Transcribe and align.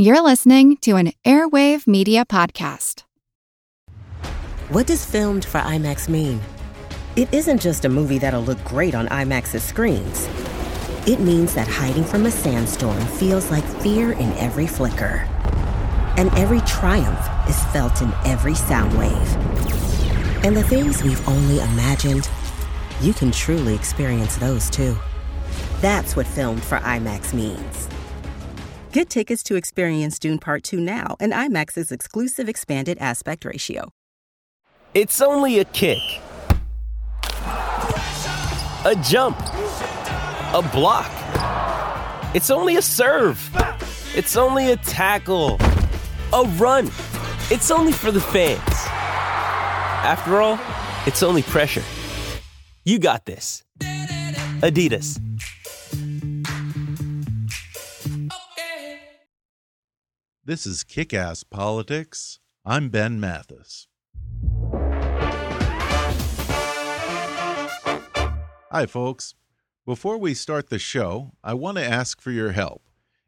You're 0.00 0.22
listening 0.22 0.76
to 0.82 0.94
an 0.94 1.10
Airwave 1.24 1.88
Media 1.88 2.24
Podcast. 2.24 3.02
What 4.68 4.86
does 4.86 5.04
filmed 5.04 5.44
for 5.44 5.58
IMAX 5.58 6.08
mean? 6.08 6.40
It 7.16 7.34
isn't 7.34 7.60
just 7.60 7.84
a 7.84 7.88
movie 7.88 8.18
that'll 8.18 8.44
look 8.44 8.62
great 8.62 8.94
on 8.94 9.08
IMAX's 9.08 9.64
screens. 9.64 10.28
It 11.04 11.18
means 11.18 11.52
that 11.56 11.66
hiding 11.66 12.04
from 12.04 12.26
a 12.26 12.30
sandstorm 12.30 13.04
feels 13.06 13.50
like 13.50 13.64
fear 13.82 14.12
in 14.12 14.32
every 14.34 14.68
flicker. 14.68 15.26
And 16.16 16.32
every 16.38 16.60
triumph 16.60 17.48
is 17.48 17.60
felt 17.72 18.00
in 18.00 18.12
every 18.24 18.54
sound 18.54 18.96
wave. 18.96 19.34
And 20.44 20.56
the 20.56 20.62
things 20.62 21.02
we've 21.02 21.28
only 21.28 21.58
imagined, 21.58 22.30
you 23.00 23.12
can 23.12 23.32
truly 23.32 23.74
experience 23.74 24.36
those 24.36 24.70
too. 24.70 24.96
That's 25.80 26.14
what 26.14 26.28
filmed 26.28 26.62
for 26.62 26.78
IMAX 26.78 27.34
means. 27.34 27.88
Get 28.90 29.10
tickets 29.10 29.42
to 29.42 29.56
experience 29.56 30.18
Dune 30.18 30.38
Part 30.38 30.62
2 30.62 30.80
now 30.80 31.14
and 31.20 31.30
IMAX's 31.30 31.92
exclusive 31.92 32.48
expanded 32.48 32.96
aspect 32.98 33.44
ratio. 33.44 33.92
It's 34.94 35.20
only 35.20 35.58
a 35.58 35.66
kick, 35.66 35.98
a 37.42 38.96
jump, 39.04 39.38
a 40.54 40.66
block. 40.72 41.10
It's 42.34 42.48
only 42.48 42.76
a 42.76 42.82
serve. 42.82 43.38
It's 44.16 44.38
only 44.38 44.72
a 44.72 44.76
tackle, 44.76 45.58
a 46.32 46.44
run. 46.56 46.86
It's 47.50 47.70
only 47.70 47.92
for 47.92 48.10
the 48.10 48.22
fans. 48.22 48.58
After 50.02 50.40
all, 50.40 50.58
it's 51.06 51.22
only 51.22 51.42
pressure. 51.42 51.84
You 52.84 52.98
got 52.98 53.26
this. 53.26 53.64
Adidas. 54.62 55.20
This 60.48 60.64
is 60.64 60.82
Kick 60.82 61.12
Ass 61.12 61.44
Politics. 61.44 62.38
I'm 62.64 62.88
Ben 62.88 63.20
Mathis. 63.20 63.86
Hi, 68.70 68.86
folks. 68.86 69.34
Before 69.84 70.16
we 70.16 70.32
start 70.32 70.70
the 70.70 70.78
show, 70.78 71.32
I 71.44 71.52
want 71.52 71.76
to 71.76 71.84
ask 71.84 72.22
for 72.22 72.30
your 72.30 72.52
help. 72.52 72.80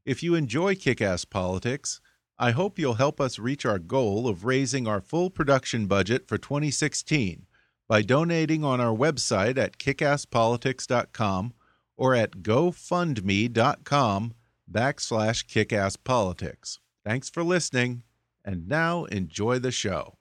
If 0.06 0.22
you 0.22 0.34
enjoy 0.34 0.76
Kick 0.76 1.02
Ass 1.02 1.26
Politics, 1.26 2.00
I 2.38 2.52
hope 2.52 2.78
you'll 2.78 2.94
help 2.94 3.20
us 3.20 3.38
reach 3.38 3.66
our 3.66 3.78
goal 3.78 4.26
of 4.26 4.46
raising 4.46 4.88
our 4.88 5.02
full 5.02 5.28
production 5.28 5.84
budget 5.84 6.26
for 6.26 6.38
2016 6.38 7.44
by 7.86 8.00
donating 8.00 8.64
on 8.64 8.80
our 8.80 8.96
website 8.96 9.58
at 9.58 9.76
kickasspolitics.com 9.76 11.52
or 11.98 12.14
at 12.14 12.30
gofundme.com 12.38 14.34
backslash 14.72 15.44
kickasspolitics. 15.44 16.78
Thanks 17.04 17.30
for 17.30 17.42
listening, 17.42 18.02
and 18.44 18.68
now 18.68 19.04
enjoy 19.04 19.58
the 19.58 19.70
show. 19.70 20.16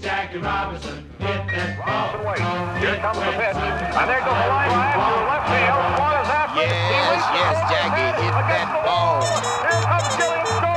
Jackie 0.00 0.38
Robinson 0.38 1.04
hit 1.18 1.46
that 1.46 1.78
ball. 1.78 2.08
Here 2.80 2.96
comes 2.96 3.18
the 3.18 3.32
pitch. 3.36 3.54
And 3.54 4.08
there 4.08 4.20
goes 4.24 4.34
the 4.34 4.48
line 4.48 4.72
drive 4.72 4.96
to 4.96 5.20
left 5.28 5.46
field. 5.52 5.78
What 6.00 6.14
is 6.18 6.26
happening? 6.26 6.72
Yes, 6.72 7.22
yes, 7.36 7.56
Jackie 7.70 8.10
hit 8.18 8.32
that 8.48 8.68
ball. 8.82 9.20
Here 9.62 9.84
comes 9.86 10.08
Gillian 10.16 10.71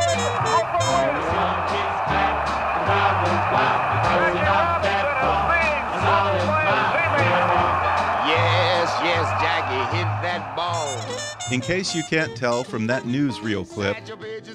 In 11.51 11.61
case 11.61 11.93
you 11.93 12.01
can't 12.01 12.35
tell 12.35 12.63
from 12.63 12.87
that 12.87 13.03
newsreel 13.03 13.69
clip, 13.69 13.97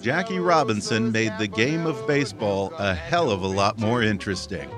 Jackie 0.02 0.40
Robinson 0.40 1.12
made 1.12 1.32
the 1.38 1.46
game 1.46 1.86
of 1.86 2.04
baseball 2.08 2.72
a 2.78 2.92
hell 2.92 3.30
of 3.30 3.42
a 3.42 3.46
lot 3.46 3.78
more 3.78 4.02
interesting. 4.02 4.68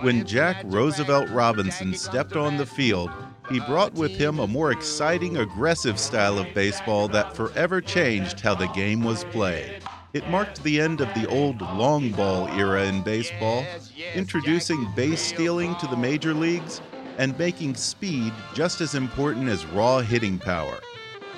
When 0.00 0.24
Jack 0.24 0.62
Roosevelt 0.64 1.28
Robinson 1.28 1.92
stepped 1.92 2.36
on 2.36 2.56
the 2.56 2.64
field, 2.64 3.10
he 3.50 3.60
brought 3.60 3.92
with 3.92 4.12
him 4.12 4.38
a 4.38 4.46
more 4.46 4.72
exciting, 4.72 5.36
aggressive 5.36 5.98
style 5.98 6.38
of 6.38 6.54
baseball 6.54 7.06
that 7.08 7.36
forever 7.36 7.82
changed 7.82 8.40
how 8.40 8.54
the 8.54 8.68
game 8.68 9.02
was 9.04 9.24
played. 9.24 9.82
It 10.14 10.30
marked 10.30 10.62
the 10.62 10.80
end 10.80 11.02
of 11.02 11.12
the 11.12 11.28
old 11.28 11.60
long 11.60 12.12
ball 12.12 12.48
era 12.48 12.84
in 12.84 13.02
baseball, 13.02 13.66
introducing 14.14 14.90
base 14.96 15.20
stealing 15.20 15.74
to 15.76 15.86
the 15.86 15.98
major 15.98 16.32
leagues 16.32 16.80
and 17.18 17.38
making 17.38 17.74
speed 17.74 18.32
just 18.54 18.80
as 18.80 18.94
important 18.94 19.50
as 19.50 19.66
raw 19.66 20.00
hitting 20.00 20.38
power. 20.38 20.80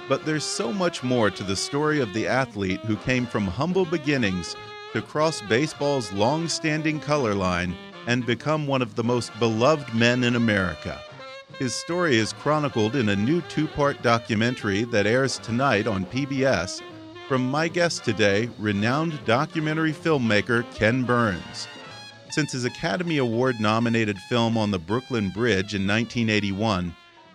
But 0.09 0.25
there's 0.25 0.45
so 0.45 0.73
much 0.73 1.03
more 1.03 1.31
to 1.31 1.43
the 1.43 1.57
story 1.57 2.01
of 2.01 2.13
the 2.13 2.27
athlete 2.27 2.81
who 2.81 2.97
came 2.97 3.27
from 3.27 3.47
humble 3.47 3.85
beginnings 3.85 4.55
to 4.93 5.01
cross 5.01 5.41
baseball's 5.43 6.13
long 6.13 6.49
standing 6.49 7.01
color 7.01 7.35
line 7.35 7.75
and 8.07 8.27
become 8.27 8.67
one 8.67 8.83
of 8.83 8.95
the 8.95 9.05
most 9.05 9.37
beloved 9.39 9.95
men 9.95 10.25
in 10.25 10.37
America. 10.37 11.01
His 11.59 11.75
story 11.75 12.17
is 12.17 12.33
chronicled 12.33 12.97
in 12.97 13.09
a 13.09 13.17
new 13.17 13.41
two 13.43 13.67
part 13.67 14.03
documentary 14.03 14.85
that 14.85 15.07
airs 15.07 15.39
tonight 15.39 15.87
on 15.87 16.05
PBS 16.07 16.83
from 17.29 17.51
my 17.51 17.69
guest 17.69 18.05
today, 18.05 18.51
renowned 18.59 19.19
documentary 19.25 19.93
filmmaker 19.93 20.71
Ken 20.75 21.05
Burns. 21.05 21.67
Since 22.31 22.53
his 22.53 22.67
Academy 22.67 23.17
Award 23.19 23.61
nominated 23.61 24.19
film 24.19 24.59
on 24.59 24.71
the 24.71 24.79
Brooklyn 24.79 25.31
Bridge 25.31 25.75
in 25.75 25.87
1981, 25.87 26.95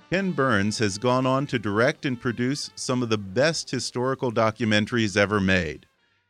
Ken 0.09 0.31
Burns 0.31 0.79
has 0.79 0.97
gone 0.97 1.27
on 1.27 1.45
to 1.45 1.59
direct 1.59 2.03
and 2.03 2.19
produce 2.19 2.71
some 2.73 3.03
of 3.03 3.09
the 3.09 3.17
best 3.17 3.69
historical 3.69 4.31
documentaries 4.31 5.15
ever 5.15 5.39
made. 5.39 5.85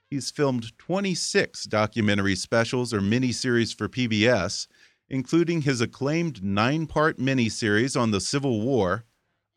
He's 0.09 0.29
filmed 0.29 0.77
26 0.77 1.63
documentary 1.63 2.35
specials 2.35 2.93
or 2.93 2.99
miniseries 2.99 3.73
for 3.73 3.87
PBS, 3.87 4.67
including 5.07 5.61
his 5.61 5.79
acclaimed 5.79 6.43
nine 6.43 6.87
part 6.87 7.19
miniseries 7.19 7.97
on 7.97 8.11
the 8.11 8.19
Civil 8.19 8.59
War, 8.59 9.05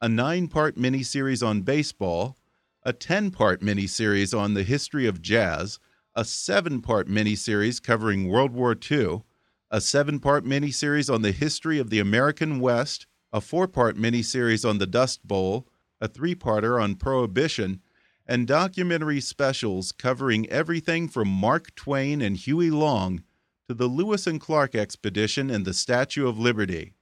a 0.00 0.08
nine 0.08 0.46
part 0.46 0.76
miniseries 0.76 1.44
on 1.44 1.62
baseball, 1.62 2.36
a 2.84 2.92
10 2.92 3.32
part 3.32 3.60
miniseries 3.60 4.38
on 4.38 4.54
the 4.54 4.62
history 4.62 5.08
of 5.08 5.20
jazz, 5.20 5.80
a 6.14 6.24
seven 6.24 6.80
part 6.80 7.08
miniseries 7.08 7.82
covering 7.82 8.28
World 8.28 8.52
War 8.52 8.76
II, 8.88 9.24
a 9.68 9.80
seven 9.80 10.20
part 10.20 10.44
miniseries 10.44 11.12
on 11.12 11.22
the 11.22 11.32
history 11.32 11.80
of 11.80 11.90
the 11.90 11.98
American 11.98 12.60
West, 12.60 13.08
a 13.32 13.40
four 13.40 13.66
part 13.66 13.96
miniseries 13.96 14.68
on 14.68 14.78
the 14.78 14.86
Dust 14.86 15.26
Bowl, 15.26 15.66
a 16.00 16.08
three 16.08 16.34
parter 16.34 16.82
on 16.82 16.96
Prohibition, 16.96 17.80
and 18.26 18.46
documentary 18.46 19.20
specials 19.20 19.92
covering 19.92 20.48
everything 20.48 21.08
from 21.08 21.28
Mark 21.28 21.74
Twain 21.74 22.20
and 22.20 22.36
Huey 22.36 22.70
Long 22.70 23.22
to 23.68 23.74
the 23.74 23.86
Lewis 23.86 24.26
and 24.26 24.40
Clark 24.40 24.74
expedition 24.74 25.50
and 25.50 25.64
the 25.64 25.74
Statue 25.74 26.28
of 26.28 26.38
Liberty. 26.38 26.94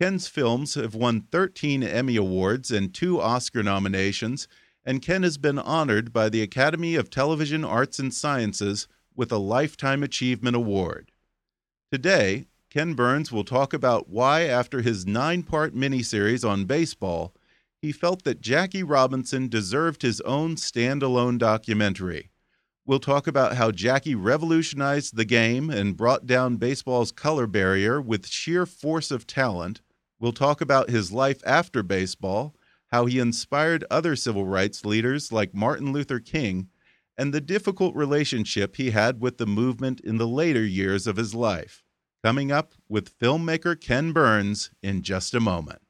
Ken's 0.00 0.28
films 0.28 0.74
have 0.74 0.94
won 0.94 1.20
13 1.30 1.82
Emmy 1.82 2.16
Awards 2.16 2.70
and 2.70 2.94
two 2.94 3.20
Oscar 3.20 3.62
nominations, 3.62 4.48
and 4.84 5.02
Ken 5.02 5.22
has 5.22 5.36
been 5.36 5.58
honored 5.58 6.12
by 6.12 6.30
the 6.30 6.40
Academy 6.40 6.94
of 6.94 7.10
Television 7.10 7.64
Arts 7.64 7.98
and 7.98 8.12
Sciences 8.12 8.88
with 9.14 9.30
a 9.30 9.36
Lifetime 9.36 10.02
Achievement 10.02 10.56
Award. 10.56 11.12
Today, 11.92 12.46
Ken 12.70 12.94
Burns 12.94 13.32
will 13.32 13.42
talk 13.42 13.72
about 13.74 14.08
why, 14.08 14.42
after 14.42 14.80
his 14.80 15.04
nine 15.04 15.42
part 15.42 15.74
miniseries 15.74 16.48
on 16.48 16.66
baseball, 16.66 17.34
he 17.82 17.90
felt 17.90 18.22
that 18.22 18.40
Jackie 18.40 18.84
Robinson 18.84 19.48
deserved 19.48 20.02
his 20.02 20.20
own 20.20 20.54
standalone 20.54 21.36
documentary. 21.36 22.30
We'll 22.86 23.00
talk 23.00 23.26
about 23.26 23.56
how 23.56 23.72
Jackie 23.72 24.14
revolutionized 24.14 25.16
the 25.16 25.24
game 25.24 25.68
and 25.68 25.96
brought 25.96 26.26
down 26.26 26.58
baseball's 26.58 27.10
color 27.10 27.48
barrier 27.48 28.00
with 28.00 28.28
sheer 28.28 28.66
force 28.66 29.10
of 29.10 29.26
talent. 29.26 29.80
We'll 30.20 30.32
talk 30.32 30.60
about 30.60 30.90
his 30.90 31.10
life 31.10 31.42
after 31.44 31.82
baseball, 31.82 32.54
how 32.92 33.06
he 33.06 33.18
inspired 33.18 33.84
other 33.90 34.14
civil 34.14 34.46
rights 34.46 34.84
leaders 34.84 35.32
like 35.32 35.54
Martin 35.54 35.92
Luther 35.92 36.20
King, 36.20 36.68
and 37.18 37.34
the 37.34 37.40
difficult 37.40 37.96
relationship 37.96 38.76
he 38.76 38.92
had 38.92 39.20
with 39.20 39.38
the 39.38 39.46
movement 39.46 39.98
in 40.00 40.18
the 40.18 40.28
later 40.28 40.64
years 40.64 41.08
of 41.08 41.16
his 41.16 41.34
life. 41.34 41.82
Coming 42.22 42.52
up 42.52 42.72
with 42.86 43.18
filmmaker 43.18 43.80
Ken 43.80 44.12
Burns 44.12 44.70
in 44.82 45.00
just 45.00 45.34
a 45.34 45.40
moment. 45.40 45.80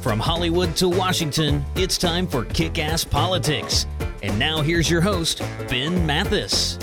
From 0.00 0.18
Hollywood 0.18 0.74
to 0.76 0.88
Washington, 0.88 1.62
it's 1.74 1.98
time 1.98 2.26
for 2.26 2.46
Kick 2.46 2.78
Ass 2.78 3.04
Politics. 3.04 3.84
And 4.26 4.40
now 4.40 4.60
here's 4.60 4.90
your 4.90 5.00
host, 5.00 5.40
Ben 5.68 6.04
Mathis. 6.04 6.80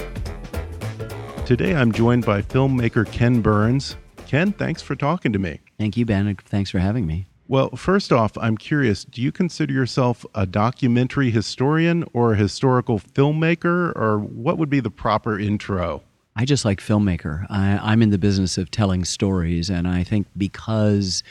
Today 1.46 1.76
I'm 1.76 1.92
joined 1.92 2.26
by 2.26 2.42
filmmaker 2.42 3.06
Ken 3.12 3.42
Burns. 3.42 3.98
Ken, 4.28 4.54
thanks 4.54 4.82
for 4.82 4.96
talking 4.96 5.34
to 5.34 5.40
me. 5.40 5.60
Thank 5.78 5.98
you, 5.98 6.06
Ben. 6.06 6.26
and 6.28 6.40
Thanks 6.40 6.70
for 6.70 6.80
having 6.80 7.06
me. 7.06 7.28
Well, 7.50 7.72
first 7.72 8.14
off, 8.14 8.38
I'm 8.38 8.56
curious 8.56 9.04
do 9.04 9.22
you 9.22 9.34
consider 9.34 9.74
yourself 9.74 10.26
a 10.34 10.46
documentary 10.46 11.32
historian 11.32 12.06
or 12.14 12.32
a 12.32 12.38
historical 12.38 12.98
filmmaker, 12.98 13.94
or 13.94 14.20
what 14.20 14.58
would 14.58 14.70
be 14.70 14.80
the 14.80 14.90
proper 14.90 15.38
intro? 15.38 16.02
I 16.38 16.46
just 16.46 16.64
like 16.64 16.80
filmmaker. 16.80 17.46
I, 17.50 17.92
am 17.92 18.02
in 18.02 18.10
the 18.10 18.18
business 18.18 18.58
of 18.58 18.72
telling 18.72 19.04
stories, 19.04 19.70
and 19.70 19.86
I 19.86 20.04
think 20.04 20.28
because 20.38 21.24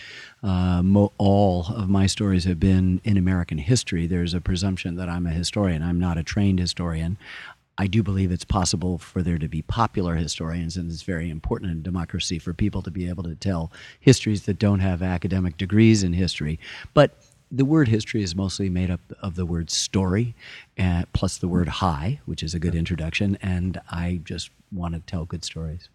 uh, 0.42 0.82
mo- 0.82 1.12
all 1.18 1.66
of 1.68 1.88
my 1.88 2.06
stories 2.06 2.44
have 2.44 2.58
been 2.58 3.00
in 3.04 3.16
American 3.16 3.58
history, 3.58 4.06
there's 4.06 4.34
a 4.34 4.40
presumption 4.40 4.96
that 4.96 5.08
I'm 5.08 5.26
a 5.26 5.30
historian. 5.30 5.82
I'm 5.82 6.00
not 6.00 6.18
a 6.18 6.22
trained 6.22 6.58
historian. 6.58 7.16
I 7.78 7.86
do 7.86 8.02
believe 8.02 8.30
it's 8.30 8.44
possible 8.44 8.98
for 8.98 9.22
there 9.22 9.38
to 9.38 9.48
be 9.48 9.62
popular 9.62 10.14
historians, 10.14 10.76
and 10.76 10.90
it's 10.90 11.02
very 11.02 11.30
important 11.30 11.70
in 11.70 11.82
democracy 11.82 12.38
for 12.38 12.52
people 12.52 12.82
to 12.82 12.90
be 12.90 13.08
able 13.08 13.22
to 13.22 13.34
tell 13.34 13.72
histories 14.00 14.44
that 14.44 14.58
don't 14.58 14.80
have 14.80 15.02
academic 15.02 15.56
degrees 15.56 16.02
in 16.02 16.12
history. 16.12 16.58
But 16.92 17.16
the 17.50 17.64
word 17.64 17.88
history 17.88 18.22
is 18.22 18.34
mostly 18.34 18.68
made 18.68 18.90
up 18.90 19.00
of 19.20 19.36
the 19.36 19.46
word 19.46 19.70
story, 19.70 20.34
uh, 20.78 21.04
plus 21.12 21.38
the 21.38 21.48
word 21.48 21.68
high, 21.68 22.20
which 22.26 22.42
is 22.42 22.54
a 22.54 22.58
good 22.58 22.74
introduction. 22.74 23.38
And 23.42 23.80
I 23.90 24.20
just 24.24 24.50
want 24.70 24.94
to 24.94 25.00
tell 25.00 25.24
good 25.24 25.44
stories. 25.44 25.88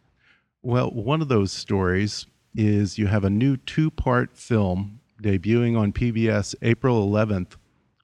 Well, 0.61 0.89
one 0.91 1.21
of 1.21 1.27
those 1.27 1.51
stories 1.51 2.25
is 2.57 2.97
you 2.97 3.07
have 3.07 3.23
a 3.23 3.29
new 3.29 3.55
two 3.55 3.89
part 3.89 4.35
film 4.35 4.99
debuting 5.21 5.77
on 5.77 5.93
PBS 5.93 6.55
April 6.61 7.07
11th 7.07 7.55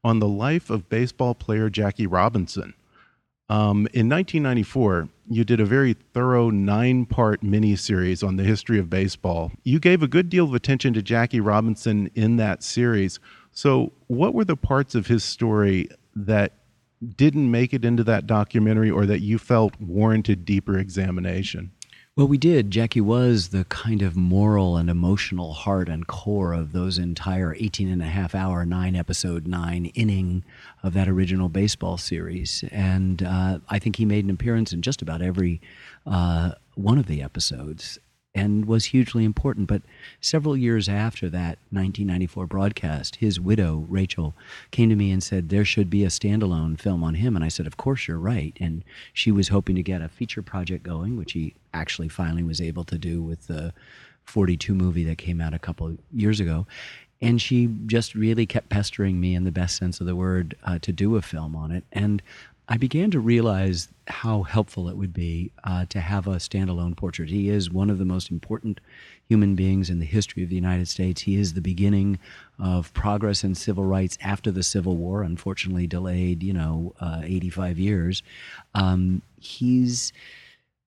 on 0.03 0.19
the 0.19 0.27
life 0.27 0.69
of 0.69 0.87
baseball 0.89 1.33
player 1.33 1.69
Jackie 1.69 2.07
Robinson. 2.07 2.73
Um, 3.49 3.87
in 3.93 4.09
1994, 4.09 5.09
you 5.29 5.43
did 5.43 5.59
a 5.59 5.65
very 5.65 5.93
thorough 5.93 6.49
nine 6.49 7.05
part 7.05 7.41
miniseries 7.41 8.25
on 8.25 8.35
the 8.35 8.43
history 8.43 8.79
of 8.79 8.89
baseball. 8.89 9.51
You 9.63 9.79
gave 9.79 10.01
a 10.01 10.07
good 10.07 10.29
deal 10.29 10.45
of 10.45 10.53
attention 10.53 10.93
to 10.93 11.01
Jackie 11.01 11.41
Robinson 11.41 12.09
in 12.15 12.37
that 12.37 12.63
series. 12.63 13.19
So, 13.51 13.91
what 14.07 14.33
were 14.33 14.45
the 14.45 14.55
parts 14.55 14.95
of 14.95 15.07
his 15.07 15.23
story 15.23 15.89
that 16.15 16.53
didn't 17.15 17.51
make 17.51 17.73
it 17.73 17.83
into 17.83 18.03
that 18.05 18.27
documentary 18.27 18.89
or 18.89 19.05
that 19.05 19.19
you 19.19 19.37
felt 19.37 19.79
warranted 19.79 20.45
deeper 20.45 20.77
examination? 20.77 21.71
Well, 22.15 22.27
we 22.27 22.37
did. 22.37 22.69
Jackie 22.69 23.01
was 23.01 23.49
the 23.49 23.65
kind 23.65 24.03
of 24.03 24.15
moral 24.15 24.77
and 24.77 24.87
emotional 24.87 25.53
heart 25.53 25.89
and 25.89 26.05
core 26.05 26.53
of 26.53 26.71
those 26.71 26.99
entire 26.99 27.55
18 27.57 27.89
and 27.89 28.03
a 28.03 28.05
half 28.05 28.35
hour, 28.35 28.67
nine 28.67 28.95
episode, 28.95 29.47
nine 29.47 29.87
inning 29.95 30.43
of 30.83 30.93
that 30.93 31.09
original 31.09 31.49
baseball 31.49 31.97
series. 31.97 32.63
And 32.71 33.23
uh, 33.23 33.59
I 33.67 33.79
think 33.79 33.95
he 33.95 34.05
made 34.05 34.25
an 34.25 34.29
appearance 34.29 34.71
in 34.71 34.83
just 34.83 35.01
about 35.01 35.23
every 35.23 35.59
uh, 36.05 36.51
one 36.75 36.99
of 36.99 37.07
the 37.07 37.23
episodes 37.23 37.97
and 38.35 38.65
was 38.65 38.85
hugely 38.85 39.23
important. 39.23 39.67
But 39.67 39.83
several 40.19 40.57
years 40.57 40.89
after 40.89 41.29
that 41.29 41.59
1994 41.69 42.47
broadcast, 42.47 43.17
his 43.17 43.39
widow, 43.39 43.85
Rachel, 43.87 44.33
came 44.71 44.89
to 44.89 44.95
me 44.95 45.11
and 45.11 45.21
said, 45.21 45.49
There 45.49 45.65
should 45.65 45.89
be 45.89 46.03
a 46.03 46.09
standalone 46.09 46.79
film 46.79 47.03
on 47.03 47.15
him. 47.15 47.35
And 47.35 47.45
I 47.45 47.49
said, 47.49 47.67
Of 47.67 47.77
course, 47.77 48.07
you're 48.07 48.17
right. 48.17 48.55
And 48.59 48.83
she 49.13 49.31
was 49.31 49.49
hoping 49.49 49.75
to 49.75 49.83
get 49.83 50.01
a 50.01 50.09
feature 50.09 50.41
project 50.41 50.83
going, 50.83 51.17
which 51.17 51.33
he 51.33 51.53
actually 51.73 52.09
finally 52.09 52.43
was 52.43 52.61
able 52.61 52.83
to 52.85 52.97
do 52.97 53.21
with 53.21 53.47
the 53.47 53.73
42 54.25 54.73
movie 54.73 55.03
that 55.03 55.17
came 55.17 55.41
out 55.41 55.53
a 55.53 55.59
couple 55.59 55.97
years 56.11 56.39
ago. 56.39 56.65
And 57.21 57.41
she 57.41 57.69
just 57.85 58.15
really 58.15 58.45
kept 58.45 58.67
pestering 58.67 59.21
me 59.21 59.33
in 59.33 59.45
the 59.45 59.51
best 59.51 59.77
sense 59.77 60.01
of 60.01 60.07
the 60.07 60.15
word 60.15 60.57
uh, 60.65 60.79
to 60.79 60.91
do 60.91 61.15
a 61.15 61.21
film 61.21 61.55
on 61.55 61.71
it. 61.71 61.85
And 61.93 62.21
I 62.69 62.77
began 62.77 63.11
to 63.11 63.19
realize 63.19 63.89
how 64.07 64.43
helpful 64.43 64.87
it 64.87 64.95
would 64.95 65.13
be 65.13 65.51
uh, 65.65 65.85
to 65.89 65.99
have 65.99 66.27
a 66.27 66.37
standalone 66.37 66.95
portrait. 66.95 67.29
He 67.29 67.49
is 67.49 67.69
one 67.69 67.89
of 67.89 67.97
the 67.97 68.05
most 68.05 68.31
important 68.31 68.79
human 69.27 69.55
beings 69.55 69.89
in 69.89 69.99
the 69.99 70.05
history 70.05 70.43
of 70.43 70.49
the 70.49 70.55
United 70.55 70.87
States. 70.87 71.21
He 71.21 71.35
is 71.35 71.53
the 71.53 71.61
beginning 71.61 72.19
of 72.59 72.93
progress 72.93 73.43
in 73.43 73.55
civil 73.55 73.83
rights 73.83 74.17
after 74.21 74.49
the 74.49 74.63
Civil 74.63 74.95
War, 74.95 75.23
unfortunately 75.23 75.87
delayed, 75.87 76.41
you 76.41 76.53
know, 76.53 76.93
uh, 77.01 77.21
85 77.23 77.79
years. 77.79 78.23
Um, 78.75 79.21
he's 79.39 80.13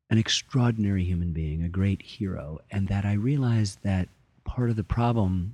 an 0.09 0.17
extraordinary 0.17 1.05
human 1.05 1.33
being, 1.33 1.63
a 1.63 1.69
great 1.69 2.01
hero, 2.01 2.59
and 2.71 2.89
that 2.89 3.05
I 3.05 3.13
realized 3.15 3.81
that 3.83 4.09
part 4.45 4.71
of 4.71 4.77
the 4.77 4.85
problem 4.85 5.53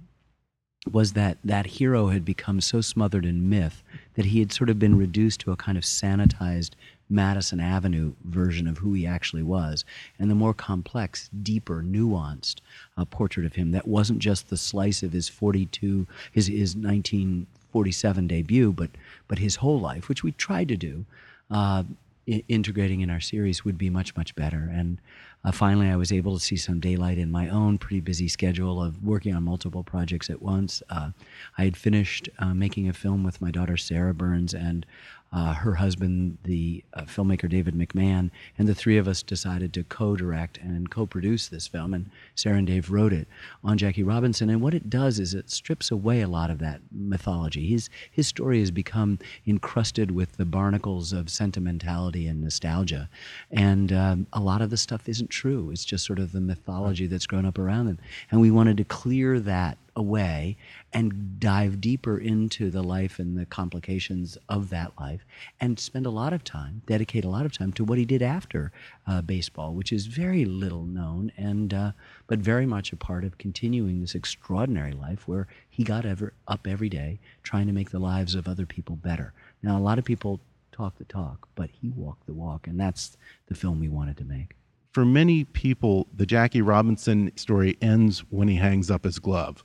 was 0.91 1.13
that 1.13 1.39
that 1.45 1.67
hero 1.67 2.09
had 2.09 2.25
become 2.25 2.61
so 2.61 2.81
smothered 2.81 3.25
in 3.25 3.49
myth 3.49 3.83
that 4.15 4.27
he 4.27 4.41
had 4.41 4.53
sort 4.53 4.69
of 4.69 4.79
been 4.79 4.97
reduced 4.97 5.41
to 5.41 5.53
a 5.53 5.57
kind 5.57 5.79
of 5.79 5.85
sanitized 5.85 6.71
Madison 7.09 7.61
Avenue 7.61 8.15
version 8.25 8.67
of 8.67 8.79
who 8.79 8.93
he 8.95 9.07
actually 9.07 9.43
was. 9.43 9.85
And 10.19 10.31
the 10.31 10.35
more 10.35 10.55
complex, 10.55 11.29
deeper, 11.43 11.83
nuanced 11.83 12.57
uh, 12.97 13.05
portrait 13.05 13.47
of 13.47 13.55
him 13.55 13.71
that 13.73 13.87
wasn't 13.87 14.19
just 14.19 14.49
the 14.49 14.57
slice 14.57 15.03
of 15.03 15.13
his 15.13 15.29
42, 15.29 16.07
his, 16.33 16.47
his 16.47 16.75
1947 16.75 18.27
debut, 18.27 18.73
but, 18.73 18.91
but 19.29 19.39
his 19.39 19.57
whole 19.57 19.79
life, 19.79 20.09
which 20.09 20.25
we 20.25 20.33
tried 20.33 20.69
to 20.69 20.77
do. 20.77 21.05
Uh, 21.51 21.85
I- 22.29 22.45
integrating 22.49 23.01
in 23.01 23.11
our 23.11 23.21
series 23.21 23.65
would 23.65 23.77
be 23.77 23.91
much 23.91 24.17
much 24.17 24.35
better 24.37 24.71
and 24.73 24.99
uh, 25.45 25.53
finally 25.53 25.89
i 25.89 25.97
was 25.97 26.13
able 26.13 26.35
to 26.35 26.45
see 26.45 26.57
some 26.57 26.81
daylight 26.81 27.19
in 27.19 27.31
my 27.31 27.49
own 27.49 27.79
pretty 27.79 28.01
busy 28.01 28.29
schedule 28.29 28.83
of 28.83 29.03
working 29.03 29.35
on 29.35 29.43
multiple 29.43 29.83
projects 29.83 30.31
at 30.31 30.43
once. 30.43 30.83
Uh, 30.91 31.11
i 31.59 31.65
had 31.65 31.77
finished 31.77 32.29
uh, 32.39 32.55
making 32.55 32.89
a 32.89 32.93
film 32.93 33.25
with 33.25 33.41
my 33.41 33.51
daughter 33.51 33.77
sarah 33.77 34.15
burns 34.15 34.55
and 34.55 34.87
uh, 35.33 35.55
her 35.55 35.75
husband, 35.75 36.37
the 36.45 36.85
uh, 36.95 37.03
filmmaker 37.03 37.49
David 37.49 37.75
McMahon, 37.75 38.31
and 38.59 38.69
the 38.69 38.75
three 38.75 38.99
of 38.99 39.09
us 39.09 39.23
decided 39.23 39.73
to 39.73 39.85
co 39.85 40.15
direct 40.15 40.59
and 40.59 40.91
co 40.91 41.07
produce 41.07 41.49
this 41.49 41.67
film. 41.67 41.95
And 41.95 42.11
Sarah 42.35 42.59
and 42.59 42.67
Dave 42.67 42.91
wrote 42.91 43.13
it 43.13 43.27
on 43.65 43.79
Jackie 43.79 44.03
Robinson. 44.03 44.51
And 44.51 44.61
what 44.61 44.75
it 44.75 44.91
does 44.91 45.19
is 45.19 45.33
it 45.33 45.51
strips 45.51 45.91
away 45.91 46.21
a 46.21 46.29
lot 46.29 46.51
of 46.51 46.59
that 46.59 46.81
mythology. 46.91 47.67
His, 47.67 47.89
his 48.11 48.27
story 48.27 48.61
has 48.61 48.71
become 48.71 49.19
encrusted 49.47 50.11
with 50.11 50.37
the 50.37 50.45
barnacles 50.45 51.13
of 51.13 51.31
sentimentality 51.31 52.27
and 52.27 52.43
nostalgia. 52.43 53.09
And 53.51 53.93
um, 53.93 54.27
a 54.33 54.41
lot 54.41 54.61
of 54.61 54.71
the 54.71 54.77
stuff 54.77 55.09
isn't 55.09 55.31
true. 55.31 55.71
It's 55.71 55.85
just 55.85 56.05
sort 56.05 56.19
of 56.19 56.33
the 56.33 56.41
mythology 56.41 57.07
that's 57.07 57.27
grown 57.27 57.47
up 57.47 57.59
around 57.59 57.87
him. 57.87 57.99
And 58.31 58.41
we 58.41 58.51
wanted 58.51 58.77
to 58.77 58.85
clear 58.85 59.41
that 59.41 59.79
away 59.95 60.57
and 60.93 61.39
dive 61.39 61.81
deeper 61.81 62.19
into 62.19 62.71
the 62.71 62.83
life 62.83 63.19
and 63.19 63.37
the 63.37 63.47
complications 63.47 64.39
of 64.49 64.71
that 64.71 64.93
life 64.99 65.25
and 65.61 65.79
spend 65.79 66.07
a 66.07 66.11
lot 66.11 66.33
of 66.33 66.45
time, 66.45 66.83
dedicate 66.87 67.25
a 67.25 67.29
lot 67.29 67.47
of 67.47 67.53
time 67.53 67.73
to 67.73 67.85
what 67.85 67.99
he 67.99 68.05
did 68.05 68.23
after 68.23 68.73
uh, 69.07 69.21
baseball, 69.23 69.75
which 69.75 69.93
is 69.93 70.07
very 70.07 70.45
little 70.45 70.85
known 70.85 71.33
and 71.37 71.75
uh, 71.75 71.93
but 72.27 72.39
very 72.39 72.67
much 72.67 72.93
a 72.93 72.97
part 72.97 73.25
of 73.25 73.39
continuing 73.39 74.01
this 74.01 74.15
extraordinary 74.15 74.93
life 74.93 75.27
where 75.29 75.47
he 75.69 75.85
got 75.85 76.07
ever 76.07 76.33
up 76.49 76.67
every 76.67 76.89
day 76.89 77.19
trying 77.43 77.67
to 77.67 77.73
make 77.73 77.91
the 77.91 77.99
lives 77.99 78.35
of 78.35 78.49
other 78.49 78.67
people 78.67 78.97
better. 78.97 79.33
Now, 79.63 79.79
a 79.79 79.81
lot 79.81 79.99
of 79.99 80.05
people 80.05 80.41
talk 80.73 80.99
the 80.99 81.05
talk, 81.05 81.49
but 81.55 81.71
he 81.71 81.91
walked 81.91 82.27
the 82.27 82.33
walk, 82.33 82.67
and 82.67 82.81
that's 82.81 83.17
the 83.47 83.55
film 83.55 83.81
we 83.81 83.89
wanted 83.89 84.17
to 84.17 84.25
make. 84.25 84.57
For 84.93 85.05
many 85.05 85.45
people, 85.45 86.07
the 86.15 86.27
Jackie 86.27 86.61
Robinson 86.61 87.33
story 87.37 87.79
ends 87.81 88.21
when 88.31 88.49
he 88.49 88.57
hangs 88.57 88.91
up 88.91 89.05
his 89.05 89.19
glove 89.19 89.65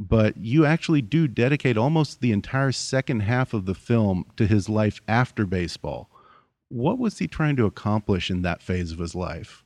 but 0.00 0.34
you 0.38 0.64
actually 0.64 1.02
do 1.02 1.28
dedicate 1.28 1.76
almost 1.76 2.20
the 2.20 2.32
entire 2.32 2.72
second 2.72 3.20
half 3.20 3.52
of 3.52 3.66
the 3.66 3.74
film 3.74 4.24
to 4.36 4.46
his 4.46 4.68
life 4.68 5.02
after 5.06 5.44
baseball. 5.44 6.08
What 6.70 6.98
was 6.98 7.18
he 7.18 7.28
trying 7.28 7.56
to 7.56 7.66
accomplish 7.66 8.30
in 8.30 8.40
that 8.42 8.62
phase 8.62 8.92
of 8.92 8.98
his 8.98 9.14
life? 9.14 9.62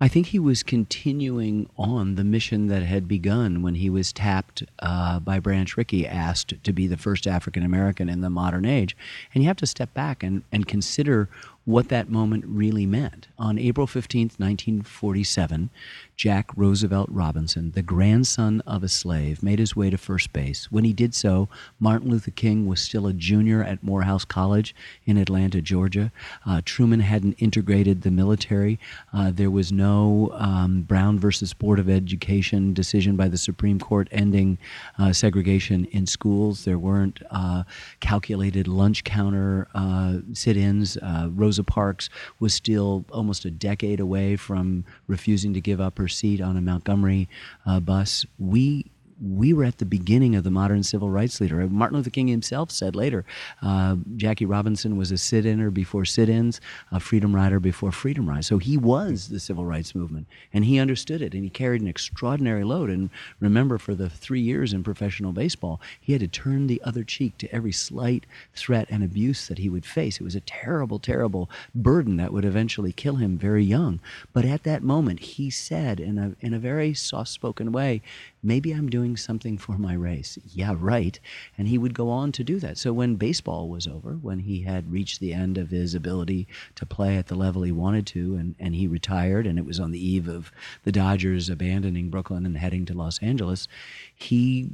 I 0.00 0.08
think 0.08 0.26
he 0.26 0.38
was 0.38 0.64
continuing 0.64 1.68
on 1.78 2.16
the 2.16 2.24
mission 2.24 2.66
that 2.66 2.82
had 2.82 3.06
begun 3.06 3.62
when 3.62 3.76
he 3.76 3.88
was 3.88 4.12
tapped 4.12 4.64
uh, 4.80 5.20
by 5.20 5.38
Branch 5.38 5.76
Rickey, 5.76 6.06
asked 6.06 6.54
to 6.62 6.72
be 6.72 6.88
the 6.88 6.96
first 6.96 7.26
African 7.26 7.62
American 7.62 8.08
in 8.08 8.20
the 8.20 8.30
modern 8.30 8.64
age. 8.64 8.96
And 9.32 9.44
you 9.44 9.48
have 9.48 9.58
to 9.58 9.66
step 9.66 9.94
back 9.94 10.24
and, 10.24 10.42
and 10.50 10.66
consider 10.66 11.28
what 11.64 11.88
that 11.88 12.10
moment 12.10 12.44
really 12.46 12.86
meant. 12.86 13.28
On 13.38 13.58
April 13.58 13.86
15th, 13.86 14.38
1947, 14.38 15.70
Jack 16.16 16.50
Roosevelt 16.56 17.08
Robinson, 17.10 17.72
the 17.72 17.82
grandson 17.82 18.60
of 18.66 18.82
a 18.82 18.88
slave, 18.88 19.42
made 19.42 19.58
his 19.58 19.74
way 19.74 19.90
to 19.90 19.98
first 19.98 20.32
base. 20.32 20.70
When 20.70 20.84
he 20.84 20.92
did 20.92 21.14
so, 21.14 21.48
Martin 21.80 22.10
Luther 22.10 22.30
King 22.30 22.66
was 22.66 22.80
still 22.80 23.06
a 23.06 23.12
junior 23.12 23.62
at 23.62 23.82
Morehouse 23.82 24.24
College 24.24 24.74
in 25.04 25.16
Atlanta, 25.16 25.60
Georgia. 25.60 26.12
Uh, 26.46 26.62
Truman 26.64 27.00
hadn't 27.00 27.34
integrated 27.34 28.02
the 28.02 28.10
military. 28.10 28.78
Uh, 29.12 29.30
there 29.32 29.50
was 29.50 29.72
no 29.72 30.30
um, 30.34 30.82
Brown 30.82 31.18
versus 31.18 31.52
Board 31.54 31.78
of 31.78 31.88
Education 31.88 32.74
decision 32.74 33.16
by 33.16 33.28
the 33.28 33.38
Supreme 33.38 33.78
Court 33.78 34.08
ending 34.12 34.58
uh, 34.98 35.12
segregation 35.12 35.86
in 35.86 36.06
schools. 36.06 36.64
There 36.64 36.78
weren't 36.78 37.20
uh, 37.30 37.64
calculated 38.00 38.68
lunch 38.68 39.04
counter 39.04 39.68
uh, 39.74 40.18
sit 40.32 40.56
ins. 40.56 40.96
Uh, 40.98 41.28
Rosa 41.52 41.64
Parks 41.64 42.08
was 42.40 42.54
still 42.54 43.04
almost 43.12 43.44
a 43.44 43.50
decade 43.50 44.00
away 44.00 44.36
from 44.36 44.86
refusing 45.06 45.52
to 45.52 45.60
give 45.60 45.82
up 45.82 45.98
her 45.98 46.08
seat 46.08 46.40
on 46.40 46.56
a 46.56 46.62
Montgomery 46.62 47.28
uh, 47.66 47.78
bus. 47.78 48.24
We 48.38 48.86
we 49.22 49.52
were 49.52 49.64
at 49.64 49.78
the 49.78 49.84
beginning 49.84 50.34
of 50.34 50.44
the 50.44 50.50
modern 50.50 50.82
civil 50.82 51.10
rights 51.10 51.40
leader. 51.40 51.66
Martin 51.68 51.96
Luther 51.96 52.10
King 52.10 52.28
himself 52.28 52.70
said 52.70 52.96
later, 52.96 53.24
uh, 53.62 53.96
Jackie 54.16 54.46
Robinson 54.46 54.96
was 54.96 55.12
a 55.12 55.18
sit-inner 55.18 55.70
before 55.70 56.04
sit-ins, 56.04 56.60
a 56.90 56.98
freedom 56.98 57.34
rider 57.34 57.60
before 57.60 57.92
freedom 57.92 58.28
riders. 58.28 58.46
So 58.46 58.58
he 58.58 58.76
was 58.76 59.28
the 59.28 59.40
civil 59.40 59.64
rights 59.64 59.94
movement, 59.94 60.26
and 60.52 60.64
he 60.64 60.78
understood 60.78 61.22
it, 61.22 61.34
and 61.34 61.44
he 61.44 61.50
carried 61.50 61.82
an 61.82 61.88
extraordinary 61.88 62.64
load. 62.64 62.90
And 62.90 63.10
remember, 63.40 63.78
for 63.78 63.94
the 63.94 64.10
three 64.10 64.40
years 64.40 64.72
in 64.72 64.82
professional 64.82 65.32
baseball, 65.32 65.80
he 66.00 66.12
had 66.12 66.20
to 66.20 66.28
turn 66.28 66.66
the 66.66 66.82
other 66.84 67.04
cheek 67.04 67.38
to 67.38 67.54
every 67.54 67.72
slight 67.72 68.26
threat 68.54 68.88
and 68.90 69.04
abuse 69.04 69.46
that 69.48 69.58
he 69.58 69.68
would 69.68 69.86
face. 69.86 70.20
It 70.20 70.24
was 70.24 70.34
a 70.34 70.40
terrible, 70.40 70.98
terrible 70.98 71.48
burden 71.74 72.16
that 72.16 72.32
would 72.32 72.44
eventually 72.44 72.92
kill 72.92 73.16
him 73.16 73.38
very 73.38 73.64
young. 73.64 74.00
But 74.32 74.44
at 74.44 74.64
that 74.64 74.82
moment, 74.82 75.20
he 75.20 75.50
said 75.50 76.00
in 76.00 76.18
a 76.18 76.34
in 76.40 76.54
a 76.54 76.58
very 76.58 76.94
soft-spoken 76.94 77.72
way, 77.72 78.02
maybe 78.42 78.72
I'm 78.72 78.90
doing 78.90 79.16
something 79.16 79.56
for 79.56 79.78
my 79.78 79.94
race. 79.94 80.38
Yeah, 80.44 80.74
right. 80.76 81.18
And 81.56 81.68
he 81.68 81.78
would 81.78 81.94
go 81.94 82.10
on 82.10 82.32
to 82.32 82.44
do 82.44 82.58
that. 82.60 82.78
So 82.78 82.92
when 82.92 83.16
baseball 83.16 83.68
was 83.68 83.86
over, 83.86 84.14
when 84.14 84.40
he 84.40 84.62
had 84.62 84.90
reached 84.90 85.20
the 85.20 85.32
end 85.32 85.58
of 85.58 85.70
his 85.70 85.94
ability 85.94 86.48
to 86.74 86.86
play 86.86 87.16
at 87.16 87.28
the 87.28 87.34
level 87.34 87.62
he 87.62 87.72
wanted 87.72 88.06
to, 88.08 88.36
and, 88.36 88.54
and 88.58 88.74
he 88.74 88.86
retired, 88.86 89.46
and 89.46 89.58
it 89.58 89.64
was 89.64 89.78
on 89.78 89.90
the 89.90 90.04
eve 90.04 90.28
of 90.28 90.50
the 90.84 90.92
Dodgers 90.92 91.48
abandoning 91.48 92.10
Brooklyn 92.10 92.44
and 92.44 92.56
heading 92.56 92.84
to 92.86 92.94
Los 92.94 93.18
Angeles, 93.20 93.68
he 94.14 94.70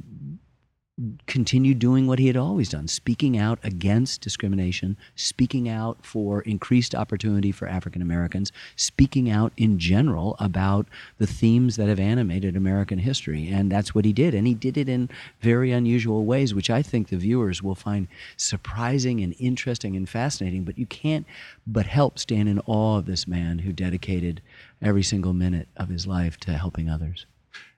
continued 1.27 1.79
doing 1.79 2.07
what 2.07 2.19
he 2.19 2.27
had 2.27 2.35
always 2.35 2.69
done 2.69 2.87
speaking 2.87 3.37
out 3.37 3.59
against 3.63 4.21
discrimination, 4.21 4.97
speaking 5.15 5.69
out 5.69 6.05
for 6.05 6.41
increased 6.41 6.93
opportunity 6.93 7.51
for 7.51 7.67
African 7.67 8.01
Americans, 8.01 8.51
speaking 8.75 9.29
out 9.29 9.53
in 9.55 9.79
general 9.79 10.35
about 10.39 10.87
the 11.17 11.27
themes 11.27 11.77
that 11.77 11.87
have 11.87 11.99
animated 11.99 12.57
American 12.57 12.99
history. 12.99 13.47
And 13.47 13.71
that's 13.71 13.95
what 13.95 14.03
he 14.03 14.11
did. 14.11 14.33
And 14.33 14.45
he 14.45 14.53
did 14.53 14.77
it 14.77 14.89
in 14.89 15.09
very 15.41 15.71
unusual 15.71 16.25
ways, 16.25 16.53
which 16.53 16.69
I 16.69 16.81
think 16.81 17.07
the 17.07 17.17
viewers 17.17 17.63
will 17.63 17.75
find 17.75 18.07
surprising 18.35 19.21
and 19.21 19.35
interesting 19.39 19.95
and 19.95 20.07
fascinating. 20.07 20.63
But 20.63 20.77
you 20.77 20.85
can't 20.85 21.25
but 21.65 21.85
help 21.85 22.19
stand 22.19 22.49
in 22.49 22.59
awe 22.65 22.97
of 22.97 23.05
this 23.05 23.27
man 23.27 23.59
who 23.59 23.71
dedicated 23.71 24.41
every 24.81 25.03
single 25.03 25.33
minute 25.33 25.69
of 25.77 25.89
his 25.89 26.05
life 26.05 26.37
to 26.41 26.57
helping 26.57 26.89
others. 26.89 27.25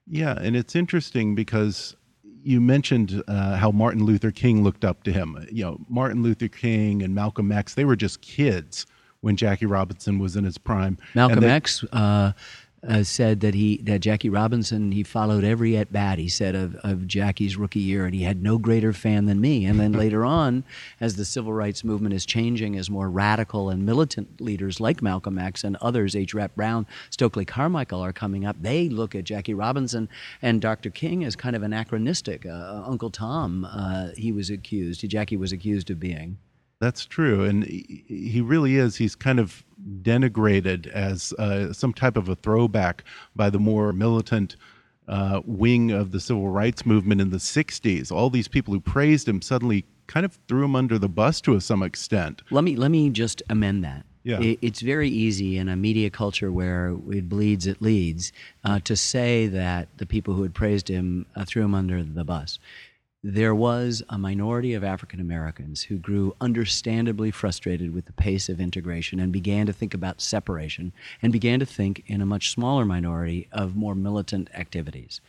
Yeah, 0.07 0.37
and 0.41 0.55
it's 0.55 0.75
interesting 0.75 1.35
because 1.35 1.95
you 2.43 2.61
mentioned 2.61 3.23
uh, 3.27 3.55
how 3.55 3.71
Martin 3.71 4.03
Luther 4.03 4.31
King 4.31 4.63
looked 4.63 4.85
up 4.85 5.03
to 5.03 5.11
him. 5.11 5.45
You 5.51 5.63
know, 5.65 5.79
Martin 5.89 6.23
Luther 6.23 6.47
King 6.47 7.03
and 7.03 7.13
Malcolm 7.13 7.51
X, 7.51 7.75
they 7.75 7.85
were 7.85 7.95
just 7.95 8.21
kids 8.21 8.85
when 9.21 9.35
Jackie 9.35 9.67
Robinson 9.67 10.19
was 10.19 10.35
in 10.35 10.43
his 10.43 10.57
prime. 10.57 10.97
Malcolm 11.13 11.41
they, 11.41 11.49
X 11.49 11.83
uh, 11.91 12.33
uh, 12.87 13.03
said 13.03 13.41
that 13.41 13.53
he 13.53 13.77
that 13.83 13.99
Jackie 13.99 14.29
Robinson 14.29 14.91
he 14.91 15.03
followed 15.03 15.43
every 15.43 15.77
at 15.77 15.91
bat 15.91 16.17
he 16.17 16.27
said 16.27 16.55
of, 16.55 16.75
of 16.77 17.07
Jackie's 17.07 17.55
rookie 17.55 17.79
year 17.79 18.05
and 18.05 18.15
he 18.15 18.23
had 18.23 18.41
no 18.41 18.57
greater 18.57 18.91
fan 18.91 19.25
than 19.25 19.39
me 19.39 19.65
and 19.65 19.79
then 19.79 19.91
later 20.01 20.25
on 20.25 20.63
as 20.99 21.15
the 21.15 21.25
civil 21.25 21.53
rights 21.53 21.83
movement 21.83 22.13
is 22.13 22.25
changing 22.25 22.75
as 22.75 22.89
more 22.89 23.09
radical 23.09 23.69
and 23.69 23.85
militant 23.85 24.41
leaders 24.41 24.79
like 24.79 25.01
Malcolm 25.01 25.37
X 25.37 25.63
and 25.63 25.75
others 25.77 26.15
H. 26.15 26.33
Rap 26.33 26.55
Brown 26.55 26.87
Stokely 27.11 27.45
Carmichael 27.45 28.01
are 28.01 28.13
coming 28.13 28.45
up 28.45 28.55
they 28.59 28.89
look 28.89 29.13
at 29.13 29.25
Jackie 29.25 29.53
Robinson 29.53 30.09
and 30.41 30.59
Dr. 30.59 30.89
King 30.89 31.23
as 31.23 31.35
kind 31.35 31.55
of 31.55 31.63
anachronistic 31.63 32.45
uh, 32.45 32.83
Uncle 32.85 33.11
Tom 33.11 33.65
uh, 33.65 34.09
he 34.17 34.31
was 34.31 34.49
accused 34.49 35.07
Jackie 35.07 35.37
was 35.37 35.51
accused 35.51 35.89
of 35.91 35.99
being 35.99 36.37
that's 36.81 37.05
true, 37.05 37.43
and 37.43 37.63
he 37.63 38.41
really 38.41 38.75
is. 38.75 38.95
He's 38.97 39.15
kind 39.15 39.39
of 39.39 39.63
denigrated 40.01 40.87
as 40.87 41.31
uh, 41.33 41.71
some 41.71 41.93
type 41.93 42.17
of 42.17 42.27
a 42.27 42.35
throwback 42.35 43.03
by 43.35 43.51
the 43.51 43.59
more 43.59 43.93
militant 43.93 44.55
uh, 45.07 45.41
wing 45.45 45.91
of 45.91 46.11
the 46.11 46.19
civil 46.19 46.49
rights 46.49 46.83
movement 46.83 47.21
in 47.21 47.29
the 47.29 47.37
'60s. 47.37 48.11
All 48.11 48.31
these 48.31 48.47
people 48.47 48.73
who 48.73 48.81
praised 48.81 49.27
him 49.27 49.43
suddenly 49.43 49.85
kind 50.07 50.25
of 50.25 50.39
threw 50.47 50.65
him 50.65 50.75
under 50.75 50.97
the 50.97 51.07
bus 51.07 51.39
to 51.41 51.59
some 51.59 51.83
extent. 51.83 52.41
Let 52.49 52.63
me 52.63 52.75
let 52.75 52.89
me 52.89 53.11
just 53.11 53.43
amend 53.47 53.83
that. 53.83 54.03
Yeah. 54.23 54.39
It's 54.61 54.81
very 54.81 55.09
easy 55.09 55.57
in 55.57 55.67
a 55.67 55.75
media 55.75 56.11
culture 56.11 56.51
where 56.51 56.95
it 57.09 57.27
bleeds, 57.27 57.65
it 57.65 57.81
leads, 57.81 58.31
uh, 58.63 58.79
to 58.81 58.95
say 58.95 59.47
that 59.47 59.87
the 59.97 60.05
people 60.05 60.35
who 60.35 60.43
had 60.43 60.53
praised 60.53 60.87
him 60.87 61.25
uh, 61.35 61.43
threw 61.43 61.63
him 61.63 61.73
under 61.73 62.03
the 62.03 62.23
bus 62.23 62.59
there 63.23 63.53
was 63.53 64.01
a 64.09 64.17
minority 64.17 64.73
of 64.73 64.83
African 64.83 65.19
Americans 65.19 65.83
who 65.83 65.97
grew 65.97 66.35
understandably 66.41 67.29
frustrated 67.29 67.93
with 67.93 68.05
the 68.05 68.13
pace 68.13 68.49
of 68.49 68.59
integration 68.59 69.19
and 69.19 69.31
began 69.31 69.67
to 69.67 69.73
think 69.73 69.93
about 69.93 70.21
separation 70.21 70.91
and 71.21 71.31
began 71.31 71.59
to 71.59 71.65
think 71.65 72.03
in 72.07 72.21
a 72.21 72.25
much 72.25 72.49
smaller 72.49 72.83
minority 72.83 73.47
of 73.51 73.75
more 73.75 73.93
militant 73.93 74.49
activities. 74.55 75.21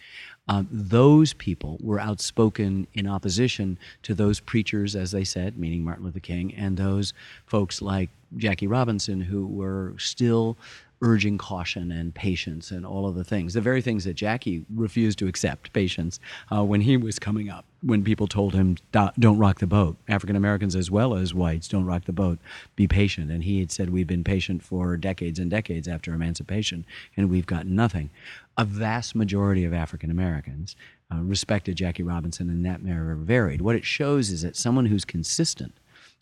Uh, 0.49 0.65
those 0.71 1.35
people 1.35 1.79
were 1.83 2.01
outspoken 2.01 2.87
in 2.95 3.07
opposition 3.07 3.79
to 4.03 4.15
those 4.15 4.41
preachers, 4.41 4.97
as 4.97 5.11
they 5.11 5.23
said, 5.23 5.59
meaning 5.59 5.85
Martin 5.85 6.05
Luther 6.05 6.19
King, 6.19 6.55
and 6.55 6.79
those 6.79 7.13
folks 7.47 7.83
like 7.83 8.09
Jackie 8.39 8.67
Robinson, 8.67 9.21
who 9.21 9.47
were 9.47 9.95
still 9.99 10.57
urging 11.03 11.37
caution 11.37 11.91
and 11.91 12.15
patience 12.15 12.71
and 12.71 12.87
all 12.87 13.07
of 13.07 13.15
the 13.17 13.25
things, 13.25 13.55
the 13.55 13.61
very 13.61 13.83
things 13.83 14.05
that 14.05 14.15
Jackie 14.15 14.65
refused 14.75 15.19
to 15.19 15.27
accept, 15.27 15.73
patience, 15.73 16.21
uh, 16.51 16.65
when 16.65 16.81
he 16.81 16.97
was 16.97 17.19
coming 17.19 17.51
up, 17.51 17.65
when 17.83 18.05
people 18.05 18.29
told 18.29 18.55
him, 18.55 18.77
don't 18.93 19.39
rock 19.39 19.59
the 19.59 19.67
boat. 19.67 19.97
African 20.09 20.37
Americans 20.37 20.77
as 20.77 20.91
well 20.91 21.15
as 21.15 21.35
whites, 21.35 21.67
don't 21.67 21.85
rock 21.85 22.05
the 22.05 22.13
boat, 22.13 22.39
be 22.77 22.87
patient. 22.87 23.31
And 23.31 23.43
he 23.43 23.59
had 23.59 23.73
said, 23.73 23.91
we've 23.91 24.07
been 24.07 24.23
patient 24.23 24.63
for 24.63 24.97
decades 24.97 25.41
and 25.41 25.51
decades 25.51 25.89
after 25.89 26.15
emancipation, 26.15 26.87
and 27.17 27.29
we've 27.29 27.47
gotten 27.47 27.75
nothing. 27.75 28.11
A 28.57 28.65
vast 28.65 29.15
majority 29.17 29.65
of 29.65 29.75
African 29.75 30.11
Americans 30.11 30.77
uh, 31.13 31.21
respected 31.23 31.77
Jackie 31.77 32.05
Robinson, 32.05 32.49
and 32.49 32.65
that 32.65 32.83
never 32.83 33.17
varied. 33.17 33.61
What 33.61 33.77
it 33.77 33.85
shows 33.85 34.31
is 34.31 34.43
that 34.43 34.57
someone 34.57 34.87
who's 34.87 35.05
consistent 35.05 35.75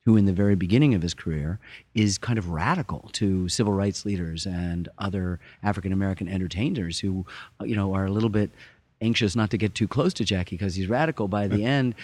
who 0.04 0.16
in 0.16 0.24
the 0.24 0.32
very 0.32 0.54
beginning 0.54 0.94
of 0.94 1.02
his 1.02 1.14
career 1.14 1.58
is 1.94 2.18
kind 2.18 2.38
of 2.38 2.50
radical 2.50 3.10
to 3.12 3.48
civil 3.48 3.72
rights 3.72 4.04
leaders 4.06 4.46
and 4.46 4.88
other 4.98 5.38
African 5.62 5.92
American 5.92 6.28
entertainers 6.28 7.00
who, 7.00 7.26
uh, 7.60 7.64
you 7.64 7.76
know, 7.76 7.94
are 7.94 8.06
a 8.06 8.10
little 8.10 8.30
bit 8.30 8.50
anxious 9.02 9.34
not 9.34 9.50
to 9.50 9.56
get 9.56 9.74
too 9.74 9.88
close 9.88 10.12
to 10.14 10.24
Jackie 10.24 10.56
because 10.56 10.74
he's 10.74 10.88
radical. 10.88 11.26
By 11.28 11.48
the 11.48 11.64
end, 11.64 11.94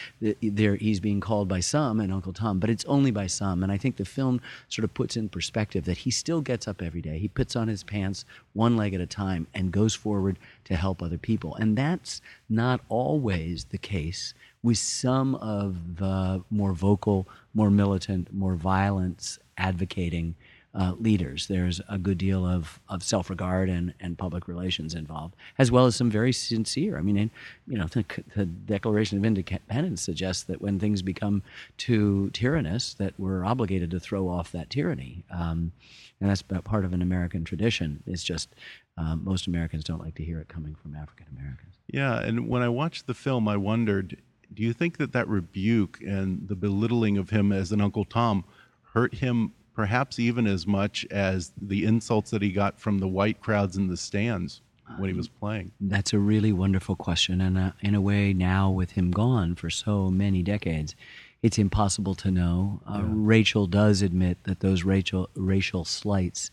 there 0.40 0.76
he's 0.76 1.00
being 1.00 1.20
called 1.20 1.48
by 1.48 1.60
some 1.60 2.00
and 2.00 2.12
Uncle 2.12 2.32
Tom, 2.32 2.58
but 2.58 2.70
it's 2.70 2.84
only 2.86 3.10
by 3.10 3.26
some. 3.26 3.62
And 3.62 3.70
I 3.70 3.76
think 3.76 3.96
the 3.96 4.04
film 4.04 4.40
sort 4.68 4.84
of 4.84 4.94
puts 4.94 5.16
in 5.16 5.28
perspective 5.28 5.84
that 5.84 5.98
he 5.98 6.10
still 6.10 6.40
gets 6.40 6.66
up 6.66 6.82
every 6.82 7.02
day. 7.02 7.18
He 7.18 7.28
puts 7.28 7.56
on 7.56 7.68
his 7.68 7.82
pants 7.82 8.24
one 8.54 8.76
leg 8.76 8.94
at 8.94 9.00
a 9.00 9.06
time 9.06 9.46
and 9.54 9.72
goes 9.72 9.94
forward 9.94 10.38
to 10.64 10.76
help 10.76 11.02
other 11.02 11.18
people. 11.18 11.54
And 11.56 11.76
that's 11.76 12.20
not 12.48 12.80
always 12.88 13.64
the 13.64 13.78
case 13.78 14.32
with 14.62 14.78
some 14.78 15.34
of 15.36 15.96
the 15.96 16.42
more 16.50 16.72
vocal, 16.72 17.28
more 17.54 17.70
militant, 17.70 18.32
more 18.32 18.54
violence 18.54 19.38
advocating 19.58 20.34
uh, 20.76 20.92
leaders. 20.98 21.46
There's 21.46 21.80
a 21.88 21.96
good 21.96 22.18
deal 22.18 22.46
of, 22.46 22.80
of 22.88 23.02
self 23.02 23.30
regard 23.30 23.70
and, 23.70 23.94
and 23.98 24.18
public 24.18 24.46
relations 24.46 24.94
involved, 24.94 25.34
as 25.58 25.70
well 25.70 25.86
as 25.86 25.96
some 25.96 26.10
very 26.10 26.32
sincere. 26.32 26.98
I 26.98 27.00
mean, 27.00 27.16
in, 27.16 27.30
you 27.66 27.78
know, 27.78 27.86
the, 27.86 28.04
the, 28.34 28.44
Declaration 28.44 29.16
of 29.16 29.24
Independence 29.24 30.02
suggests 30.02 30.42
that 30.44 30.60
when 30.60 30.78
things 30.78 31.00
become 31.00 31.42
too 31.78 32.30
tyrannous, 32.30 32.92
that 32.94 33.14
we're 33.18 33.44
obligated 33.44 33.90
to 33.92 34.00
throw 34.00 34.28
off 34.28 34.52
that 34.52 34.68
tyranny. 34.68 35.24
Um, 35.30 35.72
and 36.20 36.28
that's 36.28 36.42
part 36.42 36.84
of 36.84 36.92
an 36.92 37.00
American 37.00 37.44
tradition. 37.44 38.02
It's 38.06 38.24
just 38.24 38.50
um, 38.98 39.22
most 39.24 39.46
Americans 39.46 39.84
don't 39.84 40.02
like 40.02 40.14
to 40.16 40.24
hear 40.24 40.40
it 40.40 40.48
coming 40.48 40.74
from 40.74 40.94
African 40.94 41.26
Americans. 41.38 41.74
Yeah, 41.88 42.20
and 42.20 42.48
when 42.48 42.62
I 42.62 42.68
watched 42.68 43.06
the 43.06 43.14
film, 43.14 43.48
I 43.48 43.56
wondered 43.56 44.18
do 44.54 44.62
you 44.62 44.72
think 44.72 44.98
that 44.98 45.12
that 45.12 45.28
rebuke 45.28 46.00
and 46.00 46.46
the 46.48 46.56
belittling 46.56 47.18
of 47.18 47.30
him 47.30 47.52
as 47.52 47.72
an 47.72 47.80
Uncle 47.80 48.04
Tom 48.04 48.44
hurt 48.92 49.14
him 49.14 49.52
perhaps 49.74 50.18
even 50.18 50.46
as 50.46 50.66
much 50.66 51.06
as 51.10 51.52
the 51.60 51.84
insults 51.84 52.30
that 52.30 52.40
he 52.40 52.50
got 52.50 52.80
from 52.80 52.98
the 52.98 53.06
white 53.06 53.40
crowds 53.40 53.76
in 53.76 53.88
the 53.88 53.96
stands 53.96 54.62
when 54.96 55.10
he 55.10 55.16
was 55.16 55.28
playing? 55.28 55.70
That's 55.80 56.12
a 56.12 56.18
really 56.18 56.52
wonderful 56.52 56.96
question. 56.96 57.40
And 57.40 57.58
uh, 57.58 57.72
in 57.80 57.94
a 57.94 58.00
way, 58.00 58.32
now 58.32 58.70
with 58.70 58.92
him 58.92 59.10
gone 59.10 59.54
for 59.54 59.68
so 59.68 60.10
many 60.10 60.42
decades, 60.42 60.94
it's 61.42 61.58
impossible 61.58 62.14
to 62.16 62.30
know. 62.30 62.80
Uh, 62.88 63.00
yeah. 63.00 63.08
Rachel 63.10 63.66
does 63.66 64.00
admit 64.00 64.38
that 64.44 64.60
those 64.60 64.84
racial, 64.84 65.28
racial 65.34 65.84
slights 65.84 66.50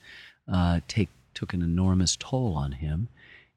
uh, 0.52 0.82
take, 0.88 1.10
took 1.34 1.54
an 1.54 1.62
enormous 1.62 2.18
toll 2.18 2.56
on 2.56 2.74
him. 2.74 3.08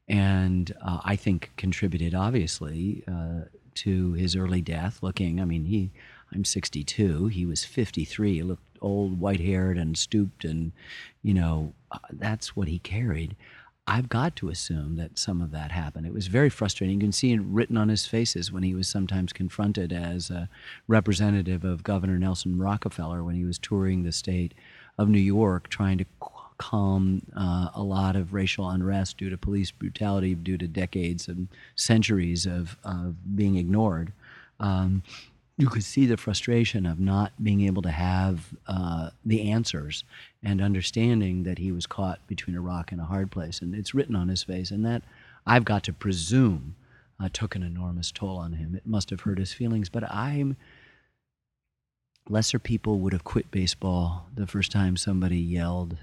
And 0.07 0.73
uh, 0.81 1.01
I 1.03 1.17
think 1.17 1.51
contributed, 1.57 2.15
obviously, 2.15 3.03
uh, 3.05 3.41
to 3.83 4.13
his 4.13 4.35
early 4.35 4.61
death. 4.61 4.99
Looking, 5.01 5.39
I 5.39 5.45
mean, 5.45 5.65
he, 5.65 5.91
I'm 6.33 6.45
62. 6.45 7.27
He 7.27 7.45
was 7.45 7.63
53. 7.63 8.35
He 8.35 8.43
looked 8.43 8.77
old, 8.81 9.19
white-haired, 9.19 9.77
and 9.77 9.97
stooped, 9.97 10.45
and 10.45 10.71
you 11.23 11.33
know, 11.33 11.73
uh, 11.91 11.99
that's 12.11 12.55
what 12.55 12.67
he 12.67 12.79
carried. 12.79 13.35
I've 13.89 14.09
got 14.09 14.35
to 14.37 14.49
assume 14.49 14.97
that 14.97 15.17
some 15.17 15.41
of 15.41 15.51
that 15.51 15.71
happened. 15.71 16.05
It 16.05 16.13
was 16.13 16.27
very 16.27 16.49
frustrating. 16.49 16.95
You 16.95 17.05
can 17.05 17.13
see 17.13 17.31
it 17.31 17.39
written 17.41 17.77
on 17.77 17.87
his 17.87 18.05
faces 18.05 18.51
when 18.51 18.63
he 18.63 18.75
was 18.75 18.89
sometimes 18.89 19.31
confronted 19.31 19.93
as 19.93 20.29
a 20.29 20.49
representative 20.89 21.63
of 21.63 21.83
Governor 21.83 22.19
Nelson 22.19 22.59
Rockefeller 22.59 23.23
when 23.23 23.35
he 23.35 23.45
was 23.45 23.57
touring 23.57 24.03
the 24.03 24.11
state 24.11 24.53
of 24.97 25.07
New 25.07 25.19
York, 25.19 25.69
trying 25.69 25.97
to 25.99 26.05
calm 26.57 27.21
uh, 27.35 27.69
a 27.75 27.83
lot 27.83 28.15
of 28.15 28.33
racial 28.33 28.69
unrest 28.69 29.17
due 29.17 29.29
to 29.29 29.37
police 29.37 29.71
brutality, 29.71 30.35
due 30.35 30.57
to 30.57 30.67
decades 30.67 31.27
and 31.27 31.47
centuries 31.75 32.45
of, 32.45 32.77
of 32.83 33.15
being 33.35 33.57
ignored. 33.57 34.11
Um, 34.59 35.03
you 35.57 35.67
could 35.67 35.83
see 35.83 36.05
the 36.05 36.17
frustration 36.17 36.85
of 36.85 36.99
not 36.99 37.31
being 37.43 37.61
able 37.61 37.81
to 37.81 37.89
have 37.89 38.53
uh, 38.67 39.09
the 39.25 39.49
answers 39.49 40.03
and 40.43 40.61
understanding 40.61 41.43
that 41.43 41.57
he 41.57 41.71
was 41.71 41.87
caught 41.87 42.25
between 42.27 42.55
a 42.55 42.61
rock 42.61 42.91
and 42.91 43.01
a 43.01 43.05
hard 43.05 43.31
place. 43.31 43.59
And 43.59 43.73
it's 43.73 43.95
written 43.95 44.15
on 44.15 44.27
his 44.27 44.43
face. 44.43 44.69
And 44.69 44.85
that, 44.85 45.01
I've 45.47 45.65
got 45.65 45.83
to 45.83 45.93
presume, 45.93 46.75
uh, 47.19 47.29
took 47.33 47.55
an 47.55 47.63
enormous 47.63 48.11
toll 48.11 48.37
on 48.37 48.53
him. 48.53 48.75
It 48.75 48.85
must 48.85 49.09
have 49.09 49.21
hurt 49.21 49.39
his 49.39 49.51
feelings. 49.51 49.89
But 49.89 50.11
I'm 50.11 50.57
lesser 52.29 52.59
people 52.59 52.99
would 52.99 53.13
have 53.13 53.23
quit 53.23 53.49
baseball 53.49 54.27
the 54.35 54.45
first 54.45 54.71
time 54.71 54.97
somebody 54.97 55.37
yelled 55.37 55.97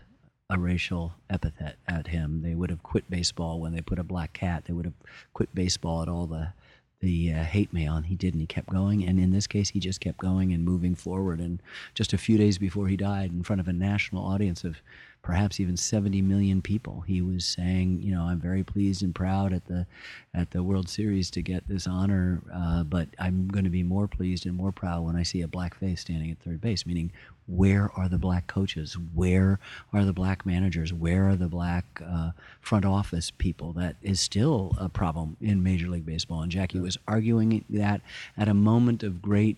a 0.51 0.59
racial 0.59 1.15
epithet 1.31 1.77
at 1.89 2.09
him. 2.09 2.43
They 2.43 2.55
would 2.55 2.71
have 2.71 2.83
quit 2.83 3.09
baseball 3.09 3.61
when 3.61 3.73
they 3.73 3.81
put 3.81 3.99
a 3.99 4.05
black 4.05 4.33
cat. 4.33 4.65
They 4.67 4.73
would 4.73 4.85
have 4.85 4.95
quit 5.33 5.55
baseball 5.55 6.03
at 6.03 6.09
all 6.09 6.27
the 6.27 6.53
the 7.01 7.35
uh, 7.35 7.45
hate 7.45 7.71
mail, 7.71 7.97
and 7.97 8.07
he 8.07 8.15
did, 8.15 8.33
and 8.33 8.41
he 8.41 8.47
kept 8.47 8.71
going. 8.71 9.05
And 9.05 9.21
in 9.21 9.31
this 9.31 9.47
case, 9.47 9.69
he 9.69 9.79
just 9.79 10.01
kept 10.01 10.17
going 10.17 10.55
and 10.55 10.65
moving 10.65 10.95
forward. 10.95 11.39
And 11.39 11.61
just 11.93 12.15
a 12.15 12.19
few 12.19 12.39
days 12.39 12.57
before 12.57 12.89
he 12.89 12.97
died, 12.97 13.31
in 13.31 13.43
front 13.43 13.61
of 13.61 13.69
a 13.69 13.75
national 13.75 14.25
audience 14.25 14.65
of 14.65 14.77
perhaps 15.25 15.59
even 15.59 15.75
70 15.75 16.21
million 16.21 16.61
people. 16.61 17.01
He 17.01 17.23
was 17.23 17.47
saying, 17.47 18.03
you 18.03 18.15
know, 18.15 18.25
I'm 18.25 18.39
very 18.39 18.63
pleased 18.63 19.03
and 19.03 19.15
proud 19.15 19.55
at 19.55 19.65
the 19.65 19.87
at 20.35 20.51
the 20.51 20.63
World 20.63 20.89
Series 20.89 21.31
to 21.31 21.41
get 21.41 21.67
this 21.67 21.87
honor, 21.87 22.43
uh, 22.55 22.85
but 22.85 23.09
I'm 23.19 23.49
going 23.49 23.65
to 23.65 23.71
be 23.71 23.83
more 23.83 24.07
pleased 24.07 24.45
and 24.45 24.55
more 24.55 24.71
proud 24.71 25.03
when 25.03 25.17
I 25.17 25.23
see 25.23 25.41
a 25.41 25.49
black 25.49 25.75
face 25.75 26.03
standing 26.03 26.31
at 26.31 26.39
third 26.41 26.61
base. 26.61 26.85
Meaning, 26.85 27.11
where 27.47 27.91
are 27.97 28.07
the 28.07 28.19
black 28.19 28.47
coaches? 28.49 28.99
Where 29.15 29.59
are 29.95 30.05
the 30.05 30.13
black 30.13 30.45
managers? 30.45 30.93
Where 30.93 31.31
are 31.31 31.37
the 31.37 31.49
black 31.49 32.03
uh, 32.07 32.33
front 32.61 32.85
office 32.85 33.31
people? 33.31 33.73
That 33.73 33.97
is 34.03 34.21
still 34.21 34.77
a 34.79 34.91
problem 34.91 35.39
in 35.41 35.63
Major 35.63 35.89
League 35.89 36.07
Baseball. 36.07 36.43
And 36.43 36.53
Jackie 36.53 36.81
was 36.81 36.99
arguing 37.09 37.65
that 37.71 38.03
at 38.37 38.49
a 38.49 38.55
moment 38.55 39.03
of 39.03 39.23
great. 39.23 39.57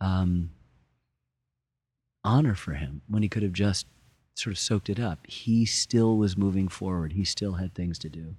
Um, 0.00 0.50
honor 2.24 2.54
for 2.54 2.74
him 2.74 3.00
when 3.08 3.22
he 3.22 3.28
could 3.28 3.42
have 3.42 3.54
just 3.54 3.86
sort 4.38 4.52
of 4.52 4.58
soaked 4.58 4.88
it 4.88 5.00
up. 5.00 5.26
He 5.26 5.64
still 5.64 6.16
was 6.16 6.36
moving 6.36 6.68
forward. 6.68 7.12
He 7.12 7.24
still 7.24 7.54
had 7.54 7.74
things 7.74 7.98
to 8.00 8.08
do. 8.08 8.36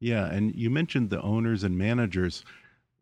Yeah, 0.00 0.26
and 0.26 0.54
you 0.54 0.70
mentioned 0.70 1.10
the 1.10 1.20
owners 1.20 1.62
and 1.64 1.76
managers. 1.76 2.44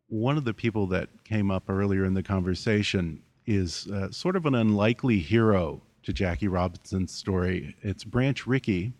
One 0.08 0.36
of 0.36 0.44
the 0.44 0.54
people 0.54 0.86
that 0.88 1.08
came 1.24 1.50
up 1.50 1.64
earlier 1.68 2.04
in 2.04 2.14
the 2.14 2.22
conversation 2.22 3.22
is 3.46 3.86
uh, 3.88 4.10
sort 4.10 4.36
of 4.36 4.46
an 4.46 4.54
unlikely 4.54 5.18
hero 5.18 5.82
to 6.02 6.12
Jackie 6.12 6.48
Robinson's 6.48 7.12
story. 7.12 7.74
It's 7.82 8.04
Branch 8.04 8.46
Rickey, 8.46 8.92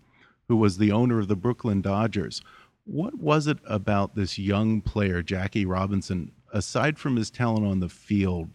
who 0.49 0.56
was 0.56 0.78
the 0.78 0.92
owner 0.92 1.18
of 1.18 1.28
the 1.28 1.37
Brooklyn 1.37 1.80
Dodgers. 1.80 2.42
What 2.85 3.18
was 3.18 3.47
it 3.47 3.59
about 3.66 4.16
this 4.16 4.38
young 4.38 4.80
player, 4.80 5.23
Jackie 5.23 5.66
Robinson, 5.66 6.32
aside 6.52 6.99
from 6.99 7.16
his 7.16 7.30
talent 7.30 7.66
on 7.66 7.80
the 7.80 7.88
field, 7.88 8.49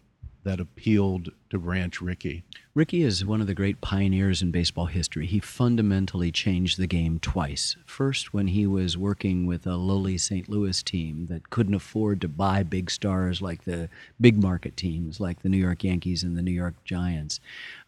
that 0.45 0.61
appealed 0.61 1.29
to 1.49 1.59
Branch 1.59 1.99
Rickey? 1.99 2.43
Rickey 2.73 3.03
is 3.03 3.25
one 3.25 3.41
of 3.41 3.47
the 3.47 3.53
great 3.53 3.81
pioneers 3.81 4.41
in 4.41 4.51
baseball 4.51 4.85
history. 4.85 5.25
He 5.25 5.39
fundamentally 5.39 6.31
changed 6.31 6.77
the 6.77 6.87
game 6.87 7.19
twice. 7.19 7.75
First, 7.85 8.33
when 8.33 8.47
he 8.47 8.65
was 8.65 8.97
working 8.97 9.45
with 9.45 9.67
a 9.67 9.75
lowly 9.75 10.17
St. 10.17 10.47
Louis 10.47 10.81
team 10.83 11.27
that 11.27 11.49
couldn't 11.49 11.73
afford 11.73 12.21
to 12.21 12.27
buy 12.27 12.63
big 12.63 12.89
stars 12.89 13.41
like 13.41 13.65
the 13.65 13.89
big 14.21 14.41
market 14.41 14.77
teams, 14.77 15.19
like 15.19 15.41
the 15.41 15.49
New 15.49 15.57
York 15.57 15.83
Yankees 15.83 16.23
and 16.23 16.37
the 16.37 16.41
New 16.41 16.51
York 16.51 16.75
Giants, 16.85 17.39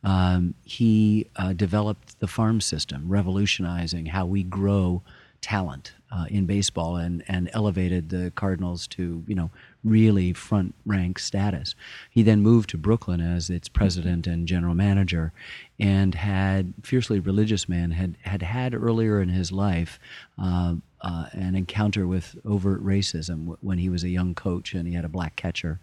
um, 0.03 0.53
he 0.65 1.27
uh, 1.35 1.53
developed 1.53 2.19
the 2.19 2.27
farm 2.27 2.59
system, 2.59 3.07
revolutionizing 3.07 4.07
how 4.07 4.25
we 4.25 4.43
grow 4.43 5.01
talent 5.41 5.93
uh, 6.11 6.25
in 6.29 6.45
baseball 6.45 6.95
and, 6.95 7.23
and 7.27 7.49
elevated 7.53 8.09
the 8.09 8.31
Cardinals 8.35 8.87
to, 8.87 9.23
you 9.27 9.35
know, 9.35 9.51
really 9.84 10.34
front 10.34 10.75
rank 10.86 11.19
status. 11.19 11.75
He 12.10 12.24
then 12.24 12.41
moved 12.41 12.69
to 12.72 12.77
Brooklyn 12.77 13.22
as 13.22 13.50
its 13.50 13.69
president 13.69 14.27
and 14.27 14.48
general 14.48 14.75
manager 14.75 15.34
and 15.79 16.15
had 16.15 16.74
fiercely 16.84 17.19
religious 17.19 17.69
man 17.69 17.91
had 17.91 18.17
had 18.22 18.41
had 18.41 18.74
earlier 18.74 19.22
in 19.22 19.29
his 19.29 19.51
life 19.51 20.00
uh, 20.38 20.75
uh, 21.01 21.27
an 21.34 21.55
encounter 21.55 22.07
with 22.07 22.36
overt 22.43 22.84
racism 22.84 23.55
when 23.62 23.77
he 23.77 23.89
was 23.89 24.03
a 24.03 24.10
young 24.10 24.34
coach 24.34 24.74
and 24.74 24.88
he 24.88 24.96
had 24.96 25.05
a 25.05 25.10
black 25.10 25.36
catcher. 25.36 25.79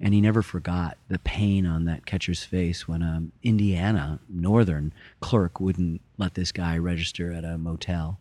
And 0.00 0.12
he 0.12 0.20
never 0.20 0.42
forgot 0.42 0.98
the 1.08 1.20
pain 1.20 1.66
on 1.66 1.84
that 1.84 2.06
catcher's 2.06 2.42
face 2.42 2.88
when 2.88 3.02
an 3.02 3.32
Indiana 3.42 4.18
northern 4.28 4.92
clerk 5.20 5.60
wouldn't 5.60 6.00
let 6.18 6.34
this 6.34 6.50
guy 6.50 6.76
register 6.78 7.32
at 7.32 7.44
a 7.44 7.58
motel 7.58 8.18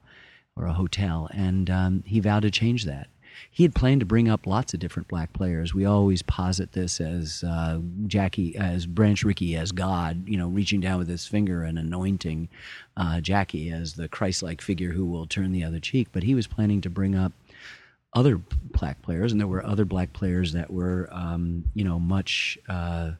or 0.55 0.67
a 0.67 0.73
hotel. 0.73 1.29
And 1.33 1.69
um, 1.69 2.03
he 2.05 2.19
vowed 2.19 2.43
to 2.43 2.51
change 2.51 2.85
that 2.85 3.07
he 3.49 3.63
had 3.63 3.75
planned 3.75 4.01
to 4.01 4.05
bring 4.05 4.29
up 4.29 4.45
lots 4.45 4.73
of 4.73 4.79
different 4.79 5.07
black 5.07 5.33
players. 5.33 5.73
We 5.73 5.85
always 5.85 6.21
posit 6.21 6.73
this 6.73 6.99
as 6.99 7.43
uh, 7.43 7.79
Jackie, 8.07 8.55
as 8.55 8.85
Branch 8.85 9.23
Rickey, 9.23 9.55
as 9.55 9.71
God, 9.71 10.27
you 10.27 10.37
know, 10.37 10.47
reaching 10.47 10.81
down 10.81 10.99
with 10.99 11.07
his 11.07 11.25
finger 11.25 11.63
and 11.63 11.77
anointing 11.77 12.49
uh, 12.97 13.21
Jackie 13.21 13.69
as 13.69 13.93
the 13.93 14.07
Christ-like 14.07 14.61
figure 14.61 14.91
who 14.91 15.05
will 15.05 15.27
turn 15.27 15.51
the 15.51 15.63
other 15.63 15.79
cheek. 15.79 16.09
But 16.11 16.23
he 16.23 16.35
was 16.35 16.47
planning 16.47 16.81
to 16.81 16.89
bring 16.89 17.15
up 17.15 17.31
other 18.13 18.37
black 18.37 19.01
players, 19.01 19.31
and 19.31 19.41
there 19.41 19.47
were 19.47 19.65
other 19.65 19.85
black 19.85 20.13
players 20.13 20.53
that 20.53 20.71
were, 20.71 21.09
um, 21.11 21.65
you 21.73 21.83
know, 21.83 21.99
much 21.99 22.57
uh, 22.69 23.11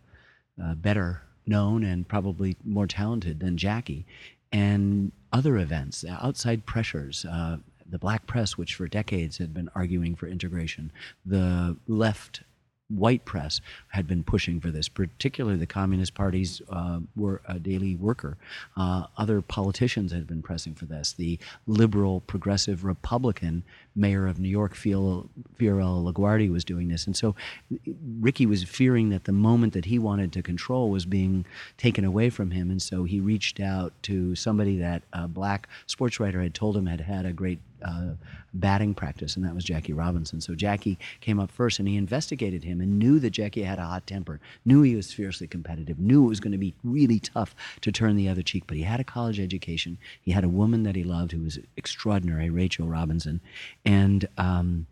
uh 0.61 0.73
better 0.75 1.21
known 1.47 1.83
and 1.83 2.07
probably 2.07 2.55
more 2.63 2.87
talented 2.87 3.39
than 3.39 3.57
Jackie. 3.57 4.05
And 4.51 5.11
other 5.33 5.57
events, 5.57 6.05
outside 6.07 6.65
pressures, 6.65 7.25
uh, 7.25 7.57
the 7.95 7.99
black 7.99 8.27
press, 8.27 8.57
which 8.57 8.75
for 8.75 8.89
decades 8.89 9.37
had 9.37 9.53
been 9.53 9.69
arguing 9.73 10.15
for 10.15 10.27
integration, 10.27 10.91
the 11.25 11.77
left 11.87 12.41
white 12.89 13.25
press 13.25 13.61
had 13.89 14.05
been 14.05 14.23
pushing 14.23 14.59
for 14.59 14.69
this, 14.69 14.87
particularly 14.87 15.57
the 15.57 15.65
Communist 15.65 16.13
Party's 16.13 16.61
uh, 16.69 16.99
were 17.15 17.41
a 17.47 17.57
daily 17.57 17.95
worker. 17.95 18.37
Uh, 18.77 19.05
other 19.17 19.41
politicians 19.41 20.11
had 20.11 20.27
been 20.27 20.41
pressing 20.41 20.75
for 20.75 20.85
this. 20.85 21.13
The 21.13 21.39
liberal, 21.65 22.19
progressive 22.21 22.83
Republican 22.83 23.63
mayor 23.95 24.27
of 24.27 24.39
New 24.39 24.49
York, 24.49 24.75
Fiorello 24.75 25.29
LaGuardia, 25.57 26.51
was 26.51 26.63
doing 26.63 26.89
this. 26.89 27.07
And 27.07 27.15
so 27.15 27.35
Rickey 28.19 28.45
was 28.45 28.63
fearing 28.63 29.09
that 29.09 29.23
the 29.23 29.31
moment 29.31 29.73
that 29.73 29.85
he 29.85 29.97
wanted 29.97 30.31
to 30.33 30.43
control 30.43 30.89
was 30.89 31.05
being 31.05 31.45
taken 31.77 32.05
away 32.05 32.29
from 32.29 32.51
him. 32.51 32.69
And 32.69 32.81
so 32.81 33.03
he 33.03 33.19
reached 33.19 33.59
out 33.59 33.93
to 34.03 34.35
somebody 34.35 34.77
that 34.77 35.01
a 35.13 35.27
black 35.27 35.67
sports 35.87 36.19
writer 36.19 36.41
had 36.41 36.53
told 36.53 36.77
him 36.77 36.85
had 36.85 37.01
had 37.01 37.25
a 37.25 37.33
great 37.33 37.59
uh, 37.83 38.11
batting 38.53 38.93
practice, 38.93 39.35
and 39.35 39.45
that 39.45 39.55
was 39.55 39.63
Jackie 39.63 39.93
Robinson. 39.93 40.41
So 40.41 40.55
Jackie 40.55 40.97
came 41.21 41.39
up 41.39 41.51
first, 41.51 41.79
and 41.79 41.87
he 41.87 41.97
investigated 41.97 42.63
him 42.63 42.81
and 42.81 42.99
knew 42.99 43.19
that 43.19 43.31
Jackie 43.31 43.63
had 43.63 43.79
a 43.79 43.85
hot 43.85 44.07
temper, 44.07 44.39
knew 44.63 44.81
he 44.81 44.95
was 44.95 45.13
fiercely 45.13 45.47
competitive, 45.47 45.99
knew 45.99 46.25
it 46.25 46.29
was 46.29 46.39
going 46.39 46.51
to 46.51 46.57
be 46.57 46.73
really 46.83 47.19
tough 47.19 47.55
to 47.81 47.91
turn 47.91 48.15
the 48.15 48.29
other 48.29 48.41
cheek. 48.41 48.63
But 48.67 48.77
he 48.77 48.83
had 48.83 48.99
a 48.99 49.03
college 49.03 49.39
education. 49.39 49.97
He 50.21 50.31
had 50.31 50.43
a 50.43 50.49
woman 50.49 50.83
that 50.83 50.95
he 50.95 51.03
loved 51.03 51.31
who 51.31 51.43
was 51.43 51.59
extraordinary, 51.77 52.49
Rachel 52.49 52.87
Robinson, 52.87 53.41
and 53.85 54.27
um, 54.37 54.87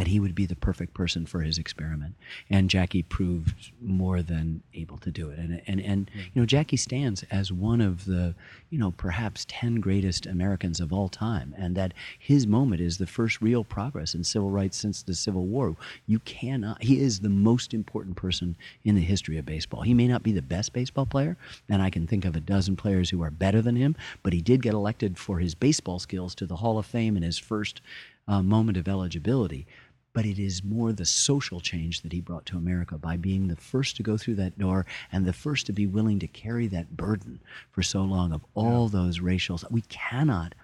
that 0.00 0.06
he 0.06 0.18
would 0.18 0.34
be 0.34 0.46
the 0.46 0.56
perfect 0.56 0.94
person 0.94 1.26
for 1.26 1.42
his 1.42 1.58
experiment. 1.58 2.14
And 2.48 2.70
Jackie 2.70 3.02
proved 3.02 3.70
more 3.82 4.22
than 4.22 4.62
able 4.72 4.96
to 4.96 5.10
do 5.10 5.28
it. 5.28 5.38
And 5.38 5.60
and 5.66 5.78
and 5.78 6.10
you 6.14 6.40
know, 6.40 6.46
Jackie 6.46 6.78
stands 6.78 7.22
as 7.24 7.52
one 7.52 7.82
of 7.82 8.06
the 8.06 8.34
you 8.70 8.78
know 8.78 8.92
perhaps 8.92 9.44
ten 9.46 9.74
greatest 9.74 10.24
Americans 10.24 10.80
of 10.80 10.90
all 10.90 11.10
time, 11.10 11.54
and 11.58 11.76
that 11.76 11.92
his 12.18 12.46
moment 12.46 12.80
is 12.80 12.96
the 12.96 13.06
first 13.06 13.42
real 13.42 13.62
progress 13.62 14.14
in 14.14 14.24
civil 14.24 14.48
rights 14.48 14.78
since 14.78 15.02
the 15.02 15.14
Civil 15.14 15.44
War. 15.44 15.76
You 16.06 16.20
cannot. 16.20 16.82
He 16.82 16.98
is 16.98 17.20
the 17.20 17.28
most 17.28 17.74
important 17.74 18.16
person 18.16 18.56
in 18.84 18.94
the 18.94 19.02
history 19.02 19.36
of 19.36 19.44
baseball. 19.44 19.82
He 19.82 19.92
may 19.92 20.08
not 20.08 20.22
be 20.22 20.32
the 20.32 20.40
best 20.40 20.72
baseball 20.72 21.04
player, 21.04 21.36
and 21.68 21.82
I 21.82 21.90
can 21.90 22.06
think 22.06 22.24
of 22.24 22.34
a 22.34 22.40
dozen 22.40 22.74
players 22.74 23.10
who 23.10 23.22
are 23.22 23.30
better 23.30 23.60
than 23.60 23.76
him, 23.76 23.94
but 24.22 24.32
he 24.32 24.40
did 24.40 24.62
get 24.62 24.72
elected 24.72 25.18
for 25.18 25.40
his 25.40 25.54
baseball 25.54 25.98
skills 25.98 26.34
to 26.36 26.46
the 26.46 26.56
Hall 26.56 26.78
of 26.78 26.86
Fame 26.86 27.18
in 27.18 27.22
his 27.22 27.36
first 27.36 27.82
uh, 28.30 28.42
moment 28.42 28.78
of 28.78 28.88
eligibility 28.88 29.66
but 30.12 30.26
it 30.26 30.38
is 30.38 30.64
more 30.64 30.92
the 30.92 31.04
social 31.04 31.60
change 31.60 32.02
that 32.02 32.12
he 32.12 32.20
brought 32.20 32.46
to 32.46 32.56
America 32.56 32.98
by 32.98 33.16
being 33.16 33.48
the 33.48 33.56
first 33.56 33.96
to 33.96 34.02
go 34.02 34.16
through 34.16 34.34
that 34.34 34.58
door 34.58 34.86
and 35.12 35.24
the 35.24 35.32
first 35.32 35.66
to 35.66 35.72
be 35.72 35.86
willing 35.86 36.18
to 36.18 36.26
carry 36.26 36.66
that 36.66 36.96
burden 36.96 37.40
for 37.70 37.82
so 37.82 38.02
long 38.02 38.32
of 38.32 38.44
all 38.54 38.84
yeah. 38.84 39.00
those 39.00 39.20
racial. 39.20 39.60
We 39.70 39.82
cannot 39.82 40.54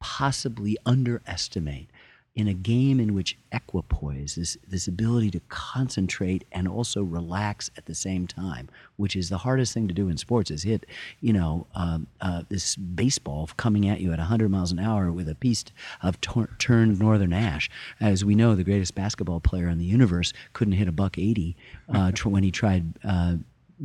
possibly 0.00 0.76
underestimate 0.86 1.90
in 2.36 2.46
a 2.46 2.54
game 2.54 3.00
in 3.00 3.12
which 3.12 3.36
equipoise, 3.50 4.36
this, 4.36 4.56
this 4.66 4.86
ability 4.86 5.30
to 5.32 5.40
concentrate 5.48 6.44
and 6.52 6.68
also 6.68 7.02
relax 7.02 7.70
at 7.76 7.86
the 7.86 7.94
same 7.94 8.26
time, 8.26 8.68
which 8.96 9.16
is 9.16 9.28
the 9.28 9.38
hardest 9.38 9.74
thing 9.74 9.88
to 9.88 9.94
do 9.94 10.08
in 10.08 10.16
sports, 10.16 10.50
is 10.50 10.62
hit, 10.62 10.86
you 11.20 11.32
know, 11.32 11.66
um, 11.74 12.06
uh, 12.20 12.42
this 12.48 12.76
baseball 12.76 13.50
coming 13.56 13.88
at 13.88 14.00
you 14.00 14.12
at 14.12 14.18
100 14.18 14.48
miles 14.48 14.70
an 14.70 14.78
hour 14.78 15.10
with 15.10 15.28
a 15.28 15.34
piece 15.34 15.64
of 16.02 16.20
tor- 16.20 16.50
turned 16.58 17.00
northern 17.00 17.32
ash. 17.32 17.68
As 18.00 18.24
we 18.24 18.36
know, 18.36 18.54
the 18.54 18.64
greatest 18.64 18.94
basketball 18.94 19.40
player 19.40 19.68
in 19.68 19.78
the 19.78 19.84
universe 19.84 20.32
couldn't 20.52 20.74
hit 20.74 20.86
a 20.86 20.92
buck 20.92 21.18
80 21.18 21.56
uh, 21.92 22.12
when 22.24 22.44
he 22.44 22.52
tried 22.52 22.94
uh, 23.02 23.36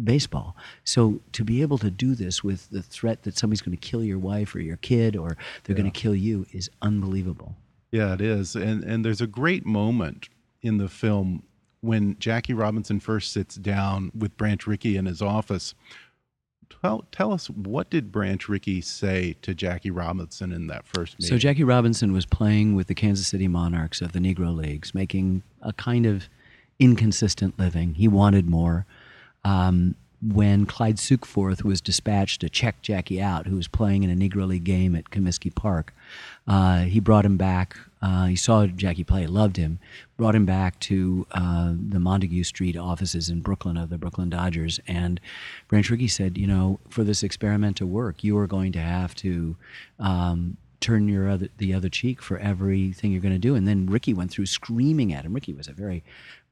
baseball. 0.03 0.55
So 0.83 1.19
to 1.31 1.43
be 1.43 1.63
able 1.63 1.79
to 1.79 1.89
do 1.89 2.13
this 2.13 2.43
with 2.43 2.69
the 2.69 2.83
threat 2.83 3.23
that 3.23 3.37
somebody's 3.37 3.61
going 3.61 3.77
to 3.77 3.89
kill 3.89 4.03
your 4.03 4.19
wife 4.19 4.53
or 4.53 4.59
your 4.59 4.77
kid 4.77 5.15
or 5.15 5.35
they're 5.63 5.75
going 5.75 5.91
to 5.91 5.99
kill 5.99 6.15
you 6.15 6.45
is 6.51 6.69
unbelievable. 6.81 7.55
Yeah, 7.91 8.13
it 8.13 8.21
is. 8.21 8.55
And 8.55 8.83
and 8.83 9.05
there's 9.05 9.21
a 9.21 9.27
great 9.27 9.65
moment 9.65 10.29
in 10.61 10.77
the 10.77 10.89
film 10.89 11.43
when 11.81 12.17
Jackie 12.19 12.53
Robinson 12.53 12.99
first 12.99 13.31
sits 13.31 13.55
down 13.55 14.11
with 14.17 14.35
Branch 14.37 14.65
Rickey 14.65 14.97
in 14.97 15.05
his 15.05 15.21
office. 15.21 15.75
Tell, 16.81 17.05
tell 17.11 17.31
us 17.31 17.47
what 17.49 17.91
did 17.91 18.11
Branch 18.11 18.49
Rickey 18.49 18.81
say 18.81 19.35
to 19.43 19.53
Jackie 19.53 19.91
Robinson 19.91 20.51
in 20.51 20.65
that 20.67 20.87
first 20.87 21.19
meeting? 21.19 21.35
So 21.35 21.37
Jackie 21.37 21.63
Robinson 21.63 22.11
was 22.11 22.25
playing 22.25 22.75
with 22.75 22.87
the 22.87 22.95
Kansas 22.95 23.27
City 23.27 23.47
Monarchs 23.47 24.01
of 24.01 24.13
the 24.13 24.19
Negro 24.19 24.55
Leagues, 24.55 24.95
making 24.95 25.43
a 25.61 25.73
kind 25.73 26.07
of 26.07 26.27
inconsistent 26.79 27.57
living. 27.59 27.93
He 27.93 28.07
wanted 28.07 28.49
more. 28.49 28.87
Um, 29.43 29.95
when 30.33 30.65
Clyde 30.65 30.97
Sukeforth 30.97 31.63
was 31.63 31.81
dispatched 31.81 32.41
to 32.41 32.49
check 32.49 32.81
Jackie 32.81 33.21
out, 33.21 33.47
who 33.47 33.55
was 33.55 33.67
playing 33.67 34.03
in 34.03 34.09
a 34.09 34.15
Negro 34.15 34.47
League 34.47 34.63
game 34.63 34.95
at 34.95 35.11
Comiskey 35.11 35.53
Park, 35.53 35.93
uh, 36.47 36.81
he 36.81 36.99
brought 36.99 37.25
him 37.25 37.37
back. 37.37 37.77
Uh, 38.01 38.25
he 38.25 38.35
saw 38.35 38.65
Jackie 38.65 39.03
play, 39.03 39.27
loved 39.27 39.57
him, 39.57 39.79
brought 40.17 40.35
him 40.35 40.45
back 40.45 40.79
to 40.79 41.25
uh, 41.31 41.73
the 41.75 41.99
Montague 41.99 42.43
Street 42.43 42.77
offices 42.77 43.29
in 43.29 43.41
Brooklyn 43.41 43.77
of 43.77 43.89
the 43.89 43.97
Brooklyn 43.97 44.29
Dodgers. 44.29 44.79
And 44.87 45.19
Branch 45.67 45.89
Rickey 45.89 46.07
said, 46.07 46.37
You 46.37 46.47
know, 46.47 46.79
for 46.89 47.03
this 47.03 47.23
experiment 47.23 47.77
to 47.77 47.85
work, 47.85 48.23
you 48.23 48.37
are 48.37 48.47
going 48.47 48.71
to 48.73 48.79
have 48.79 49.15
to. 49.15 49.55
Um, 49.99 50.57
turn 50.81 51.07
your 51.07 51.27
other 51.27 51.47
the 51.57 51.73
other 51.73 51.89
cheek 51.89 52.21
for 52.21 52.37
everything 52.37 53.11
you're 53.11 53.21
going 53.21 53.33
to 53.33 53.39
do 53.39 53.55
and 53.55 53.67
then 53.67 53.87
Rickey 53.87 54.13
went 54.13 54.29
through 54.29 54.45
screaming 54.45 55.13
at 55.13 55.25
him 55.25 55.33
Rickey 55.33 55.53
was 55.53 55.67
a 55.67 55.71
very 55.71 56.03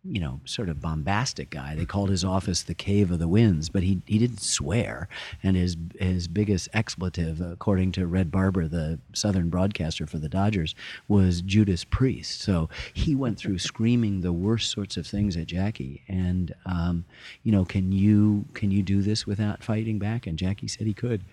you 0.05 0.19
know, 0.19 0.41
sort 0.43 0.67
of 0.67 0.81
bombastic 0.81 1.49
guy. 1.49 1.75
They 1.75 1.85
called 1.85 2.09
his 2.09 2.25
office 2.25 2.61
the 2.63 2.73
Cave 2.73 3.09
of 3.09 3.19
the 3.19 3.27
Winds, 3.27 3.69
but 3.69 3.83
he 3.83 4.01
he 4.05 4.17
didn't 4.19 4.41
swear. 4.41 5.07
And 5.41 5.55
his 5.55 5.77
his 5.97 6.27
biggest 6.27 6.67
expletive, 6.73 7.39
according 7.39 7.93
to 7.93 8.05
Red 8.05 8.29
Barber, 8.29 8.67
the 8.67 8.99
Southern 9.13 9.49
broadcaster 9.49 10.05
for 10.05 10.17
the 10.17 10.27
Dodgers, 10.27 10.75
was 11.07 11.41
Judas 11.41 11.85
Priest. 11.85 12.41
So 12.41 12.67
he 12.93 13.15
went 13.15 13.37
through 13.37 13.59
screaming 13.71 14.21
the 14.21 14.33
worst 14.33 14.71
sorts 14.71 14.97
of 14.97 15.07
things 15.07 15.37
at 15.37 15.47
Jackie. 15.47 16.01
And 16.09 16.53
um, 16.65 17.05
you 17.43 17.51
know, 17.53 17.63
can 17.63 17.91
you 17.93 18.45
can 18.53 18.71
you 18.71 18.83
do 18.83 19.01
this 19.01 19.25
without 19.25 19.63
fighting 19.63 19.99
back? 19.99 20.27
And 20.27 20.37
Jackie 20.37 20.67
said 20.67 20.85
he 20.85 20.93
could. 20.93 21.23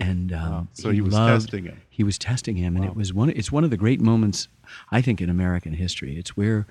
And 0.00 0.32
um, 0.32 0.50
Wow. 0.50 0.66
So 0.72 0.90
he 0.90 1.00
was 1.00 1.14
loved- 1.14 1.44
testing 1.44 1.64
him. 1.66 1.80
He 1.88 2.02
was 2.02 2.18
testing 2.18 2.56
him, 2.56 2.74
and 2.74 2.84
it 2.84 2.96
was 2.96 3.14
one. 3.14 3.30
It's 3.30 3.52
one 3.52 3.62
of 3.62 3.70
the 3.70 3.76
great 3.76 4.00
moments, 4.00 4.48
I 4.90 5.00
think, 5.00 5.20
in 5.20 5.30
American 5.30 5.74
history. 5.74 6.18
It's 6.18 6.36
where 6.36 6.66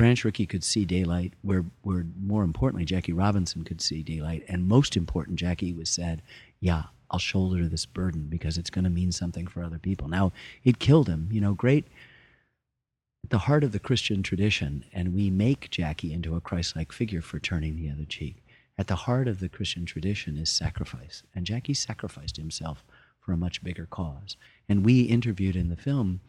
Branch 0.00 0.24
Rickey 0.24 0.46
could 0.46 0.64
see 0.64 0.86
daylight, 0.86 1.34
where, 1.42 1.66
where 1.82 2.06
more 2.18 2.42
importantly, 2.42 2.86
Jackie 2.86 3.12
Robinson 3.12 3.64
could 3.64 3.82
see 3.82 4.02
daylight. 4.02 4.42
And 4.48 4.66
most 4.66 4.96
important, 4.96 5.38
Jackie 5.38 5.74
was 5.74 5.90
said, 5.90 6.22
Yeah, 6.58 6.84
I'll 7.10 7.18
shoulder 7.18 7.68
this 7.68 7.84
burden 7.84 8.28
because 8.30 8.56
it's 8.56 8.70
going 8.70 8.84
to 8.84 8.90
mean 8.90 9.12
something 9.12 9.46
for 9.46 9.62
other 9.62 9.78
people. 9.78 10.08
Now, 10.08 10.32
it 10.64 10.78
killed 10.78 11.06
him. 11.06 11.28
You 11.30 11.42
know, 11.42 11.52
great, 11.52 11.84
at 13.22 13.28
the 13.28 13.40
heart 13.40 13.62
of 13.62 13.72
the 13.72 13.78
Christian 13.78 14.22
tradition, 14.22 14.86
and 14.94 15.14
we 15.14 15.28
make 15.28 15.68
Jackie 15.68 16.14
into 16.14 16.34
a 16.34 16.40
Christ 16.40 16.76
like 16.76 16.92
figure 16.92 17.20
for 17.20 17.38
turning 17.38 17.76
the 17.76 17.90
other 17.90 18.06
cheek. 18.06 18.42
At 18.78 18.86
the 18.86 18.96
heart 18.96 19.28
of 19.28 19.38
the 19.38 19.50
Christian 19.50 19.84
tradition 19.84 20.38
is 20.38 20.48
sacrifice. 20.48 21.24
And 21.34 21.44
Jackie 21.44 21.74
sacrificed 21.74 22.38
himself 22.38 22.86
for 23.20 23.34
a 23.34 23.36
much 23.36 23.62
bigger 23.62 23.84
cause. 23.84 24.38
And 24.66 24.82
we 24.82 25.02
interviewed 25.02 25.56
in 25.56 25.68
the 25.68 25.76
film 25.76 26.20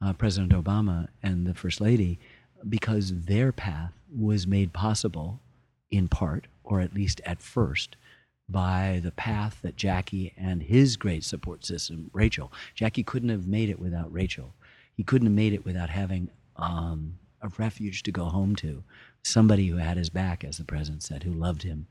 uh, 0.00 0.14
President 0.14 0.52
Obama 0.52 1.08
and 1.22 1.46
the 1.46 1.52
First 1.52 1.78
Lady 1.78 2.18
because 2.66 3.24
their 3.24 3.52
path 3.52 3.92
was 4.14 4.46
made 4.46 4.72
possible 4.72 5.40
in 5.90 6.08
part, 6.08 6.46
or 6.64 6.80
at 6.80 6.94
least 6.94 7.20
at 7.24 7.42
first, 7.42 7.96
by 8.48 9.00
the 9.02 9.10
path 9.12 9.58
that 9.62 9.76
Jackie 9.76 10.32
and 10.36 10.62
his 10.62 10.96
great 10.96 11.24
support 11.24 11.64
system, 11.64 12.10
Rachel. 12.12 12.52
Jackie 12.74 13.02
couldn't 13.02 13.28
have 13.28 13.46
made 13.46 13.68
it 13.68 13.78
without 13.78 14.12
Rachel. 14.12 14.54
He 14.94 15.04
couldn't 15.04 15.26
have 15.26 15.34
made 15.34 15.52
it 15.52 15.64
without 15.64 15.90
having 15.90 16.30
um, 16.56 17.18
a 17.42 17.48
refuge 17.58 18.02
to 18.04 18.12
go 18.12 18.24
home 18.24 18.56
to, 18.56 18.82
somebody 19.22 19.66
who 19.66 19.76
had 19.76 19.96
his 19.96 20.10
back, 20.10 20.44
as 20.44 20.58
the 20.58 20.64
president 20.64 21.02
said, 21.02 21.22
who 21.22 21.32
loved 21.32 21.62
him. 21.62 21.86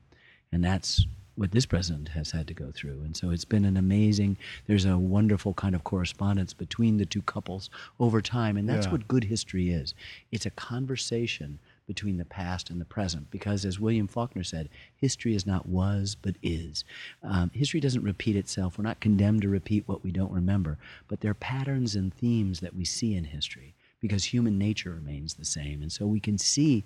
And 0.52 0.64
that's 0.64 1.06
what 1.38 1.52
this 1.52 1.66
president 1.66 2.08
has 2.08 2.32
had 2.32 2.48
to 2.48 2.54
go 2.54 2.72
through. 2.74 3.00
And 3.02 3.16
so 3.16 3.30
it's 3.30 3.44
been 3.44 3.64
an 3.64 3.76
amazing, 3.76 4.36
there's 4.66 4.84
a 4.84 4.98
wonderful 4.98 5.54
kind 5.54 5.74
of 5.74 5.84
correspondence 5.84 6.52
between 6.52 6.96
the 6.98 7.06
two 7.06 7.22
couples 7.22 7.70
over 8.00 8.20
time. 8.20 8.56
And 8.56 8.68
that's 8.68 8.86
Yeah. 8.86 8.92
what 8.92 9.08
good 9.08 9.24
history 9.24 9.70
is 9.70 9.94
it's 10.32 10.46
a 10.46 10.50
conversation 10.50 11.60
between 11.86 12.18
the 12.18 12.24
past 12.24 12.68
and 12.70 12.80
the 12.80 12.84
present. 12.84 13.30
Because 13.30 13.64
as 13.64 13.80
William 13.80 14.08
Faulkner 14.08 14.42
said, 14.44 14.68
history 14.96 15.34
is 15.34 15.46
not 15.46 15.66
was, 15.66 16.16
but 16.20 16.34
is. 16.42 16.84
Um, 17.22 17.50
history 17.54 17.80
doesn't 17.80 18.02
repeat 18.02 18.36
itself. 18.36 18.76
We're 18.76 18.84
not 18.84 19.00
condemned 19.00 19.42
to 19.42 19.48
repeat 19.48 19.84
what 19.86 20.02
we 20.04 20.10
don't 20.10 20.32
remember. 20.32 20.76
But 21.06 21.20
there 21.20 21.30
are 21.30 21.34
patterns 21.34 21.94
and 21.94 22.12
themes 22.12 22.60
that 22.60 22.74
we 22.74 22.84
see 22.84 23.14
in 23.14 23.24
history 23.24 23.74
because 24.00 24.24
human 24.26 24.58
nature 24.58 24.92
remains 24.92 25.34
the 25.34 25.44
same. 25.44 25.82
And 25.82 25.90
so 25.90 26.06
we 26.06 26.20
can 26.20 26.36
see 26.36 26.84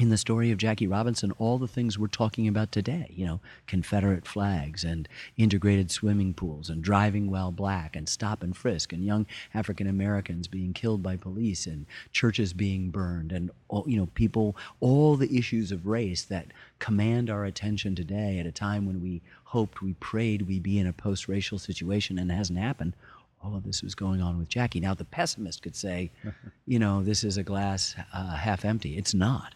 in 0.00 0.08
the 0.08 0.18
story 0.18 0.50
of 0.50 0.58
Jackie 0.58 0.88
Robinson, 0.88 1.30
all 1.38 1.56
the 1.56 1.68
things 1.68 1.96
we're 1.96 2.08
talking 2.08 2.48
about 2.48 2.72
today, 2.72 3.06
you 3.14 3.24
know, 3.24 3.40
Confederate 3.68 4.26
flags 4.26 4.82
and 4.82 5.08
integrated 5.36 5.88
swimming 5.88 6.34
pools 6.34 6.68
and 6.68 6.82
driving 6.82 7.30
while 7.30 7.52
black 7.52 7.94
and 7.94 8.08
stop 8.08 8.42
and 8.42 8.56
frisk 8.56 8.92
and 8.92 9.04
young 9.04 9.24
African 9.54 9.86
Americans 9.86 10.48
being 10.48 10.72
killed 10.72 11.00
by 11.00 11.16
police 11.16 11.64
and 11.64 11.86
churches 12.10 12.52
being 12.52 12.90
burned 12.90 13.30
and 13.30 13.52
all, 13.68 13.84
you 13.86 13.96
know, 13.96 14.06
people, 14.14 14.56
all 14.80 15.14
the 15.14 15.38
issues 15.38 15.70
of 15.70 15.86
race 15.86 16.24
that 16.24 16.48
command 16.80 17.30
our 17.30 17.44
attention 17.44 17.94
today 17.94 18.40
at 18.40 18.46
a 18.46 18.52
time 18.52 18.86
when 18.86 19.00
we 19.00 19.22
hoped, 19.44 19.80
we 19.80 19.92
prayed 19.94 20.42
we'd 20.42 20.64
be 20.64 20.80
in 20.80 20.88
a 20.88 20.92
post-racial 20.92 21.58
situation 21.58 22.18
and 22.18 22.32
it 22.32 22.34
hasn't 22.34 22.58
happened. 22.58 22.96
All 23.44 23.54
of 23.54 23.62
this 23.62 23.82
was 23.82 23.94
going 23.94 24.22
on 24.22 24.38
with 24.38 24.48
Jackie. 24.48 24.80
Now, 24.80 24.94
the 24.94 25.04
pessimist 25.04 25.62
could 25.62 25.76
say, 25.76 26.10
you 26.66 26.78
know, 26.78 27.02
this 27.02 27.22
is 27.22 27.36
a 27.36 27.42
glass 27.42 27.94
uh, 28.12 28.34
half 28.36 28.64
empty. 28.64 28.96
It's 28.96 29.12
not. 29.12 29.54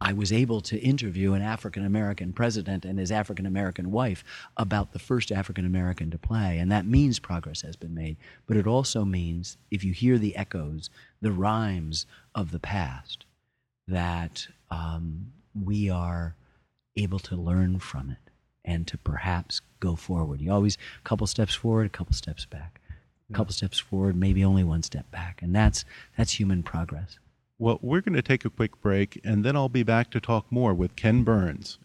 I 0.00 0.14
was 0.14 0.32
able 0.32 0.62
to 0.62 0.78
interview 0.78 1.34
an 1.34 1.42
African 1.42 1.84
American 1.84 2.32
president 2.32 2.84
and 2.84 2.98
his 2.98 3.12
African 3.12 3.44
American 3.44 3.90
wife 3.90 4.24
about 4.56 4.92
the 4.92 4.98
first 4.98 5.30
African 5.30 5.66
American 5.66 6.10
to 6.10 6.18
play. 6.18 6.58
And 6.58 6.72
that 6.72 6.86
means 6.86 7.18
progress 7.18 7.60
has 7.62 7.76
been 7.76 7.94
made. 7.94 8.16
But 8.46 8.56
it 8.56 8.66
also 8.66 9.04
means, 9.04 9.58
if 9.70 9.84
you 9.84 9.92
hear 9.92 10.16
the 10.16 10.36
echoes, 10.36 10.88
the 11.20 11.32
rhymes 11.32 12.06
of 12.34 12.50
the 12.50 12.58
past, 12.58 13.26
that 13.88 14.48
um, 14.70 15.32
we 15.54 15.90
are 15.90 16.34
able 16.96 17.18
to 17.18 17.36
learn 17.36 17.78
from 17.78 18.10
it 18.10 18.30
and 18.64 18.86
to 18.86 18.96
perhaps 18.96 19.60
go 19.80 19.96
forward. 19.96 20.40
You 20.40 20.52
always 20.52 20.78
a 20.98 21.08
couple 21.08 21.26
steps 21.26 21.54
forward, 21.54 21.86
a 21.86 21.90
couple 21.90 22.14
steps 22.14 22.46
back. 22.46 22.80
A 23.28 23.32
couple 23.32 23.52
steps 23.52 23.78
forward, 23.78 24.16
maybe 24.16 24.44
only 24.44 24.64
one 24.64 24.82
step 24.82 25.10
back. 25.10 25.40
And 25.42 25.54
that's 25.54 25.84
that's 26.16 26.32
human 26.32 26.62
progress. 26.62 27.18
Well, 27.60 27.78
we're 27.82 28.00
going 28.00 28.14
to 28.14 28.22
take 28.22 28.46
a 28.46 28.50
quick 28.50 28.80
break, 28.80 29.20
and 29.22 29.44
then 29.44 29.54
I'll 29.54 29.68
be 29.68 29.82
back 29.82 30.10
to 30.12 30.20
talk 30.20 30.50
more 30.50 30.72
with 30.72 30.96
Ken 30.96 31.24
Burns. 31.24 31.78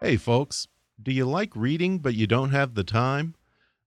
Hey, 0.00 0.16
folks, 0.16 0.66
do 1.00 1.12
you 1.12 1.24
like 1.24 1.54
reading 1.54 2.00
but 2.00 2.16
you 2.16 2.26
don't 2.26 2.50
have 2.50 2.74
the 2.74 2.82
time? 2.82 3.36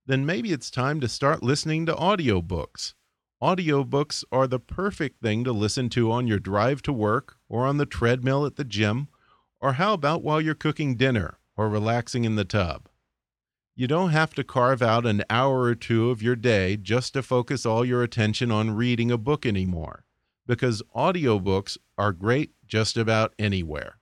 Then 0.06 0.24
maybe 0.24 0.52
it's 0.52 0.70
time 0.70 1.00
to 1.00 1.08
start 1.08 1.42
listening 1.42 1.84
to 1.84 1.92
audiobooks. 1.92 2.94
Audiobooks 3.42 4.24
are 4.32 4.46
the 4.46 4.58
perfect 4.58 5.20
thing 5.20 5.44
to 5.44 5.52
listen 5.52 5.90
to 5.90 6.10
on 6.10 6.26
your 6.26 6.38
drive 6.38 6.80
to 6.82 6.94
work 6.94 7.36
or 7.50 7.66
on 7.66 7.76
the 7.76 7.84
treadmill 7.84 8.46
at 8.46 8.56
the 8.56 8.64
gym, 8.64 9.08
or 9.60 9.74
how 9.74 9.92
about 9.92 10.22
while 10.22 10.40
you're 10.40 10.54
cooking 10.54 10.96
dinner 10.96 11.36
or 11.58 11.68
relaxing 11.68 12.24
in 12.24 12.36
the 12.36 12.44
tub? 12.46 12.88
You 13.76 13.86
don't 13.86 14.10
have 14.10 14.34
to 14.34 14.44
carve 14.44 14.82
out 14.82 15.06
an 15.06 15.24
hour 15.30 15.62
or 15.62 15.74
two 15.74 16.10
of 16.10 16.22
your 16.22 16.36
day 16.36 16.76
just 16.76 17.14
to 17.14 17.22
focus 17.22 17.64
all 17.64 17.84
your 17.84 18.02
attention 18.02 18.50
on 18.50 18.72
reading 18.72 19.10
a 19.10 19.16
book 19.16 19.46
anymore, 19.46 20.04
because 20.46 20.82
audiobooks 20.94 21.78
are 21.96 22.12
great 22.12 22.52
just 22.66 22.96
about 22.96 23.32
anywhere. 23.38 23.96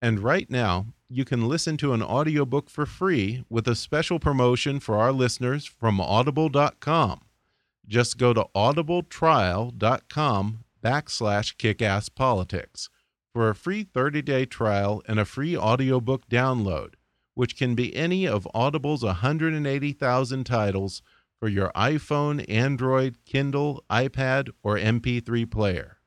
And 0.00 0.20
right 0.20 0.48
now, 0.48 0.86
you 1.08 1.24
can 1.24 1.48
listen 1.48 1.76
to 1.78 1.94
an 1.94 2.02
audiobook 2.02 2.70
for 2.70 2.86
free 2.86 3.44
with 3.48 3.66
a 3.66 3.74
special 3.74 4.20
promotion 4.20 4.78
for 4.78 4.98
our 4.98 5.10
listeners 5.10 5.64
from 5.64 6.00
audible.com. 6.00 7.22
Just 7.86 8.18
go 8.18 8.34
to 8.34 8.46
audibletrial.com 8.54 10.64
backslash 10.84 11.56
kickasspolitics 11.56 12.88
for 13.32 13.48
a 13.48 13.54
free 13.54 13.84
30-day 13.84 14.44
trial 14.44 15.02
and 15.08 15.18
a 15.18 15.24
free 15.24 15.56
audiobook 15.56 16.28
download 16.28 16.94
which 17.38 17.56
can 17.56 17.74
be 17.76 17.94
any 17.94 18.26
of 18.26 18.48
Audible's 18.52 19.04
180,000 19.04 20.42
titles 20.42 21.02
for 21.38 21.46
your 21.46 21.70
iPhone, 21.76 22.44
Android, 22.48 23.18
Kindle, 23.24 23.84
iPad, 23.88 24.48
or 24.64 24.76
MP3 24.76 25.48
player. 25.48 25.98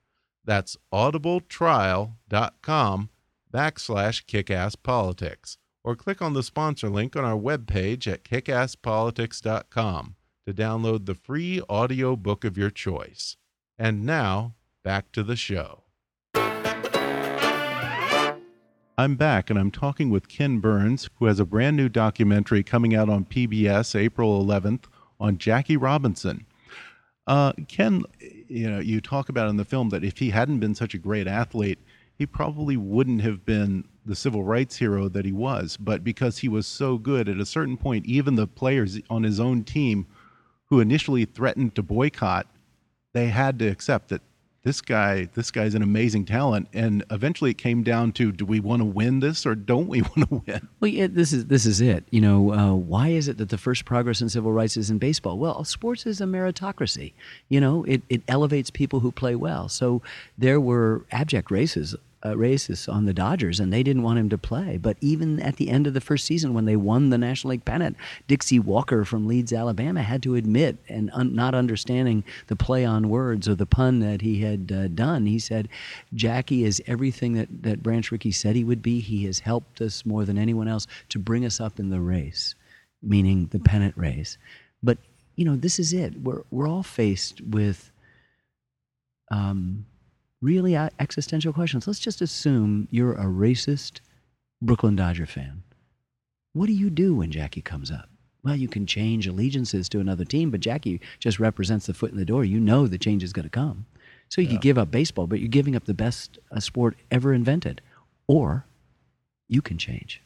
That's 0.44 0.76
audibletrial.com 0.94 3.10
backslash 3.54 4.26
kickasspolitics, 4.26 5.56
or 5.86 5.96
click 5.96 6.22
on 6.22 6.34
the 6.34 6.44
sponsor 6.44 6.90
link 6.90 7.16
on 7.16 7.24
our 7.24 7.40
webpage 7.40 8.12
at 8.12 8.26
kickasspolitics.com 8.26 10.16
to 10.46 10.54
download 10.54 11.06
the 11.06 11.16
free 11.16 11.62
audio 11.70 12.18
book 12.18 12.44
of 12.44 12.58
your 12.58 12.72
choice. 12.72 13.38
And 13.80 14.06
now, 14.06 14.56
back 14.84 15.14
to 15.14 15.24
the 15.24 15.38
show. 15.38 15.81
I'm 19.02 19.16
back 19.16 19.50
and 19.50 19.58
I'm 19.58 19.72
talking 19.72 20.12
with 20.12 20.28
Ken 20.28 20.60
Burns, 20.60 21.10
who 21.18 21.26
has 21.26 21.40
a 21.40 21.46
brand 21.46 21.76
new 21.76 21.90
documentary 21.90 22.62
coming 22.62 22.94
out 22.94 23.10
on 23.10 23.26
PBS 23.26 24.00
April 24.00 24.46
11th 24.46 24.84
on 25.20 25.40
Jackie 25.40 25.76
Robinson. 25.76 26.46
Uh, 27.26 27.54
Ken, 27.68 28.04
you 28.20 28.70
know, 28.70 28.78
you 28.78 29.02
talk 29.02 29.28
about 29.28 29.50
in 29.50 29.58
the 29.58 29.66
film 29.66 29.90
that 29.90 30.04
if 30.04 30.20
he 30.20 30.30
hadn't 30.30 30.60
been 30.60 30.76
such 30.76 30.94
a 30.94 31.00
great 31.00 31.26
athlete, 31.26 31.80
he 32.14 32.28
probably 32.28 32.78
wouldn't 32.78 33.22
have 33.22 33.44
been 33.44 33.86
the 34.06 34.16
civil 34.16 34.44
rights 34.44 34.78
hero 34.78 35.10
that 35.10 35.26
he 35.26 35.32
was. 35.32 35.78
But 35.78 36.04
because 36.04 36.38
he 36.38 36.48
was 36.48 36.68
so 36.68 37.00
good, 37.00 37.28
at 37.28 37.40
a 37.40 37.46
certain 37.48 37.78
point, 37.78 38.06
even 38.06 38.36
the 38.36 38.46
players 38.46 39.00
on 39.10 39.24
his 39.24 39.40
own 39.40 39.64
team 39.64 40.06
who 40.66 40.80
initially 40.80 41.26
threatened 41.26 41.74
to 41.74 41.82
boycott, 41.82 42.46
they 43.14 43.30
had 43.30 43.58
to 43.58 43.68
accept 43.68 44.10
that 44.10 44.22
this 44.64 44.82
guy 44.82 45.28
this 45.34 45.52
guy's 45.52 45.74
an 45.74 45.82
amazing 45.82 46.26
talent. 46.26 46.68
And 46.74 47.04
eventually 47.10 47.52
it 47.52 47.58
came 47.58 47.84
down 47.84 48.12
to 48.14 48.32
do 48.32 48.46
we 48.46 48.60
want 48.60 48.82
to 48.82 48.86
win 48.86 49.20
this 49.20 49.46
or 49.46 49.56
don't 49.56 49.88
we 49.88 50.02
want 50.16 50.30
to 50.30 50.44
win? 50.46 50.68
Well 50.80 50.92
yeah 50.92 51.08
this 51.10 51.34
is 51.34 51.46
this 51.46 51.66
is 51.66 51.82
it. 51.82 52.06
You 52.12 52.22
know 52.22 52.54
uh, 52.54 52.74
why 52.74 53.10
is 53.10 53.28
it 53.28 53.38
that 53.38 53.50
the 53.50 53.58
first 53.58 53.86
progress 53.86 54.22
in 54.22 54.30
civil 54.30 54.52
rights 54.52 54.78
is 54.78 54.90
in 54.90 54.98
baseball? 54.98 55.38
Well 55.38 55.64
sports 55.64 56.06
is 56.06 56.22
a 56.22 56.26
meritocracy. 56.26 57.14
You 57.50 57.62
know 57.62 57.84
it, 57.86 58.02
it 58.10 58.22
elevates 58.28 58.70
people 58.70 59.00
who 59.00 59.12
play 59.12 59.36
well. 59.36 59.68
So 59.70 60.02
there 60.38 60.60
were 60.60 61.06
abject 61.12 61.52
races 61.52 61.96
uh, 62.26 62.38
races 62.38 62.88
on 62.88 63.06
the 63.06 63.14
Dodgers, 63.14 63.60
and 63.60 63.72
they 63.72 63.84
didn't 63.84 64.04
want 64.04 64.20
him 64.20 64.30
to 64.30 64.38
play. 64.38 64.78
But 64.78 64.98
even 65.02 65.40
at 65.40 65.56
the 65.56 65.70
end 65.70 65.88
of 65.88 65.94
the 65.94 66.02
first 66.02 66.26
season, 66.26 66.54
when 66.54 66.66
they 66.66 66.76
won 66.76 67.10
the 67.10 67.18
National 67.18 67.52
League 67.52 67.66
pennant, 67.66 67.98
Dixie 68.28 68.60
Walker 68.60 69.04
from 69.06 69.28
Leeds, 69.28 69.54
Alabama, 69.54 70.02
had 70.02 70.22
to 70.24 70.36
admit, 70.36 70.78
and 70.88 71.10
un- 71.14 71.36
not 71.36 71.56
understanding 71.56 72.24
the 72.48 72.56
play 72.56 72.86
on 72.86 73.10
words 73.10 73.48
or 73.48 73.56
the 73.56 73.66
pun 73.66 74.00
that 74.00 74.22
he 74.22 74.42
had 74.42 74.72
uh, 74.72 74.88
done, 74.88 75.26
he 75.26 75.40
said, 75.40 75.68
"Jackie 76.14 76.64
is 76.64 76.82
everything 76.88 77.34
that 77.34 77.64
that 77.64 77.84
Branch 77.84 78.12
Rickey 78.12 78.32
said 78.32 78.56
he 78.56 78.64
would 78.64 78.82
be. 78.82 79.00
He 79.00 79.26
has 79.26 79.40
helped 79.40 79.82
us 79.82 80.06
more 80.06 80.26
than 80.26 80.38
anyone 80.38 80.68
else 80.68 80.88
to 81.10 81.20
bring 81.20 81.46
us 81.46 81.60
up 81.60 81.80
in 81.80 81.90
the 81.90 82.02
race, 82.02 82.56
meaning 83.02 83.48
the 83.48 83.60
pennant 83.60 83.98
race." 83.98 84.38
But 84.84 84.98
you 85.36 85.46
know, 85.46 85.56
this 85.56 85.80
is 85.80 85.94
it. 85.94 86.22
We're 86.22 86.44
we're 86.52 86.68
all 86.68 86.84
faced 86.84 87.42
with. 87.42 87.92
Um, 89.32 89.86
really 90.42 90.76
existential 90.76 91.54
questions. 91.54 91.88
Let's 91.88 92.00
just 92.00 92.22
assume 92.22 92.88
you're 92.92 93.14
a 93.14 93.26
racist 93.26 94.00
Brooklyn 94.62 94.96
Dodger 94.96 95.26
fan. 95.26 95.64
What 96.54 96.68
do 96.68 96.74
you 96.74 96.90
do 96.90 97.16
when 97.16 97.32
Jackie 97.32 97.62
comes 97.62 97.92
up? 97.92 98.10
Well, 98.44 98.56
you 98.56 98.68
can 98.68 98.86
change 98.86 99.28
allegiances 99.28 99.88
to 99.90 100.00
another 100.00 100.26
team, 100.26 100.50
but 100.50 100.60
Jackie 100.60 101.00
just 101.20 101.40
represents 101.40 101.86
the 101.86 101.94
foot 101.94 102.12
in 102.12 102.18
the 102.18 102.26
door. 102.26 102.44
You 102.44 102.60
know 102.60 102.88
the 102.88 102.98
change 102.98 103.24
is 103.24 103.34
going 103.34 103.44
to 103.44 103.50
come. 103.50 103.86
So 104.30 104.42
you 104.42 104.48
yeah. 104.48 104.54
could 104.54 104.62
give 104.62 104.78
up 104.78 104.90
baseball, 104.90 105.28
but 105.28 105.40
you're 105.40 105.48
giving 105.48 105.76
up 105.76 105.86
the 105.86 105.94
best 105.94 106.40
uh, 106.52 106.60
sport 106.60 106.96
ever 107.12 107.34
invented. 107.34 107.82
Or 108.28 108.66
you 109.48 109.62
can 109.62 109.78
change. 109.78 110.22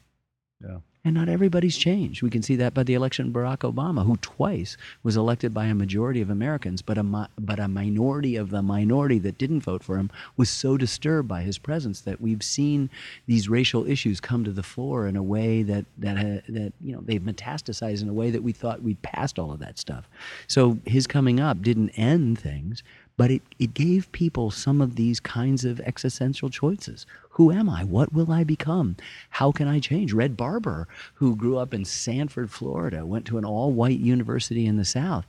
Yeah. 0.61 0.77
And 1.05 1.13
not 1.13 1.29
everybody's 1.29 1.77
changed. 1.77 2.23
We 2.23 2.31
can 2.31 2.41
see 2.41 2.55
that 2.55 2.73
by 2.73 2.81
the 2.81 2.95
election 2.95 3.27
of 3.27 3.33
Barack 3.33 3.59
Obama, 3.59 4.03
who 4.03 4.17
twice 4.17 4.75
was 5.03 5.15
elected 5.15 5.53
by 5.53 5.65
a 5.65 5.75
majority 5.75 6.19
of 6.19 6.31
Americans, 6.31 6.81
but 6.81 6.97
a, 6.97 7.29
but 7.37 7.59
a 7.59 7.67
minority 7.67 8.35
of 8.35 8.49
the 8.49 8.63
minority 8.63 9.19
that 9.19 9.37
didn't 9.37 9.61
vote 9.61 9.83
for 9.83 9.97
him 9.99 10.09
was 10.35 10.49
so 10.49 10.77
disturbed 10.77 11.27
by 11.27 11.43
his 11.43 11.59
presence 11.59 12.01
that 12.01 12.19
we've 12.19 12.41
seen 12.41 12.89
these 13.27 13.47
racial 13.47 13.85
issues 13.85 14.19
come 14.19 14.43
to 14.45 14.51
the 14.51 14.63
fore 14.63 15.05
in 15.05 15.15
a 15.15 15.21
way 15.21 15.61
that, 15.61 15.85
that, 15.99 16.17
uh, 16.17 16.41
that 16.49 16.73
you 16.81 16.93
know, 16.95 17.01
they've 17.05 17.21
metastasized 17.21 18.01
in 18.01 18.09
a 18.09 18.13
way 18.13 18.31
that 18.31 18.41
we 18.41 18.51
thought 18.51 18.81
we'd 18.81 19.01
passed 19.03 19.37
all 19.37 19.51
of 19.51 19.59
that 19.59 19.77
stuff. 19.77 20.09
So 20.47 20.79
his 20.85 21.05
coming 21.05 21.39
up 21.39 21.61
didn't 21.61 21.89
end 21.91 22.39
things, 22.39 22.81
but 23.17 23.31
it, 23.31 23.41
it 23.59 23.73
gave 23.73 24.11
people 24.11 24.51
some 24.51 24.81
of 24.81 24.95
these 24.95 25.19
kinds 25.19 25.63
of 25.65 25.79
existential 25.81 26.49
choices. 26.49 27.05
Who 27.31 27.51
am 27.51 27.69
I? 27.69 27.83
What 27.83 28.13
will 28.13 28.31
I 28.31 28.43
become? 28.43 28.97
How 29.29 29.51
can 29.51 29.67
I 29.67 29.79
change? 29.79 30.13
Red 30.13 30.35
Barber, 30.35 30.87
who 31.15 31.35
grew 31.35 31.57
up 31.57 31.73
in 31.73 31.85
Sanford, 31.85 32.51
Florida, 32.51 33.05
went 33.05 33.25
to 33.27 33.37
an 33.37 33.45
all 33.45 33.71
white 33.71 33.99
university 33.99 34.65
in 34.65 34.77
the 34.77 34.85
South. 34.85 35.25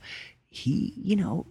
He, 0.49 0.93
you 0.97 1.15
know, 1.15 1.45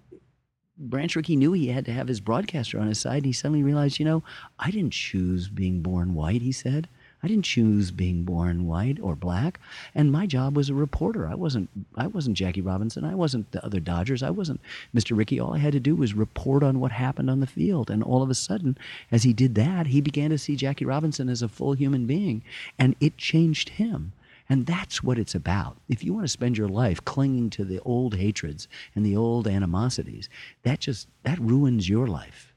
Branch 0.78 1.14
Rickey 1.16 1.36
knew 1.36 1.52
he 1.52 1.68
had 1.68 1.86
to 1.86 1.92
have 1.92 2.08
his 2.08 2.20
broadcaster 2.20 2.78
on 2.78 2.88
his 2.88 3.00
side. 3.00 3.18
And 3.18 3.26
he 3.26 3.32
suddenly 3.32 3.62
realized, 3.62 3.98
you 3.98 4.04
know, 4.04 4.22
I 4.58 4.70
didn't 4.70 4.92
choose 4.92 5.48
being 5.48 5.80
born 5.80 6.14
white, 6.14 6.42
he 6.42 6.52
said. 6.52 6.88
I 7.22 7.28
didn't 7.28 7.44
choose 7.44 7.90
being 7.90 8.24
born 8.24 8.66
white 8.66 8.98
or 9.00 9.16
black, 9.16 9.58
and 9.94 10.12
my 10.12 10.26
job 10.26 10.54
was 10.54 10.68
a 10.68 10.74
reporter. 10.74 11.26
I 11.26 11.34
wasn't 11.34 11.70
I 11.96 12.06
wasn't 12.06 12.36
Jackie 12.36 12.60
Robinson. 12.60 13.04
I 13.04 13.14
wasn't 13.14 13.50
the 13.52 13.64
other 13.64 13.80
Dodgers. 13.80 14.22
I 14.22 14.30
wasn't 14.30 14.60
Mr. 14.94 15.16
Rickey. 15.16 15.40
All 15.40 15.54
I 15.54 15.58
had 15.58 15.72
to 15.72 15.80
do 15.80 15.96
was 15.96 16.14
report 16.14 16.62
on 16.62 16.78
what 16.78 16.92
happened 16.92 17.30
on 17.30 17.40
the 17.40 17.46
field. 17.46 17.90
And 17.90 18.02
all 18.02 18.22
of 18.22 18.30
a 18.30 18.34
sudden, 18.34 18.76
as 19.10 19.22
he 19.22 19.32
did 19.32 19.54
that, 19.54 19.88
he 19.88 20.00
began 20.00 20.30
to 20.30 20.38
see 20.38 20.56
Jackie 20.56 20.84
Robinson 20.84 21.28
as 21.28 21.42
a 21.42 21.48
full 21.48 21.72
human 21.72 22.06
being, 22.06 22.42
and 22.78 22.94
it 23.00 23.16
changed 23.16 23.70
him. 23.70 24.12
And 24.48 24.66
that's 24.66 25.02
what 25.02 25.18
it's 25.18 25.34
about. 25.34 25.76
If 25.88 26.04
you 26.04 26.12
want 26.12 26.24
to 26.24 26.28
spend 26.28 26.56
your 26.56 26.68
life 26.68 27.04
clinging 27.04 27.50
to 27.50 27.64
the 27.64 27.80
old 27.80 28.14
hatreds 28.14 28.68
and 28.94 29.04
the 29.04 29.16
old 29.16 29.48
animosities, 29.48 30.28
that 30.62 30.80
just 30.80 31.08
that 31.24 31.40
ruins 31.40 31.88
your 31.88 32.06
life. 32.06 32.54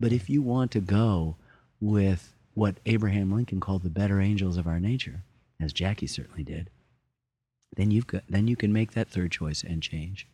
But 0.00 0.12
if 0.12 0.30
you 0.30 0.40
want 0.40 0.70
to 0.70 0.80
go 0.80 1.36
with 1.80 2.32
what 2.58 2.80
Abraham 2.86 3.32
Lincoln 3.32 3.60
called 3.60 3.84
the 3.84 3.88
better 3.88 4.20
angels 4.20 4.56
of 4.56 4.66
our 4.66 4.80
nature, 4.80 5.22
as 5.60 5.72
Jackie 5.72 6.08
certainly 6.08 6.42
did, 6.42 6.70
then 7.76 7.92
you've 7.92 8.08
got 8.08 8.24
then 8.28 8.48
you 8.48 8.56
can 8.56 8.72
make 8.72 8.92
that 8.92 9.08
third 9.08 9.30
choice 9.30 9.62
and 9.62 9.80
change. 9.80 10.26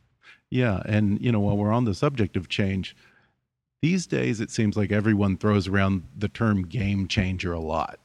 Yeah, 0.51 0.83
and 0.87 1.21
you 1.21 1.31
know, 1.31 1.41
while 1.41 1.57
we're 1.57 1.73
on 1.73 1.85
the 1.85 1.95
subject 1.95 2.37
of 2.37 2.49
change, 2.49 2.97
these 3.83 4.07
days 4.07 4.41
it 4.41 4.51
seems 4.51 4.75
like 4.75 4.91
everyone 4.91 5.37
throws 5.37 5.69
around 5.69 6.05
the 6.17 6.29
term 6.29 6.63
game 6.63 7.09
changer 7.09 7.53
a 7.53 7.61
lot. 7.61 8.01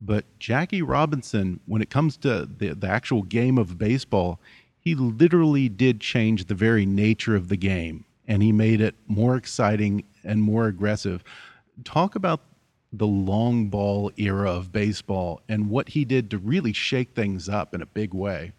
But 0.00 0.24
Jackie 0.38 0.80
Robinson, 0.80 1.60
when 1.66 1.82
it 1.82 1.90
comes 1.90 2.16
to 2.18 2.46
the, 2.46 2.74
the 2.74 2.88
actual 2.88 3.22
game 3.22 3.58
of 3.58 3.76
baseball, 3.76 4.40
he 4.78 4.94
literally 4.94 5.68
did 5.68 6.00
change 6.00 6.46
the 6.46 6.54
very 6.54 6.86
nature 6.86 7.36
of 7.36 7.48
the 7.48 7.58
game 7.58 8.06
and 8.26 8.42
he 8.42 8.52
made 8.52 8.80
it 8.80 8.94
more 9.08 9.36
exciting 9.36 10.04
and 10.24 10.42
more 10.42 10.68
aggressive. 10.68 11.22
Talk 11.84 12.14
about 12.14 12.40
the 12.92 13.06
long 13.06 13.68
ball 13.68 14.10
era 14.16 14.50
of 14.50 14.72
baseball 14.72 15.40
and 15.48 15.70
what 15.70 15.90
he 15.90 16.04
did 16.04 16.30
to 16.30 16.38
really 16.38 16.72
shake 16.72 17.14
things 17.14 17.48
up 17.48 17.74
in 17.74 17.82
a 17.82 17.86
big 17.86 18.12
way. 18.12 18.52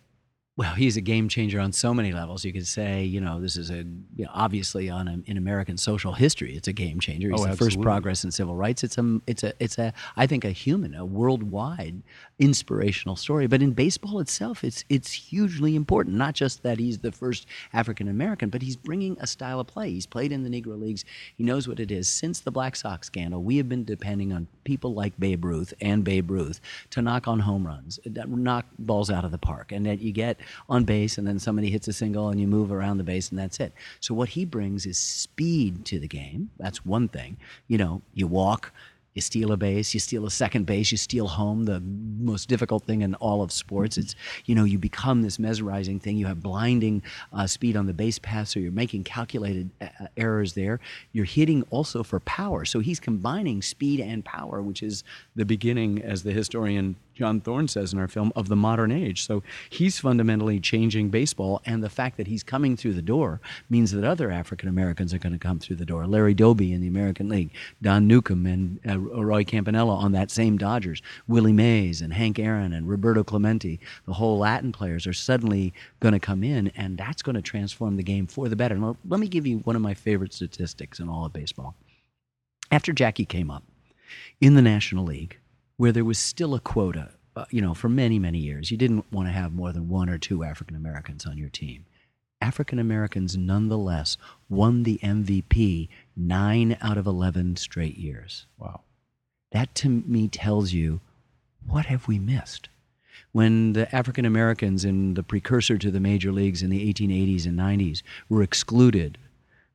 Well, 0.57 0.75
he's 0.75 0.97
a 0.97 1.01
game 1.01 1.29
changer 1.29 1.61
on 1.61 1.71
so 1.71 1.93
many 1.93 2.11
levels. 2.11 2.43
You 2.43 2.51
could 2.51 2.67
say, 2.67 3.05
you 3.05 3.21
know, 3.21 3.39
this 3.39 3.55
is 3.55 3.69
a 3.69 3.85
you 4.15 4.25
know, 4.25 4.31
obviously 4.33 4.89
on 4.89 5.07
a, 5.07 5.17
in 5.25 5.37
American 5.37 5.77
social 5.77 6.11
history, 6.11 6.57
it's 6.57 6.67
a 6.67 6.73
game 6.73 6.99
changer. 6.99 7.29
Oh, 7.31 7.37
he's 7.37 7.45
oh, 7.45 7.49
the 7.51 7.57
first 7.57 7.79
progress 7.79 8.25
in 8.25 8.31
civil 8.31 8.55
rights. 8.55 8.83
It's 8.83 8.97
a, 8.97 9.21
it's 9.25 9.43
a, 9.43 9.53
it's 9.59 9.77
a, 9.77 9.93
I 10.17 10.27
think, 10.27 10.43
a 10.43 10.51
human, 10.51 10.93
a 10.93 11.05
worldwide 11.05 12.03
inspirational 12.37 13.15
story. 13.15 13.47
But 13.47 13.61
in 13.61 13.71
baseball 13.71 14.19
itself, 14.19 14.65
it's 14.65 14.83
it's 14.89 15.13
hugely 15.13 15.73
important. 15.73 16.17
Not 16.17 16.33
just 16.33 16.63
that 16.63 16.79
he's 16.79 16.99
the 16.99 17.13
first 17.13 17.47
African 17.71 18.09
American, 18.09 18.49
but 18.49 18.61
he's 18.61 18.75
bringing 18.75 19.17
a 19.21 19.27
style 19.27 19.61
of 19.61 19.67
play. 19.67 19.91
He's 19.91 20.05
played 20.05 20.33
in 20.33 20.43
the 20.43 20.49
Negro 20.49 20.77
Leagues. 20.77 21.05
He 21.37 21.45
knows 21.45 21.65
what 21.65 21.79
it 21.79 21.91
is. 21.91 22.09
Since 22.09 22.41
the 22.41 22.51
Black 22.51 22.75
Sox 22.75 23.07
scandal, 23.07 23.41
we 23.41 23.55
have 23.55 23.69
been 23.69 23.85
depending 23.85 24.33
on 24.33 24.47
people 24.65 24.93
like 24.93 25.17
Babe 25.17 25.45
Ruth 25.45 25.73
and 25.79 26.03
Babe 26.03 26.29
Ruth 26.29 26.59
to 26.89 27.01
knock 27.01 27.29
on 27.29 27.39
home 27.39 27.65
runs, 27.65 28.01
knock 28.05 28.65
balls 28.77 29.09
out 29.09 29.23
of 29.23 29.31
the 29.31 29.37
park, 29.37 29.71
and 29.71 29.85
that 29.85 30.01
you 30.01 30.11
get 30.11 30.40
on 30.69 30.83
base 30.83 31.17
and 31.17 31.27
then 31.27 31.39
somebody 31.39 31.69
hits 31.69 31.87
a 31.87 31.93
single 31.93 32.29
and 32.29 32.39
you 32.39 32.47
move 32.47 32.71
around 32.71 32.97
the 32.97 33.03
base 33.03 33.29
and 33.29 33.39
that's 33.39 33.59
it. 33.59 33.73
So 33.99 34.13
what 34.13 34.29
he 34.29 34.45
brings 34.45 34.85
is 34.85 34.97
speed 34.97 35.85
to 35.85 35.99
the 35.99 36.07
game. 36.07 36.49
That's 36.57 36.85
one 36.85 37.07
thing. 37.07 37.37
You 37.67 37.77
know, 37.77 38.01
you 38.13 38.27
walk, 38.27 38.73
you 39.13 39.21
steal 39.21 39.51
a 39.51 39.57
base, 39.57 39.93
you 39.93 39.99
steal 39.99 40.25
a 40.25 40.31
second 40.31 40.65
base, 40.65 40.91
you 40.91 40.97
steal 40.97 41.27
home, 41.27 41.65
the 41.65 41.81
most 41.81 42.47
difficult 42.47 42.83
thing 42.85 43.01
in 43.01 43.15
all 43.15 43.41
of 43.41 43.51
sports. 43.51 43.97
It's, 43.97 44.15
you 44.45 44.55
know, 44.55 44.63
you 44.63 44.77
become 44.77 45.21
this 45.21 45.37
mesmerizing 45.37 45.99
thing. 45.99 46.17
You 46.17 46.27
have 46.27 46.41
blinding 46.41 47.03
uh, 47.33 47.47
speed 47.47 47.75
on 47.75 47.87
the 47.87 47.93
base 47.93 48.19
pass, 48.19 48.51
so 48.51 48.59
you're 48.59 48.71
making 48.71 49.03
calculated 49.03 49.69
uh, 49.81 49.87
uh, 49.99 50.07
errors 50.15 50.53
there. 50.53 50.79
You're 51.11 51.25
hitting 51.25 51.63
also 51.71 52.03
for 52.03 52.21
power. 52.21 52.63
So 52.63 52.79
he's 52.79 52.99
combining 52.99 53.61
speed 53.61 53.99
and 53.99 54.23
power, 54.23 54.61
which 54.61 54.81
is 54.81 55.03
the 55.35 55.45
beginning, 55.45 56.01
as 56.01 56.23
the 56.23 56.31
historian 56.31 56.95
John 57.21 57.39
Thorn 57.39 57.67
says 57.67 57.93
in 57.93 57.99
our 57.99 58.07
film, 58.07 58.33
of 58.35 58.47
the 58.47 58.55
modern 58.55 58.91
age. 58.91 59.27
So 59.27 59.43
he's 59.69 59.99
fundamentally 59.99 60.59
changing 60.59 61.09
baseball, 61.09 61.61
and 61.65 61.83
the 61.83 61.89
fact 61.89 62.17
that 62.17 62.25
he's 62.25 62.41
coming 62.41 62.75
through 62.75 62.93
the 62.93 63.01
door 63.03 63.39
means 63.69 63.91
that 63.91 64.03
other 64.03 64.31
African 64.31 64.67
Americans 64.67 65.13
are 65.13 65.19
going 65.19 65.33
to 65.33 65.37
come 65.37 65.59
through 65.59 65.75
the 65.75 65.85
door. 65.85 66.07
Larry 66.07 66.33
Doby 66.33 66.73
in 66.73 66.81
the 66.81 66.87
American 66.87 67.29
League, 67.29 67.51
Don 67.79 68.07
Newcombe 68.07 68.47
and 68.47 68.79
uh, 68.89 68.97
Roy 68.97 69.43
Campanella 69.43 69.93
on 69.97 70.13
that 70.13 70.31
same 70.31 70.57
Dodgers, 70.57 71.03
Willie 71.27 71.53
Mays 71.53 72.01
and 72.01 72.11
Hank 72.11 72.39
Aaron 72.39 72.73
and 72.73 72.89
Roberto 72.89 73.23
Clemente, 73.23 73.79
the 74.07 74.13
whole 74.13 74.39
Latin 74.39 74.71
players 74.71 75.05
are 75.05 75.13
suddenly 75.13 75.75
going 75.99 76.13
to 76.13 76.19
come 76.19 76.43
in, 76.43 76.69
and 76.69 76.97
that's 76.97 77.21
going 77.21 77.35
to 77.35 77.41
transform 77.43 77.97
the 77.97 78.03
game 78.03 78.25
for 78.25 78.49
the 78.49 78.55
better. 78.55 78.73
And 78.73 78.97
let 79.07 79.19
me 79.19 79.27
give 79.27 79.45
you 79.45 79.59
one 79.59 79.75
of 79.75 79.83
my 79.83 79.93
favorite 79.93 80.33
statistics 80.33 80.99
in 80.99 81.07
all 81.07 81.27
of 81.27 81.33
baseball. 81.33 81.75
After 82.71 82.91
Jackie 82.91 83.25
came 83.25 83.51
up 83.51 83.63
in 84.39 84.55
the 84.55 84.61
National 84.63 85.05
League, 85.05 85.37
where 85.81 85.91
there 85.91 86.05
was 86.05 86.19
still 86.19 86.53
a 86.53 86.59
quota, 86.59 87.09
uh, 87.35 87.45
you 87.49 87.59
know, 87.59 87.73
for 87.73 87.89
many, 87.89 88.19
many 88.19 88.37
years. 88.37 88.69
You 88.69 88.77
didn't 88.77 89.11
want 89.11 89.27
to 89.27 89.31
have 89.31 89.51
more 89.51 89.73
than 89.73 89.89
one 89.89 90.09
or 90.09 90.19
two 90.19 90.43
African 90.43 90.75
Americans 90.75 91.25
on 91.25 91.39
your 91.39 91.49
team. 91.49 91.87
African 92.39 92.77
Americans 92.77 93.35
nonetheless 93.35 94.15
won 94.47 94.83
the 94.83 94.99
MVP 95.01 95.89
nine 96.15 96.77
out 96.81 96.99
of 96.99 97.07
11 97.07 97.55
straight 97.55 97.97
years. 97.97 98.45
Wow. 98.59 98.81
That 99.53 99.73
to 99.73 99.89
me 99.89 100.27
tells 100.27 100.71
you 100.71 101.01
what 101.65 101.87
have 101.87 102.07
we 102.07 102.19
missed? 102.19 102.69
When 103.31 103.73
the 103.73 103.93
African 103.95 104.25
Americans 104.25 104.85
in 104.85 105.15
the 105.15 105.23
precursor 105.23 105.79
to 105.79 105.89
the 105.89 105.99
major 105.99 106.31
leagues 106.31 106.61
in 106.61 106.69
the 106.69 106.93
1880s 106.93 107.47
and 107.47 107.57
90s 107.57 108.03
were 108.29 108.43
excluded 108.43 109.17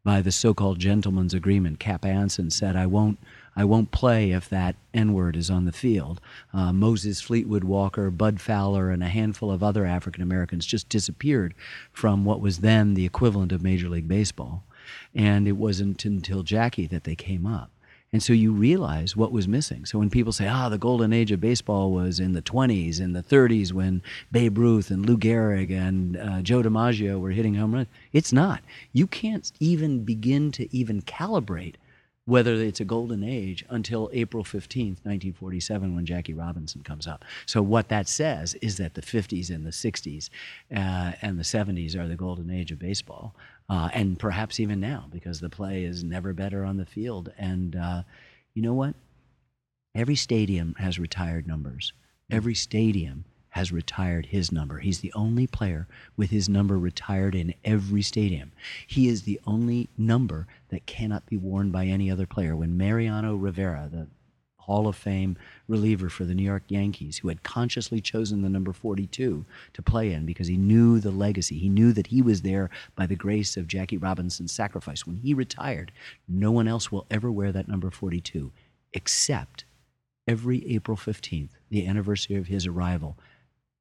by 0.04 0.22
the 0.22 0.30
so-called 0.30 0.78
gentleman's 0.78 1.34
agreement, 1.34 1.80
Cap 1.80 2.04
Anson 2.04 2.50
said, 2.50 2.76
"I 2.76 2.86
won't, 2.86 3.18
I 3.56 3.64
won't 3.64 3.90
play 3.90 4.32
if 4.32 4.48
that 4.50 4.76
N-word 4.92 5.36
is 5.36 5.50
on 5.50 5.64
the 5.64 5.72
field." 5.72 6.20
Uh, 6.52 6.72
Moses 6.72 7.20
Fleetwood 7.20 7.64
Walker, 7.64 8.10
Bud 8.10 8.40
Fowler, 8.40 8.90
and 8.90 9.02
a 9.02 9.08
handful 9.08 9.50
of 9.50 9.62
other 9.62 9.86
African 9.86 10.22
Americans 10.22 10.66
just 10.66 10.88
disappeared 10.88 11.54
from 11.92 12.24
what 12.24 12.40
was 12.40 12.58
then 12.58 12.94
the 12.94 13.06
equivalent 13.06 13.52
of 13.52 13.62
Major 13.62 13.88
League 13.88 14.08
Baseball, 14.08 14.64
and 15.14 15.48
it 15.48 15.52
wasn't 15.52 16.04
until 16.04 16.42
Jackie 16.42 16.86
that 16.86 17.04
they 17.04 17.14
came 17.16 17.46
up. 17.46 17.70
And 18.12 18.22
so 18.22 18.32
you 18.32 18.52
realize 18.52 19.16
what 19.16 19.32
was 19.32 19.48
missing. 19.48 19.84
So 19.84 19.98
when 19.98 20.10
people 20.10 20.32
say, 20.32 20.46
ah, 20.46 20.68
the 20.68 20.78
golden 20.78 21.12
age 21.12 21.32
of 21.32 21.40
baseball 21.40 21.92
was 21.92 22.20
in 22.20 22.32
the 22.32 22.42
20s, 22.42 23.00
in 23.00 23.12
the 23.12 23.22
30s, 23.22 23.72
when 23.72 24.02
Babe 24.30 24.56
Ruth 24.58 24.90
and 24.90 25.04
Lou 25.04 25.18
Gehrig 25.18 25.70
and 25.70 26.16
uh, 26.16 26.40
Joe 26.40 26.62
DiMaggio 26.62 27.20
were 27.20 27.32
hitting 27.32 27.56
home 27.56 27.74
runs, 27.74 27.88
it's 28.12 28.32
not. 28.32 28.62
You 28.92 29.06
can't 29.06 29.50
even 29.58 30.04
begin 30.04 30.52
to 30.52 30.74
even 30.74 31.02
calibrate 31.02 31.74
whether 32.26 32.54
it's 32.54 32.80
a 32.80 32.84
golden 32.84 33.22
age 33.22 33.64
until 33.70 34.10
April 34.12 34.44
15th, 34.44 34.98
1947, 35.04 35.94
when 35.94 36.04
Jackie 36.04 36.34
Robinson 36.34 36.82
comes 36.82 37.06
up. 37.06 37.24
So, 37.46 37.62
what 37.62 37.88
that 37.88 38.08
says 38.08 38.54
is 38.54 38.76
that 38.76 38.94
the 38.94 39.00
50s 39.00 39.48
and 39.48 39.64
the 39.64 39.70
60s 39.70 40.28
uh, 40.74 41.12
and 41.22 41.38
the 41.38 41.44
70s 41.44 41.96
are 41.96 42.08
the 42.08 42.16
golden 42.16 42.50
age 42.50 42.72
of 42.72 42.78
baseball, 42.78 43.34
uh, 43.70 43.88
and 43.94 44.18
perhaps 44.18 44.60
even 44.60 44.80
now, 44.80 45.06
because 45.10 45.40
the 45.40 45.48
play 45.48 45.84
is 45.84 46.04
never 46.04 46.32
better 46.32 46.64
on 46.64 46.76
the 46.76 46.86
field. 46.86 47.32
And 47.38 47.76
uh, 47.76 48.02
you 48.54 48.62
know 48.62 48.74
what? 48.74 48.94
Every 49.94 50.16
stadium 50.16 50.74
has 50.78 50.98
retired 50.98 51.46
numbers. 51.46 51.92
Every 52.30 52.54
stadium 52.54 53.24
has 53.56 53.72
retired 53.72 54.26
his 54.26 54.52
number. 54.52 54.80
He's 54.80 55.00
the 55.00 55.14
only 55.14 55.46
player 55.46 55.88
with 56.14 56.28
his 56.28 56.46
number 56.46 56.78
retired 56.78 57.34
in 57.34 57.54
every 57.64 58.02
stadium. 58.02 58.52
He 58.86 59.08
is 59.08 59.22
the 59.22 59.40
only 59.46 59.88
number 59.96 60.46
that 60.68 60.84
cannot 60.84 61.24
be 61.24 61.38
worn 61.38 61.70
by 61.70 61.86
any 61.86 62.10
other 62.10 62.26
player. 62.26 62.54
When 62.54 62.76
Mariano 62.76 63.34
Rivera, 63.34 63.88
the 63.90 64.08
Hall 64.58 64.86
of 64.86 64.94
Fame 64.94 65.38
reliever 65.68 66.10
for 66.10 66.26
the 66.26 66.34
New 66.34 66.42
York 66.42 66.64
Yankees, 66.68 67.16
who 67.16 67.28
had 67.28 67.42
consciously 67.44 67.98
chosen 67.98 68.42
the 68.42 68.50
number 68.50 68.74
42 68.74 69.46
to 69.72 69.82
play 69.82 70.12
in 70.12 70.26
because 70.26 70.48
he 70.48 70.58
knew 70.58 71.00
the 71.00 71.10
legacy. 71.10 71.56
He 71.56 71.70
knew 71.70 71.94
that 71.94 72.08
he 72.08 72.20
was 72.20 72.42
there 72.42 72.68
by 72.94 73.06
the 73.06 73.16
grace 73.16 73.56
of 73.56 73.68
Jackie 73.68 73.96
Robinson's 73.96 74.52
sacrifice. 74.52 75.06
When 75.06 75.16
he 75.16 75.32
retired, 75.32 75.92
no 76.28 76.52
one 76.52 76.68
else 76.68 76.92
will 76.92 77.06
ever 77.10 77.32
wear 77.32 77.52
that 77.52 77.68
number 77.68 77.90
42 77.90 78.52
except 78.92 79.64
every 80.28 80.66
April 80.74 80.96
15th, 80.96 81.50
the 81.70 81.86
anniversary 81.86 82.36
of 82.36 82.48
his 82.48 82.66
arrival, 82.66 83.16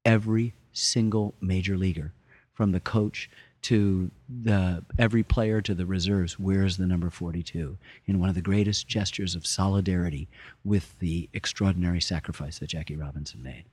every 0.06 0.54
single 0.72 1.34
major 1.42 1.78
leaguer, 1.78 2.14
from 2.54 2.72
the 2.72 2.80
coach 2.80 3.30
to 3.64 4.12
the 4.30 4.84
every 5.00 5.24
player 5.24 5.60
to 5.60 5.74
the 5.74 5.86
reserves, 5.86 6.40
wears 6.40 6.78
the 6.78 6.86
number 6.86 7.10
42 7.10 7.78
in 8.06 8.20
one 8.20 8.30
of 8.30 8.36
the 8.36 8.42
greatest 8.42 8.88
gestures 8.88 9.34
of 9.36 9.46
solidarity 9.46 10.28
with 10.64 10.98
the 11.00 11.30
extraordinary 11.34 12.00
sacrifice 12.00 12.60
that 12.60 12.68
Jackie 12.68 12.96
Robinson 12.96 13.42
made. 13.42 13.66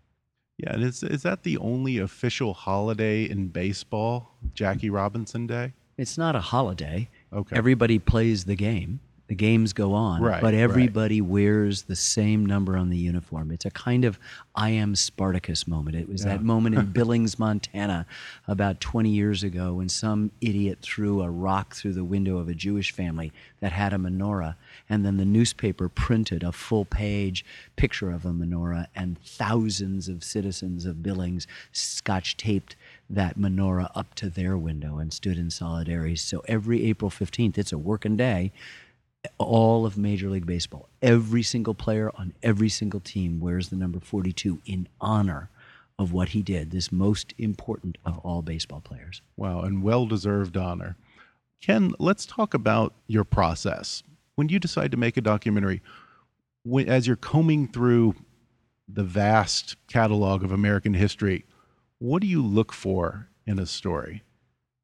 Yeah, 0.58 0.74
and 0.74 0.82
is 0.82 1.02
is 1.02 1.22
that 1.22 1.42
the 1.42 1.58
only 1.58 1.98
official 1.98 2.54
holiday 2.54 3.24
in 3.24 3.48
baseball, 3.48 4.30
Jackie 4.54 4.90
Robinson 4.90 5.46
Day? 5.46 5.72
It's 5.98 6.16
not 6.16 6.34
a 6.34 6.40
holiday. 6.40 7.08
Okay. 7.32 7.56
Everybody 7.56 7.98
plays 7.98 8.44
the 8.44 8.56
game. 8.56 9.00
The 9.28 9.34
games 9.36 9.72
go 9.72 9.94
on, 9.94 10.20
Right, 10.20 10.42
but 10.42 10.52
right. 10.52 10.60
everybody 10.60 11.20
wears 11.22 11.82
the 11.82 11.96
same 11.96 12.44
number 12.44 12.76
on 12.76 12.90
the 12.90 12.98
uniform. 12.98 13.50
It's 13.50 13.64
a 13.64 13.70
kind 13.70 14.04
of 14.04 14.18
I 14.54 14.70
am 14.70 14.94
Spartacus 14.94 15.66
moment. 15.66 15.96
It 15.96 16.08
was 16.08 16.24
that 16.24 16.42
moment 16.42 16.74
in 16.74 16.86
Billings, 16.92 17.38
Montana, 17.38 18.04
about 18.46 18.80
20 18.80 19.08
years 19.08 19.42
ago 19.42 19.74
when 19.74 19.88
some 19.88 20.32
idiot 20.42 20.80
threw 20.82 21.22
a 21.22 21.30
rock 21.30 21.74
through 21.74 21.94
the 21.94 22.04
window 22.04 22.36
of 22.36 22.48
a 22.48 22.54
Jewish 22.54 22.92
family 22.92 23.32
that 23.60 23.72
had 23.72 23.94
a 23.94 23.96
menorah, 23.96 24.56
and 24.90 25.04
then 25.06 25.16
the 25.16 25.24
newspaper 25.24 25.88
printed 25.88 26.42
a 26.42 26.52
full 26.52 26.84
page 26.84 27.42
picture 27.76 28.10
of 28.10 28.26
a 28.26 28.30
menorah, 28.32 28.86
and 28.94 29.18
thousands 29.24 30.08
of 30.08 30.22
citizens 30.22 30.84
of 30.84 31.02
Billings 31.02 31.46
scotch 31.72 32.36
taped 32.36 32.76
that 33.08 33.38
menorah 33.38 33.90
up 33.94 34.14
to 34.16 34.28
their 34.28 34.58
window 34.58 34.98
and 34.98 35.12
stood 35.12 35.38
in 35.38 35.48
solidarity. 35.50 36.16
So 36.16 36.42
every 36.48 36.84
April 36.86 37.10
15th, 37.10 37.56
it's 37.56 37.72
a 37.72 37.78
working 37.78 38.16
day 38.16 38.52
all 39.38 39.86
of 39.86 39.96
Major 39.96 40.28
League 40.28 40.46
Baseball, 40.46 40.88
every 41.00 41.42
single 41.42 41.74
player 41.74 42.10
on 42.16 42.32
every 42.42 42.68
single 42.68 43.00
team 43.00 43.40
wears 43.40 43.68
the 43.68 43.76
number 43.76 44.00
42 44.00 44.60
in 44.66 44.88
honor 45.00 45.48
of 45.98 46.12
what 46.12 46.30
he 46.30 46.42
did, 46.42 46.70
this 46.70 46.90
most 46.90 47.32
important 47.38 47.98
of 48.04 48.18
all 48.18 48.42
baseball 48.42 48.80
players. 48.80 49.22
Wow, 49.36 49.60
and 49.60 49.82
well 49.82 50.06
deserved 50.06 50.56
honor. 50.56 50.96
Ken, 51.60 51.92
let's 51.98 52.26
talk 52.26 52.54
about 52.54 52.94
your 53.06 53.24
process. 53.24 54.02
When 54.34 54.48
you 54.48 54.58
decide 54.58 54.90
to 54.90 54.96
make 54.96 55.16
a 55.16 55.20
documentary, 55.20 55.80
when, 56.64 56.88
as 56.88 57.06
you're 57.06 57.16
combing 57.16 57.68
through 57.68 58.16
the 58.88 59.04
vast 59.04 59.76
catalog 59.86 60.42
of 60.42 60.50
American 60.50 60.94
history, 60.94 61.44
what 61.98 62.20
do 62.20 62.26
you 62.26 62.42
look 62.42 62.72
for 62.72 63.28
in 63.46 63.58
a 63.58 63.66
story? 63.66 64.22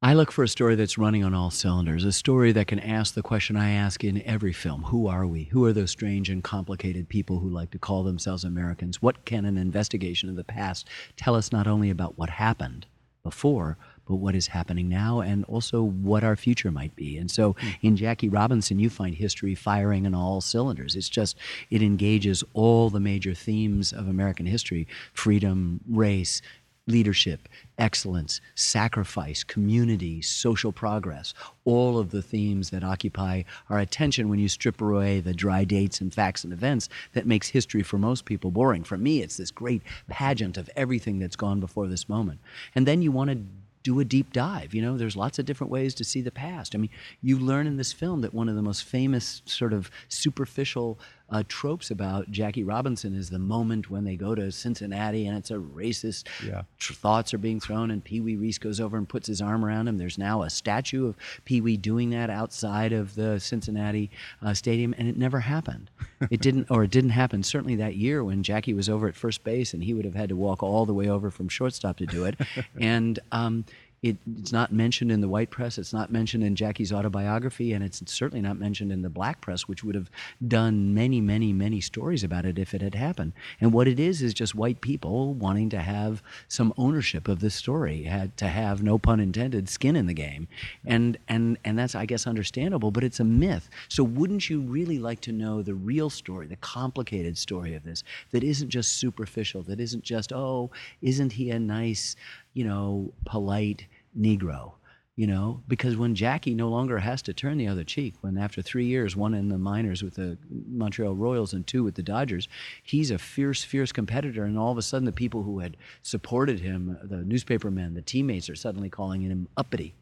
I 0.01 0.13
look 0.13 0.31
for 0.31 0.45
a 0.45 0.47
story 0.47 0.75
that's 0.75 0.97
running 0.97 1.25
on 1.25 1.33
all 1.33 1.51
cylinders, 1.51 2.05
a 2.05 2.13
story 2.13 2.53
that 2.53 2.67
can 2.67 2.79
ask 2.79 3.13
the 3.13 3.21
question 3.21 3.57
I 3.57 3.71
ask 3.71 4.01
in 4.01 4.21
every 4.21 4.53
film 4.53 4.83
Who 4.83 5.07
are 5.07 5.27
we? 5.27 5.43
Who 5.51 5.65
are 5.65 5.73
those 5.73 5.91
strange 5.91 6.29
and 6.29 6.41
complicated 6.41 7.09
people 7.09 7.39
who 7.39 7.49
like 7.49 7.71
to 7.71 7.79
call 7.79 8.03
themselves 8.03 8.45
Americans? 8.45 9.01
What 9.01 9.25
can 9.25 9.43
an 9.43 9.57
investigation 9.57 10.29
of 10.29 10.37
the 10.37 10.45
past 10.45 10.87
tell 11.17 11.35
us 11.35 11.51
not 11.51 11.67
only 11.67 11.89
about 11.89 12.17
what 12.17 12.29
happened 12.29 12.85
before, 13.23 13.77
but 14.07 14.15
what 14.15 14.35
is 14.35 14.47
happening 14.47 14.89
now 14.89 15.19
and 15.19 15.45
also 15.45 15.83
what 15.83 16.23
our 16.23 16.35
future 16.35 16.71
might 16.71 16.95
be. 16.95 17.17
And 17.17 17.29
so 17.29 17.55
hmm. 17.59 17.67
in 17.81 17.95
Jackie 17.95 18.27
Robinson, 18.27 18.79
you 18.79 18.89
find 18.89 19.13
history 19.13 19.53
firing 19.53 20.07
on 20.07 20.15
all 20.15 20.41
cylinders. 20.41 20.95
It's 20.95 21.09
just, 21.09 21.37
it 21.69 21.83
engages 21.83 22.43
all 22.53 22.89
the 22.89 22.99
major 22.99 23.35
themes 23.35 23.93
of 23.93 24.07
American 24.07 24.47
history 24.47 24.87
freedom, 25.13 25.81
race, 25.87 26.41
leadership, 26.89 27.47
excellence, 27.77 28.41
sacrifice, 28.55 29.43
community, 29.43 30.21
social 30.21 30.71
progress, 30.71 31.33
all 31.63 31.97
of 31.97 32.11
the 32.11 32.21
themes 32.21 32.71
that 32.71 32.83
occupy 32.83 33.43
our 33.69 33.79
attention 33.79 34.27
when 34.27 34.39
you 34.39 34.49
strip 34.49 34.81
away 34.81 35.19
the 35.19 35.33
dry 35.33 35.63
dates 35.63 36.01
and 36.01 36.13
facts 36.13 36.43
and 36.43 36.51
events 36.51 36.89
that 37.13 37.27
makes 37.27 37.49
history 37.49 37.83
for 37.83 37.97
most 37.97 38.25
people 38.25 38.51
boring. 38.51 38.83
For 38.83 38.97
me, 38.97 39.21
it's 39.21 39.37
this 39.37 39.51
great 39.51 39.81
pageant 40.07 40.57
of 40.57 40.69
everything 40.75 41.19
that's 41.19 41.35
gone 41.35 41.59
before 41.59 41.87
this 41.87 42.09
moment. 42.09 42.39
And 42.75 42.85
then 42.85 43.01
you 43.01 43.11
want 43.11 43.29
to 43.29 43.39
do 43.83 43.99
a 43.99 44.05
deep 44.05 44.33
dive. 44.33 44.73
You 44.73 44.81
know, 44.81 44.97
there's 44.97 45.15
lots 45.15 45.39
of 45.39 45.45
different 45.45 45.71
ways 45.71 45.93
to 45.95 46.03
see 46.03 46.21
the 46.21 46.31
past. 46.31 46.75
I 46.75 46.77
mean, 46.77 46.89
you 47.21 47.39
learn 47.39 47.67
in 47.67 47.77
this 47.77 47.93
film 47.93 48.21
that 48.21 48.33
one 48.33 48.49
of 48.49 48.55
the 48.55 48.61
most 48.61 48.83
famous, 48.83 49.41
sort 49.45 49.73
of 49.73 49.89
superficial 50.09 50.99
uh, 51.31 51.43
tropes 51.47 51.91
about 51.91 52.29
Jackie 52.31 52.63
Robinson 52.63 53.15
is 53.15 53.29
the 53.29 53.39
moment 53.39 53.89
when 53.89 54.03
they 54.03 54.15
go 54.15 54.35
to 54.35 54.51
Cincinnati 54.51 55.27
and 55.27 55.37
it's 55.37 55.51
a 55.51 55.55
racist. 55.55 56.27
Yeah. 56.45 56.63
tr- 56.77 56.93
thoughts 56.93 57.33
are 57.33 57.37
being 57.37 57.59
thrown, 57.59 57.91
and 57.91 58.03
Pee 58.03 58.19
Wee 58.19 58.35
Reese 58.35 58.57
goes 58.57 58.79
over 58.79 58.97
and 58.97 59.07
puts 59.07 59.27
his 59.27 59.41
arm 59.41 59.63
around 59.63 59.87
him. 59.87 59.97
There's 59.97 60.17
now 60.17 60.43
a 60.43 60.49
statue 60.49 61.07
of 61.07 61.15
Pee 61.45 61.61
Wee 61.61 61.77
doing 61.77 62.09
that 62.11 62.29
outside 62.29 62.93
of 62.93 63.15
the 63.15 63.39
Cincinnati 63.39 64.09
uh, 64.41 64.53
stadium, 64.53 64.93
and 64.97 65.07
it 65.07 65.17
never 65.17 65.39
happened. 65.39 65.89
It 66.29 66.41
didn't, 66.41 66.69
or 66.69 66.83
it 66.83 66.91
didn't 66.91 67.11
happen 67.11 67.43
certainly 67.43 67.77
that 67.77 67.95
year 67.95 68.25
when 68.25 68.43
Jackie 68.43 68.73
was 68.73 68.89
over 68.89 69.07
at 69.07 69.15
first 69.15 69.41
base, 69.45 69.73
and 69.73 69.81
he 69.81 69.93
would 69.93 70.03
have 70.03 70.15
had 70.15 70.27
to 70.29 70.35
walk 70.35 70.61
all 70.61 70.85
the 70.85 70.93
way 70.93 71.07
over 71.07 71.31
from 71.31 71.47
shortstop 71.47 71.95
to 71.97 72.05
do 72.05 72.25
it. 72.25 72.35
and 72.79 73.19
um, 73.31 73.63
it, 74.01 74.17
it's 74.39 74.51
not 74.51 74.71
mentioned 74.71 75.11
in 75.11 75.21
the 75.21 75.27
white 75.27 75.49
press. 75.49 75.77
It's 75.77 75.93
not 75.93 76.11
mentioned 76.11 76.43
in 76.43 76.55
Jackie's 76.55 76.93
autobiography, 76.93 77.73
and 77.73 77.83
it's 77.83 78.01
certainly 78.11 78.41
not 78.41 78.57
mentioned 78.57 78.91
in 78.91 79.01
the 79.01 79.09
black 79.09 79.41
press, 79.41 79.67
which 79.67 79.83
would 79.83 79.95
have 79.95 80.09
done 80.47 80.93
many, 80.93 81.19
many, 81.19 81.51
many 81.51 81.81
stories 81.81 82.23
about 82.23 82.45
it 82.45 82.57
if 82.57 82.73
it 82.73 82.81
had 82.81 82.95
happened. 82.95 83.33
And 83.59 83.73
what 83.73 83.87
it 83.87 83.99
is 83.99 84.21
is 84.21 84.33
just 84.33 84.55
white 84.55 84.79
people 84.81 85.33
wanting 85.33 85.69
to 85.71 85.79
have 85.79 86.23
some 86.47 86.73
ownership 86.77 87.27
of 87.27 87.39
this 87.39 87.55
story, 87.55 88.03
had 88.03 88.37
to 88.37 88.47
have 88.47 88.81
no 88.81 88.97
pun 88.97 89.19
intended 89.19 89.67
skin 89.67 89.95
in 89.95 90.05
the 90.05 90.13
game, 90.13 90.47
and 90.85 91.17
and 91.27 91.57
and 91.65 91.77
that's 91.77 91.95
I 91.95 92.05
guess 92.05 92.25
understandable, 92.25 92.91
but 92.91 93.03
it's 93.03 93.19
a 93.19 93.25
myth. 93.25 93.69
So 93.89 94.03
wouldn't 94.03 94.49
you 94.49 94.61
really 94.61 94.99
like 94.99 95.19
to 95.21 95.31
know 95.31 95.61
the 95.61 95.73
real 95.73 96.09
story, 96.09 96.47
the 96.47 96.55
complicated 96.57 97.37
story 97.37 97.75
of 97.75 97.83
this, 97.83 98.03
that 98.31 98.43
isn't 98.43 98.69
just 98.69 98.97
superficial, 98.97 99.63
that 99.63 99.79
isn't 99.79 100.03
just 100.03 100.31
oh, 100.31 100.71
isn't 101.01 101.33
he 101.33 101.51
a 101.51 101.59
nice 101.59 102.15
you 102.59 102.65
know, 102.65 103.13
polite 103.25 103.85
Negro, 104.19 104.73
you 105.15 105.27
know, 105.27 105.63
because 105.69 105.95
when 105.95 106.13
Jackie 106.13 106.53
no 106.53 106.67
longer 106.67 106.97
has 106.97 107.21
to 107.21 107.33
turn 107.33 107.57
the 107.57 107.69
other 107.69 107.85
cheek, 107.85 108.15
when 108.19 108.37
after 108.37 108.61
three 108.61 108.85
years, 108.85 109.15
one 109.15 109.33
in 109.33 109.47
the 109.47 109.57
minors 109.57 110.03
with 110.03 110.15
the 110.15 110.37
Montreal 110.67 111.15
Royals 111.15 111.53
and 111.53 111.65
two 111.65 111.85
with 111.85 111.95
the 111.95 112.03
Dodgers, 112.03 112.49
he's 112.83 113.11
a 113.11 113.17
fierce, 113.17 113.63
fierce 113.63 113.93
competitor. 113.93 114.43
And 114.43 114.59
all 114.59 114.73
of 114.73 114.77
a 114.77 114.81
sudden, 114.81 115.05
the 115.05 115.13
people 115.13 115.43
who 115.43 115.59
had 115.59 115.77
supported 116.01 116.59
him, 116.59 116.97
the 117.01 117.23
newspaper 117.23 117.71
men, 117.71 117.93
the 117.93 118.01
teammates, 118.01 118.49
are 118.49 118.55
suddenly 118.55 118.89
calling 118.89 119.21
him 119.21 119.47
uppity. 119.55 119.95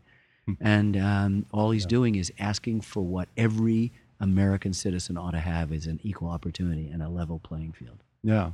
and 0.59 0.97
um, 0.97 1.45
all 1.53 1.69
he's 1.69 1.85
doing 1.85 2.15
is 2.15 2.33
asking 2.39 2.81
for 2.81 3.03
what 3.03 3.29
every 3.37 3.91
American 4.19 4.73
citizen 4.73 5.15
ought 5.15 5.31
to 5.31 5.39
have 5.39 5.71
is 5.71 5.85
an 5.85 5.99
equal 6.01 6.29
opportunity 6.29 6.89
and 6.89 7.03
a 7.03 7.09
level 7.09 7.37
playing 7.37 7.73
field. 7.73 7.99
Yeah. 8.23 8.53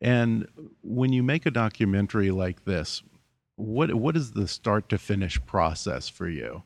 And 0.00 0.46
when 0.82 1.12
you 1.12 1.22
make 1.22 1.46
a 1.46 1.50
documentary 1.50 2.30
like 2.30 2.64
this, 2.64 3.02
what 3.58 3.94
what 3.94 4.16
is 4.16 4.32
the 4.32 4.48
start 4.48 4.88
to 4.88 4.98
finish 4.98 5.44
process 5.44 6.08
for 6.08 6.28
you? 6.28 6.62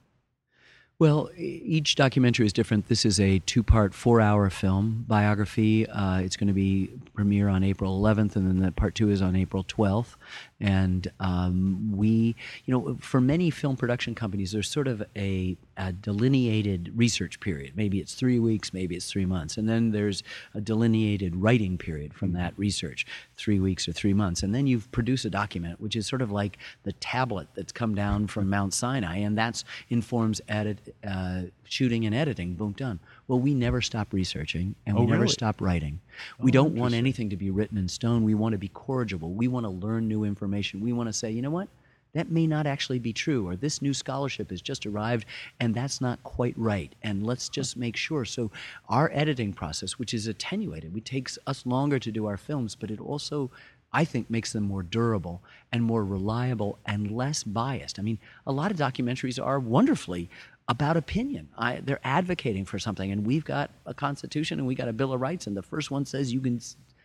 Well, 0.98 1.30
each 1.36 1.96
documentary 1.96 2.46
is 2.46 2.52
different. 2.52 2.86
This 2.86 3.04
is 3.04 3.18
a 3.18 3.40
two-part, 3.40 3.92
four-hour 3.92 4.50
film 4.50 5.04
biography. 5.08 5.88
Uh, 5.88 6.20
it's 6.20 6.36
going 6.36 6.46
to 6.46 6.52
be 6.52 6.90
premiere 7.12 7.48
on 7.48 7.64
April 7.64 8.00
11th, 8.00 8.36
and 8.36 8.46
then 8.46 8.60
the 8.60 8.70
part 8.70 8.94
two 8.94 9.10
is 9.10 9.20
on 9.20 9.34
April 9.34 9.64
12th. 9.64 10.14
And 10.62 11.10
um, 11.18 11.90
we, 11.92 12.36
you 12.64 12.72
know, 12.72 12.96
for 13.00 13.20
many 13.20 13.50
film 13.50 13.76
production 13.76 14.14
companies, 14.14 14.52
there's 14.52 14.70
sort 14.70 14.86
of 14.86 15.02
a, 15.16 15.56
a 15.76 15.92
delineated 15.92 16.92
research 16.94 17.40
period. 17.40 17.72
Maybe 17.74 17.98
it's 17.98 18.14
three 18.14 18.38
weeks, 18.38 18.72
maybe 18.72 18.94
it's 18.94 19.10
three 19.10 19.26
months, 19.26 19.56
and 19.56 19.68
then 19.68 19.90
there's 19.90 20.22
a 20.54 20.60
delineated 20.60 21.34
writing 21.34 21.76
period 21.78 22.14
from 22.14 22.32
that 22.34 22.54
research, 22.56 23.04
three 23.36 23.58
weeks 23.58 23.88
or 23.88 23.92
three 23.92 24.14
months, 24.14 24.44
and 24.44 24.54
then 24.54 24.68
you 24.68 24.78
produce 24.92 25.24
a 25.24 25.30
document, 25.30 25.80
which 25.80 25.96
is 25.96 26.06
sort 26.06 26.22
of 26.22 26.30
like 26.30 26.58
the 26.84 26.92
tablet 26.92 27.48
that's 27.54 27.72
come 27.72 27.96
down 27.96 28.28
from 28.28 28.48
Mount 28.48 28.72
Sinai, 28.72 29.16
and 29.16 29.36
that's 29.36 29.64
informs 29.90 30.40
edit, 30.46 30.94
uh, 31.04 31.42
shooting 31.64 32.06
and 32.06 32.14
editing. 32.14 32.54
Boom, 32.54 32.72
done. 32.72 33.00
Well, 33.28 33.38
we 33.38 33.54
never 33.54 33.80
stop 33.80 34.12
researching, 34.12 34.74
and 34.84 34.96
oh, 34.96 35.00
we 35.00 35.06
Oh, 35.06 35.10
never 35.10 35.22
really? 35.22 35.32
stop 35.32 35.60
writing. 35.60 36.00
Oh, 36.40 36.44
we 36.44 36.50
Oh, 36.50 36.52
don't 36.52 36.74
want 36.74 36.94
anything 36.94 37.30
to 37.30 37.36
be 37.36 37.50
written 37.50 37.78
in 37.78 37.88
stone. 37.88 38.24
We 38.24 38.34
want 38.34 38.52
to 38.52 38.58
be 38.58 38.68
corrigible. 38.68 39.32
We 39.32 39.48
want 39.48 39.64
to 39.64 39.70
learn 39.70 40.08
new 40.08 40.24
information. 40.24 40.80
We 40.80 40.92
want 40.92 41.08
to 41.08 41.12
say, 41.12 41.30
you 41.30 41.40
know 41.42 41.50
what? 41.50 41.68
That 42.14 42.30
may 42.30 42.46
not 42.46 42.66
actually 42.66 42.98
be 42.98 43.14
true, 43.14 43.48
or 43.48 43.56
this 43.56 43.80
new 43.80 43.94
scholarship 43.94 44.50
has 44.50 44.60
just 44.60 44.84
arrived 44.84 45.24
and 45.60 45.74
that's 45.74 45.98
not 46.00 46.22
quite 46.24 46.52
right. 46.58 46.94
And 47.02 47.24
let's 47.26 47.48
just 47.48 47.74
make 47.76 47.96
sure. 47.96 48.26
So, 48.26 48.50
our 48.90 49.10
editing 49.14 49.54
process, 49.54 49.98
which 49.98 50.12
is 50.12 50.26
attenuated, 50.26 50.94
it 50.94 51.04
takes 51.06 51.38
us 51.46 51.64
longer 51.64 51.98
to 52.00 52.12
do 52.12 52.26
our 52.26 52.36
films, 52.36 52.74
but 52.74 52.90
it 52.90 53.00
also, 53.00 53.50
I 53.94 54.04
think, 54.04 54.28
makes 54.28 54.52
them 54.52 54.64
more 54.64 54.82
durable 54.82 55.40
and 55.72 55.82
more 55.84 56.04
reliable 56.04 56.78
and 56.84 57.10
less 57.10 57.44
biased. 57.44 57.98
I 57.98 58.02
mean, 58.02 58.18
a 58.46 58.52
lot 58.52 58.70
of 58.70 58.76
documentaries 58.76 59.42
are 59.42 59.58
wonderfully 59.58 60.28
about 60.68 60.96
opinion. 60.96 61.48
I, 61.56 61.80
they're 61.80 62.00
advocating 62.04 62.64
for 62.64 62.78
something, 62.78 63.10
and 63.10 63.26
we've 63.26 63.44
got 63.44 63.70
a 63.86 63.94
constitution 63.94 64.58
and 64.58 64.66
we 64.66 64.74
got 64.74 64.88
a 64.88 64.92
bill 64.92 65.12
of 65.12 65.20
rights, 65.20 65.46
and 65.46 65.56
the 65.56 65.62
first 65.62 65.90
one 65.90 66.04
says 66.04 66.32
you 66.32 66.40
can 66.40 66.60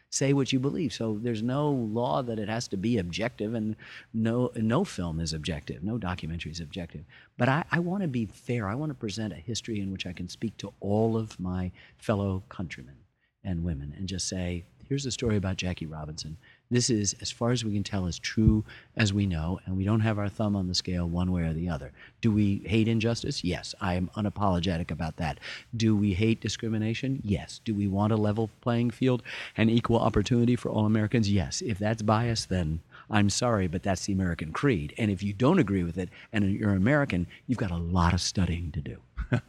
say 0.09 0.31
what 0.31 0.53
you 0.53 0.59
believe. 0.59 0.93
So 0.93 1.19
there's 1.21 1.43
no 1.43 1.69
law 1.69 2.21
that 2.23 2.39
it 2.39 2.47
has 2.47 2.67
to 2.69 2.77
be 2.77 2.97
objective, 2.97 3.53
and 3.53 3.75
no 4.13 4.51
no 4.55 4.83
film 4.83 5.19
is 5.19 5.33
objective, 5.33 5.83
no 5.83 5.97
documentary 5.97 6.51
is 6.51 6.59
objective. 6.59 7.03
But 7.37 7.49
I, 7.49 7.65
I 7.71 7.79
want 7.79 8.03
to 8.03 8.07
be 8.07 8.25
fair. 8.25 8.67
I 8.67 8.75
want 8.75 8.89
to 8.91 8.95
present 8.95 9.33
a 9.33 9.37
history 9.37 9.81
in 9.81 9.91
which 9.91 10.05
I 10.05 10.13
can 10.13 10.29
speak 10.29 10.57
to 10.57 10.73
all 10.79 11.17
of 11.17 11.39
my 11.39 11.71
fellow 11.97 12.43
countrymen 12.49 12.95
and 13.43 13.63
women 13.63 13.93
and 13.97 14.07
just 14.07 14.27
say, 14.27 14.65
here's 14.87 15.05
a 15.05 15.11
story 15.11 15.37
about 15.37 15.57
Jackie 15.57 15.85
Robinson. 15.85 16.37
This 16.69 16.89
is, 16.89 17.15
as 17.21 17.31
far 17.31 17.51
as 17.51 17.63
we 17.63 17.73
can 17.73 17.83
tell, 17.83 18.07
as 18.07 18.19
true 18.19 18.65
as 18.97 19.13
we 19.13 19.25
know, 19.25 19.59
and 19.65 19.77
we 19.77 19.85
don't 19.85 20.01
have 20.01 20.19
our 20.19 20.27
thumb 20.27 20.55
on 20.55 20.67
the 20.67 20.75
scale 20.75 21.07
one 21.07 21.31
way 21.31 21.43
or 21.43 21.53
the 21.53 21.69
other. 21.69 21.91
Do 22.19 22.31
we 22.31 22.61
hate 22.65 22.87
injustice? 22.87 23.43
Yes, 23.43 23.73
I 23.79 23.93
am 23.93 24.09
unapologetic 24.17 24.91
about 24.91 25.15
that. 25.17 25.39
Do 25.75 25.95
we 25.95 26.13
hate 26.13 26.41
discrimination? 26.41 27.21
Yes. 27.23 27.61
Do 27.63 27.73
we 27.73 27.87
want 27.87 28.11
a 28.11 28.17
level 28.17 28.49
playing 28.61 28.91
field 28.91 29.23
and 29.55 29.69
equal 29.69 29.99
opportunity 29.99 30.55
for 30.55 30.69
all 30.69 30.85
Americans? 30.85 31.31
Yes. 31.31 31.61
If 31.61 31.79
that's 31.79 32.01
bias, 32.01 32.45
then 32.45 32.81
I'm 33.09 33.29
sorry, 33.29 33.67
but 33.67 33.83
that's 33.83 34.05
the 34.05 34.13
American 34.13 34.51
creed. 34.51 34.93
And 34.97 35.09
if 35.09 35.23
you 35.23 35.31
don't 35.33 35.59
agree 35.59 35.83
with 35.83 35.97
it 35.97 36.09
and 36.33 36.51
you're 36.51 36.73
American, 36.73 37.27
you've 37.47 37.57
got 37.59 37.71
a 37.71 37.77
lot 37.77 38.13
of 38.13 38.19
studying 38.21 38.71
to 38.73 38.81
do. 38.81 38.97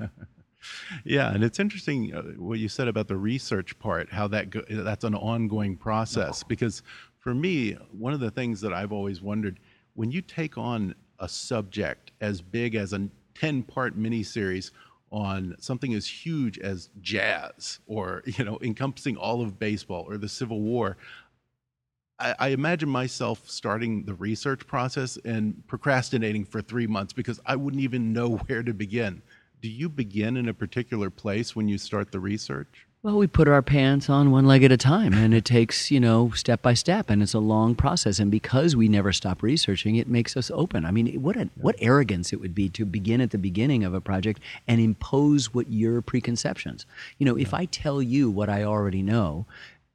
Yeah, 1.04 1.32
and 1.32 1.44
it's 1.44 1.58
interesting 1.60 2.14
uh, 2.14 2.22
what 2.36 2.58
you 2.58 2.68
said 2.68 2.88
about 2.88 3.08
the 3.08 3.16
research 3.16 3.78
part, 3.78 4.10
how 4.10 4.26
that 4.28 4.50
go- 4.50 4.64
that's 4.68 5.04
an 5.04 5.14
ongoing 5.14 5.76
process. 5.76 6.42
Because 6.42 6.82
for 7.28 7.34
me, 7.34 7.72
one 7.92 8.14
of 8.14 8.20
the 8.20 8.30
things 8.30 8.62
that 8.62 8.72
I've 8.72 8.90
always 8.90 9.20
wondered 9.20 9.60
when 9.92 10.10
you 10.10 10.22
take 10.22 10.56
on 10.56 10.94
a 11.18 11.28
subject 11.28 12.10
as 12.22 12.40
big 12.40 12.74
as 12.74 12.94
a 12.94 13.06
10 13.34 13.64
part 13.64 14.00
miniseries 14.00 14.70
on 15.12 15.54
something 15.60 15.92
as 15.92 16.06
huge 16.06 16.58
as 16.58 16.88
jazz 17.02 17.80
or, 17.86 18.22
you 18.24 18.46
know, 18.46 18.58
encompassing 18.62 19.18
all 19.18 19.42
of 19.42 19.58
baseball 19.58 20.06
or 20.08 20.16
the 20.16 20.26
Civil 20.26 20.62
War, 20.62 20.96
I, 22.18 22.34
I 22.38 22.48
imagine 22.48 22.88
myself 22.88 23.42
starting 23.44 24.06
the 24.06 24.14
research 24.14 24.66
process 24.66 25.18
and 25.22 25.62
procrastinating 25.66 26.46
for 26.46 26.62
three 26.62 26.86
months 26.86 27.12
because 27.12 27.38
I 27.44 27.56
wouldn't 27.56 27.82
even 27.82 28.14
know 28.14 28.36
where 28.46 28.62
to 28.62 28.72
begin. 28.72 29.20
Do 29.60 29.68
you 29.68 29.90
begin 29.90 30.38
in 30.38 30.48
a 30.48 30.54
particular 30.54 31.10
place 31.10 31.54
when 31.54 31.68
you 31.68 31.76
start 31.76 32.10
the 32.10 32.20
research? 32.20 32.87
Well, 33.00 33.16
we 33.16 33.28
put 33.28 33.46
our 33.46 33.62
pants 33.62 34.10
on 34.10 34.32
one 34.32 34.44
leg 34.44 34.64
at 34.64 34.72
a 34.72 34.76
time, 34.76 35.14
and 35.14 35.32
it 35.32 35.44
takes, 35.44 35.88
you 35.88 36.00
know, 36.00 36.32
step 36.32 36.62
by 36.62 36.74
step, 36.74 37.08
and 37.08 37.22
it's 37.22 37.32
a 37.32 37.38
long 37.38 37.76
process. 37.76 38.18
And 38.18 38.28
because 38.28 38.74
we 38.74 38.88
never 38.88 39.12
stop 39.12 39.40
researching, 39.40 39.94
it 39.94 40.08
makes 40.08 40.36
us 40.36 40.50
open. 40.52 40.84
I 40.84 40.90
mean, 40.90 41.22
what 41.22 41.36
a, 41.36 41.48
what 41.54 41.76
arrogance 41.78 42.32
it 42.32 42.40
would 42.40 42.56
be 42.56 42.68
to 42.70 42.84
begin 42.84 43.20
at 43.20 43.30
the 43.30 43.38
beginning 43.38 43.84
of 43.84 43.94
a 43.94 44.00
project 44.00 44.42
and 44.66 44.80
impose 44.80 45.54
what 45.54 45.70
your 45.70 46.02
preconceptions. 46.02 46.86
You 47.18 47.26
know, 47.26 47.38
if 47.38 47.54
I 47.54 47.66
tell 47.66 48.02
you 48.02 48.30
what 48.30 48.48
I 48.48 48.64
already 48.64 49.02
know, 49.02 49.46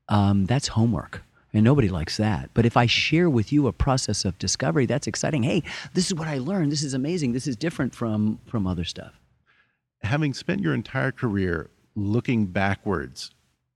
um, 0.07 0.45
that's 0.45 0.69
homework. 0.69 1.23
And 1.53 1.65
nobody 1.65 1.89
likes 1.89 2.15
that. 2.15 2.51
But 2.53 2.65
if 2.65 2.77
I 2.77 2.85
share 2.85 3.29
with 3.29 3.51
you 3.51 3.67
a 3.67 3.73
process 3.73 4.23
of 4.23 4.39
discovery, 4.39 4.85
that's 4.85 5.07
exciting. 5.07 5.43
Hey, 5.43 5.61
this 5.93 6.05
is 6.07 6.13
what 6.13 6.29
I 6.29 6.37
learned. 6.37 6.71
This 6.71 6.83
is 6.83 6.93
amazing. 6.93 7.33
This 7.33 7.47
is 7.47 7.57
different 7.57 7.93
from 7.93 8.39
from 8.47 8.65
other 8.65 8.85
stuff. 8.85 9.19
Having 10.03 10.35
spent 10.35 10.61
your 10.61 10.73
entire 10.73 11.11
career 11.11 11.69
looking 11.95 12.45
backwards 12.47 13.31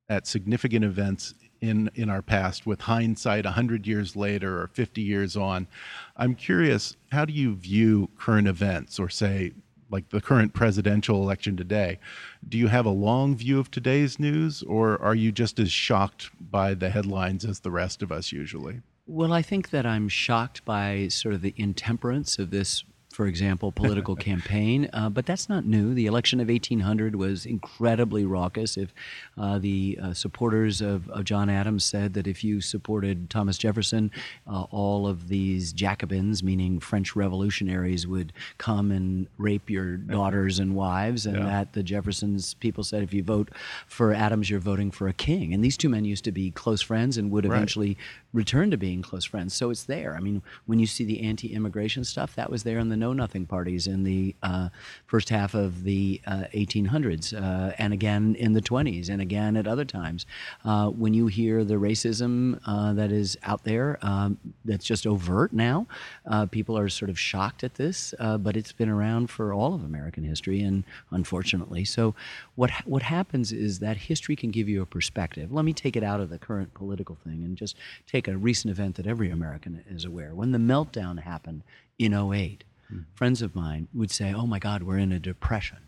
at 0.09 0.25
significant 0.25 0.85
events 0.85 1.33
in, 1.61 1.89
in 1.95 2.09
our 2.09 2.21
past 2.21 2.65
with 2.65 2.81
hindsight 2.81 3.45
100 3.45 3.87
years 3.87 4.15
later 4.15 4.61
or 4.61 4.67
50 4.67 5.01
years 5.01 5.35
on, 5.35 5.67
I'm 6.15 6.35
curious 6.35 6.95
how 7.11 7.25
do 7.25 7.33
you 7.33 7.55
view 7.55 8.09
current 8.17 8.47
events 8.47 8.99
or 8.99 9.09
say, 9.09 9.53
like 9.89 10.09
the 10.09 10.21
current 10.21 10.53
presidential 10.53 11.21
election 11.21 11.57
today? 11.57 11.99
Do 12.47 12.57
you 12.57 12.67
have 12.67 12.85
a 12.85 12.91
long 12.91 13.35
view 13.35 13.59
of 13.59 13.71
today's 13.71 14.19
news 14.19 14.63
or 14.63 15.01
are 15.01 15.15
you 15.15 15.31
just 15.31 15.59
as 15.59 15.71
shocked 15.71 16.29
by 16.51 16.73
the 16.73 16.89
headlines 16.89 17.45
as 17.45 17.61
the 17.61 17.71
rest 17.71 18.01
of 18.01 18.11
us 18.11 18.31
usually? 18.31 18.81
Well, 19.05 19.31
I 19.31 19.41
think 19.41 19.69
that 19.69 19.85
I'm 19.85 20.09
shocked 20.09 20.65
by 20.65 21.07
sort 21.07 21.33
of 21.33 21.41
the 21.41 21.53
intemperance 21.55 22.37
of 22.39 22.51
this, 22.51 22.83
for 23.17 23.25
example, 23.25 23.71
political 23.71 24.15
campaign. 24.29 24.87
Uh, 24.93 25.09
but 25.09 25.25
that's 25.25 25.49
not 25.49 25.65
new. 25.65 25.95
The 25.95 26.05
election 26.05 26.39
of 26.39 26.49
1800 26.49 27.15
was 27.15 27.47
incredibly 27.47 28.25
raucous. 28.25 28.77
If 28.77 28.93
uh, 29.35 29.57
the 29.57 29.97
uh, 29.99 30.13
supporters 30.13 30.81
of, 30.81 31.09
of 31.09 31.23
John 31.23 31.49
Adams 31.49 31.83
said 31.83 32.13
that 32.13 32.27
if 32.27 32.43
you 32.43 32.61
supported 32.61 33.31
Thomas 33.31 33.57
Jefferson, 33.57 34.11
uh, 34.45 34.67
all 34.69 35.07
of 35.07 35.29
these 35.29 35.73
Jacobins, 35.73 36.43
meaning 36.43 36.79
French 36.79 37.15
revolutionaries, 37.15 38.05
would 38.05 38.33
come 38.59 38.91
and 38.91 39.25
rape 39.39 39.67
your 39.67 39.97
daughters 40.17 40.59
and 40.59 40.75
wives, 40.75 41.25
and 41.25 41.37
Yeah. 41.37 41.45
that 41.45 41.73
the 41.73 41.81
Jeffersons 41.81 42.53
people 42.53 42.83
said 42.83 43.01
if 43.01 43.15
you 43.15 43.23
vote 43.23 43.49
for 43.87 44.13
Adams, 44.13 44.51
you're 44.51 44.59
voting 44.59 44.91
for 44.91 45.07
a 45.07 45.13
king. 45.13 45.55
And 45.55 45.63
these 45.63 45.75
two 45.75 45.89
men 45.89 46.05
used 46.05 46.23
to 46.25 46.31
be 46.31 46.51
close 46.51 46.83
friends 46.83 47.17
and 47.17 47.31
would 47.31 47.45
eventually 47.47 47.97
return 48.37 48.69
to 48.69 48.77
being 48.77 49.01
close 49.01 49.25
friends. 49.25 49.55
So 49.55 49.71
it's 49.71 49.85
there. 49.85 50.15
I 50.15 50.19
mean, 50.19 50.43
when 50.67 50.77
you 50.77 50.85
see 50.85 51.03
the 51.03 51.21
anti-immigration 51.23 52.03
stuff, 52.03 52.35
that 52.35 52.51
was 52.51 52.61
there 52.61 52.77
in 52.77 52.89
the 52.89 52.95
Know 52.95 53.11
Nothing 53.11 53.47
parties 53.47 53.87
in 53.87 54.03
the 54.03 54.35
uh, 54.43 54.69
first 55.07 55.29
half 55.29 55.55
of 55.55 55.83
the 55.83 56.21
uh, 56.27 56.43
1800s, 56.53 57.33
uh, 57.33 57.73
and 57.79 57.93
again 57.93 58.35
in 58.35 58.53
the 58.53 58.61
20s, 58.61 59.09
and 59.09 59.21
again 59.21 59.57
at 59.57 59.67
other 59.67 59.85
times. 59.85 60.27
Uh, 60.63 60.89
when 60.89 61.15
you 61.15 61.25
hear 61.25 61.63
the 61.63 61.73
racism 61.73 62.59
uh, 62.67 62.93
that 62.93 63.11
is 63.11 63.37
out 63.41 63.63
there, 63.63 63.97
um, 64.03 64.37
that's 64.65 64.85
just 64.85 65.07
overt 65.07 65.51
now, 65.51 65.87
uh, 66.27 66.45
people 66.45 66.77
are 66.77 66.89
sort 66.89 67.09
of 67.09 67.19
shocked 67.19 67.63
at 67.63 67.73
this, 67.73 68.13
but 68.19 68.55
it's 68.55 68.71
been 68.71 68.89
around 68.89 69.31
for 69.31 69.51
all 69.51 69.73
of 69.73 69.83
American 69.83 70.23
history, 70.23 70.61
and 70.61 70.83
unfortunately, 71.09 71.83
so 71.83 72.13
what 72.53 72.69
ha- 72.69 72.83
what 72.85 73.01
happens 73.01 73.51
is 73.51 73.79
that 73.79 73.97
history 73.97 74.35
can 74.35 74.51
give 74.51 74.69
you 74.69 74.83
a 74.83 74.85
perspective. 74.85 75.51
Let 75.51 75.65
me 75.65 75.73
take 75.73 75.95
it 75.95 76.03
out 76.03 76.19
of 76.19 76.29
the 76.29 76.37
current 76.37 76.75
political 76.75 77.15
thing 77.15 77.43
and 77.43 77.57
just 77.57 77.75
take 78.05 78.26
a 78.27 78.37
recent 78.37 78.71
event 78.71 78.95
that 78.95 79.07
every 79.07 79.29
American 79.29 79.83
is 79.89 80.05
aware. 80.05 80.33
When 80.33 80.51
the 80.51 80.57
meltdown 80.57 81.19
happened 81.19 81.63
in 81.97 82.13
8 82.13 82.63
hmm. 82.89 82.99
friends 83.13 83.41
of 83.41 83.55
mine 83.55 83.87
would 83.93 84.11
say, 84.11 84.33
"Oh 84.33 84.47
my 84.47 84.59
God, 84.59 84.83
we're 84.83 84.97
in 84.97 85.11
a 85.11 85.19
depression," 85.19 85.79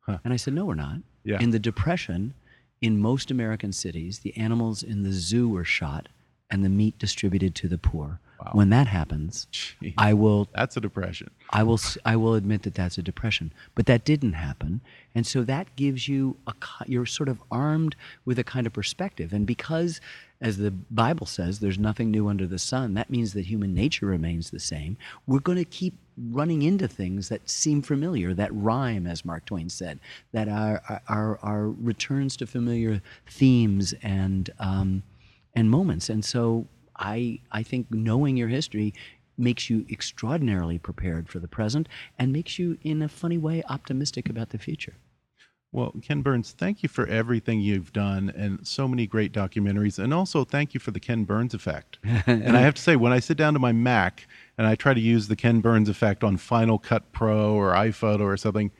Huh. 0.00 0.18
and 0.24 0.32
I 0.32 0.36
said, 0.36 0.54
"No, 0.54 0.64
we're 0.64 0.74
not. 0.74 1.00
Yeah. 1.24 1.40
In 1.40 1.50
the 1.50 1.58
depression, 1.58 2.34
in 2.80 3.00
most 3.00 3.30
American 3.30 3.72
cities, 3.72 4.20
the 4.20 4.36
animals 4.36 4.82
in 4.82 5.02
the 5.02 5.12
zoo 5.12 5.48
were 5.48 5.64
shot 5.64 6.08
and 6.50 6.64
the 6.64 6.68
meat 6.68 6.98
distributed 6.98 7.54
to 7.56 7.68
the 7.68 7.78
poor. 7.78 8.20
Wow. 8.46 8.52
When 8.58 8.70
that 8.70 8.86
happens, 8.86 9.46
Jeez. 9.52 9.94
I 9.98 10.14
will 10.14 10.48
That's 10.54 10.76
a 10.76 10.80
depression. 10.80 11.30
I 11.50 11.62
will 11.62 11.74
s- 11.74 11.98
I 12.04 12.16
will 12.16 12.34
admit 12.34 12.62
that 12.62 12.74
that's 12.74 12.96
a 12.98 13.02
depression, 13.02 13.52
but 13.74 13.86
that 13.86 14.04
didn't 14.04 14.34
happen, 14.34 14.80
and 15.14 15.26
so 15.26 15.42
that 15.44 15.74
gives 15.76 16.06
you 16.08 16.36
a 16.46 16.54
you're 16.86 17.06
sort 17.06 17.28
of 17.28 17.42
armed 17.50 17.96
with 18.24 18.38
a 18.38 18.44
kind 18.44 18.66
of 18.66 18.72
perspective, 18.72 19.32
and 19.32 19.46
because 19.46 20.00
as 20.40 20.58
the 20.58 20.70
Bible 20.70 21.26
says, 21.26 21.60
there's 21.60 21.78
nothing 21.78 22.10
new 22.10 22.28
under 22.28 22.46
the 22.46 22.58
sun. 22.58 22.92
That 22.94 23.08
means 23.08 23.32
that 23.32 23.46
human 23.46 23.72
nature 23.74 24.04
remains 24.06 24.50
the 24.50 24.60
same. 24.60 24.98
We're 25.26 25.40
going 25.40 25.56
to 25.56 25.64
keep 25.64 25.94
running 26.30 26.60
into 26.62 26.86
things 26.86 27.30
that 27.30 27.48
seem 27.48 27.80
familiar, 27.80 28.34
that 28.34 28.52
rhyme, 28.54 29.06
as 29.06 29.24
Mark 29.24 29.46
Twain 29.46 29.70
said, 29.70 29.98
that 30.32 30.46
are 30.48 31.00
are, 31.08 31.38
are 31.42 31.68
returns 31.70 32.36
to 32.38 32.46
familiar 32.46 33.00
themes 33.26 33.94
and 34.02 34.50
um, 34.58 35.02
and 35.54 35.70
moments. 35.70 36.10
And 36.10 36.22
so 36.24 36.66
I 36.98 37.40
I 37.52 37.62
think 37.62 37.90
knowing 37.90 38.36
your 38.36 38.48
history 38.48 38.94
makes 39.38 39.68
you 39.68 39.84
extraordinarily 39.90 40.78
prepared 40.78 41.28
for 41.28 41.38
the 41.38 41.48
present 41.48 41.88
and 42.18 42.32
makes 42.32 42.58
you, 42.58 42.78
in 42.82 43.02
a 43.02 43.08
funny 43.08 43.38
way, 43.38 43.62
optimistic 43.68 44.30
about 44.30 44.50
the 44.50 44.58
future. 44.58 44.94
Well, 45.72 45.92
Ken 46.00 46.22
Burns, 46.22 46.52
thank 46.52 46.82
you 46.82 46.88
for 46.88 47.06
everything 47.06 47.60
you've 47.60 47.92
done 47.92 48.32
and 48.34 48.66
so 48.66 48.88
many 48.88 49.06
great 49.06 49.32
documentaries. 49.32 49.98
And 50.02 50.14
also, 50.14 50.42
thank 50.44 50.72
you 50.72 50.80
for 50.80 50.90
the 50.90 51.00
Ken 51.00 51.24
Burns 51.24 51.52
effect. 51.52 51.98
and 52.26 52.56
I 52.56 52.60
have 52.60 52.74
to 52.76 52.82
say, 52.82 52.96
when 52.96 53.12
I 53.12 53.18
sit 53.18 53.36
down 53.36 53.52
to 53.52 53.58
my 53.58 53.72
Mac 53.72 54.26
and 54.56 54.66
I 54.66 54.74
try 54.74 54.94
to 54.94 55.00
use 55.00 55.28
the 55.28 55.36
Ken 55.36 55.60
Burns 55.60 55.90
effect 55.90 56.24
on 56.24 56.38
Final 56.38 56.78
Cut 56.78 57.12
Pro 57.12 57.52
or 57.52 57.72
iPhoto 57.72 58.20
or 58.20 58.38
something, 58.38 58.70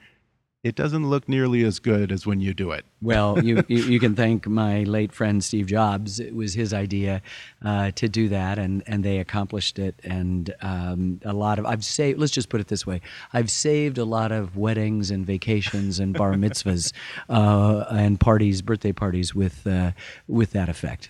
it 0.67 0.75
doesn't 0.75 1.09
look 1.09 1.29
nearly 1.29 1.63
as 1.63 1.79
good 1.79 2.11
as 2.11 2.27
when 2.27 2.41
you 2.41 2.53
do 2.53 2.71
it. 2.71 2.83
Well, 3.01 3.41
you, 3.43 3.63
you, 3.69 3.83
you, 3.83 3.99
can 4.01 4.15
thank 4.15 4.47
my 4.47 4.83
late 4.83 5.13
friend 5.13 5.41
Steve 5.41 5.67
Jobs. 5.67 6.19
It 6.19 6.35
was 6.35 6.53
his 6.53 6.73
idea 6.73 7.21
uh, 7.63 7.91
to 7.91 8.09
do 8.09 8.27
that, 8.27 8.59
and, 8.59 8.83
and 8.85 9.03
they 9.03 9.19
accomplished 9.19 9.79
it. 9.79 9.95
And 10.03 10.53
um, 10.61 11.21
a 11.23 11.31
lot 11.31 11.57
of, 11.57 11.65
I've 11.65 11.85
saved, 11.85 12.19
let's 12.19 12.33
just 12.33 12.49
put 12.49 12.59
it 12.59 12.67
this 12.67 12.85
way 12.85 13.01
I've 13.31 13.49
saved 13.49 13.97
a 13.97 14.05
lot 14.05 14.33
of 14.33 14.57
weddings 14.57 15.09
and 15.09 15.25
vacations 15.25 15.99
and 15.99 16.13
bar 16.13 16.33
mitzvahs 16.33 16.91
uh, 17.29 17.85
and 17.89 18.19
parties, 18.19 18.61
birthday 18.61 18.91
parties 18.91 19.33
with, 19.33 19.65
uh, 19.65 19.91
with 20.27 20.51
that 20.51 20.67
effect. 20.67 21.09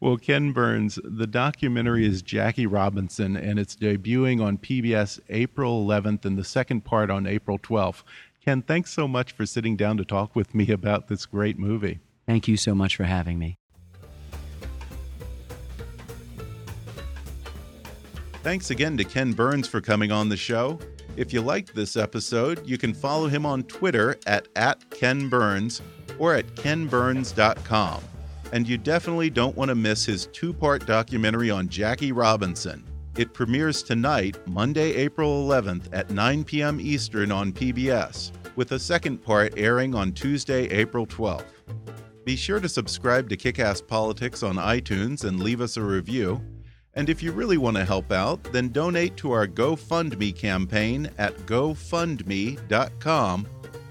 Well, 0.00 0.16
Ken 0.16 0.52
Burns, 0.52 0.98
the 1.04 1.26
documentary 1.26 2.06
is 2.06 2.22
Jackie 2.22 2.66
Robinson, 2.66 3.36
and 3.36 3.58
it's 3.58 3.76
debuting 3.76 4.42
on 4.42 4.58
PBS 4.58 5.20
April 5.28 5.84
11th 5.86 6.24
and 6.24 6.38
the 6.38 6.44
second 6.44 6.84
part 6.84 7.10
on 7.10 7.26
April 7.26 7.58
12th. 7.58 8.02
Ken, 8.44 8.62
thanks 8.62 8.92
so 8.92 9.08
much 9.08 9.32
for 9.32 9.46
sitting 9.46 9.76
down 9.76 9.96
to 9.96 10.04
talk 10.04 10.36
with 10.36 10.54
me 10.54 10.70
about 10.70 11.08
this 11.08 11.26
great 11.26 11.58
movie. 11.58 12.00
Thank 12.26 12.48
you 12.48 12.56
so 12.56 12.74
much 12.74 12.96
for 12.96 13.04
having 13.04 13.38
me. 13.38 13.58
Thanks 18.42 18.70
again 18.70 18.98
to 18.98 19.04
Ken 19.04 19.32
Burns 19.32 19.66
for 19.66 19.80
coming 19.80 20.12
on 20.12 20.28
the 20.28 20.36
show. 20.36 20.78
If 21.16 21.32
you 21.32 21.40
liked 21.40 21.74
this 21.74 21.96
episode, 21.96 22.66
you 22.66 22.76
can 22.76 22.92
follow 22.92 23.26
him 23.28 23.46
on 23.46 23.62
Twitter 23.62 24.18
at, 24.26 24.48
at 24.56 24.90
Ken 24.90 25.30
Burns 25.30 25.80
or 26.18 26.34
at 26.34 26.46
kenburns.com 26.54 28.02
and 28.54 28.66
you 28.68 28.78
definitely 28.78 29.28
don't 29.28 29.56
want 29.56 29.68
to 29.68 29.74
miss 29.74 30.06
his 30.06 30.26
two 30.26 30.54
part 30.54 30.86
documentary 30.86 31.50
on 31.50 31.68
Jackie 31.68 32.12
Robinson. 32.12 32.84
It 33.16 33.34
premieres 33.34 33.82
tonight, 33.82 34.38
Monday, 34.46 34.94
April 34.94 35.44
11th 35.44 35.88
at 35.92 36.10
9 36.10 36.44
p.m. 36.44 36.80
Eastern 36.80 37.32
on 37.32 37.52
PBS, 37.52 38.30
with 38.54 38.70
a 38.70 38.78
second 38.78 39.18
part 39.18 39.54
airing 39.56 39.92
on 39.96 40.12
Tuesday, 40.12 40.66
April 40.68 41.04
12th. 41.04 41.46
Be 42.24 42.36
sure 42.36 42.60
to 42.60 42.68
subscribe 42.68 43.28
to 43.28 43.36
Kickass 43.36 43.84
Politics 43.84 44.44
on 44.44 44.54
iTunes 44.54 45.24
and 45.24 45.42
leave 45.42 45.60
us 45.60 45.76
a 45.76 45.82
review. 45.82 46.40
And 46.94 47.10
if 47.10 47.24
you 47.24 47.32
really 47.32 47.58
want 47.58 47.76
to 47.76 47.84
help 47.84 48.12
out, 48.12 48.44
then 48.44 48.68
donate 48.68 49.16
to 49.16 49.32
our 49.32 49.48
GoFundMe 49.48 50.34
campaign 50.34 51.10
at 51.18 51.36
gofundme.com 51.38 52.58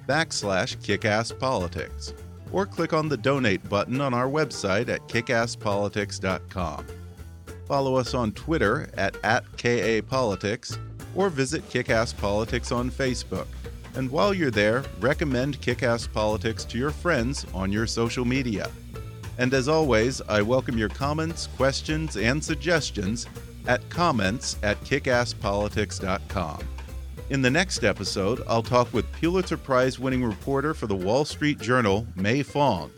backslash 0.07 0.77
kickasspolitics 0.77 2.13
or 2.53 2.65
click 2.65 2.93
on 2.93 3.09
the 3.09 3.17
donate 3.17 3.67
button 3.67 3.99
on 3.99 4.13
our 4.13 4.27
website 4.27 4.87
at 4.87 5.01
kickasspolitics.com. 5.09 6.87
Follow 7.67 7.95
us 7.95 8.13
on 8.13 8.31
Twitter 8.31 8.89
at, 8.95 9.17
at 9.23 9.43
KAPolitics 9.57 10.77
or 11.15 11.29
visit 11.29 11.67
Kickass 11.69 12.15
Politics 12.15 12.71
on 12.71 12.89
Facebook. 12.89 13.47
And 13.95 14.09
while 14.09 14.33
you're 14.33 14.51
there, 14.51 14.83
recommend 14.99 15.61
Kickass 15.61 16.11
Politics 16.11 16.65
to 16.65 16.77
your 16.77 16.91
friends 16.91 17.45
on 17.53 17.71
your 17.71 17.87
social 17.87 18.25
media. 18.25 18.69
And 19.37 19.53
as 19.53 19.67
always, 19.67 20.21
I 20.21 20.41
welcome 20.41 20.77
your 20.77 20.89
comments, 20.89 21.47
questions, 21.47 22.17
and 22.17 22.43
suggestions 22.43 23.27
at 23.67 23.87
comments 23.89 24.57
at 24.63 24.79
kickasspolitics.com. 24.81 26.72
In 27.29 27.41
the 27.41 27.49
next 27.49 27.85
episode, 27.85 28.43
I'll 28.49 28.61
talk 28.61 28.93
with 28.93 29.09
Pulitzer 29.13 29.55
Prize 29.55 29.97
winning 29.97 30.25
reporter 30.25 30.73
for 30.73 30.87
the 30.87 30.95
Wall 30.95 31.23
Street 31.23 31.57
Journal, 31.57 32.05
Mei 32.15 32.43
Fong. 32.43 32.91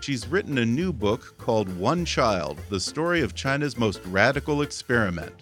She's 0.00 0.28
written 0.28 0.58
a 0.58 0.66
new 0.66 0.92
book 0.92 1.34
called 1.38 1.74
One 1.78 2.04
Child 2.04 2.58
The 2.68 2.78
Story 2.78 3.22
of 3.22 3.34
China's 3.34 3.78
Most 3.78 4.00
Radical 4.04 4.60
Experiment. 4.60 5.32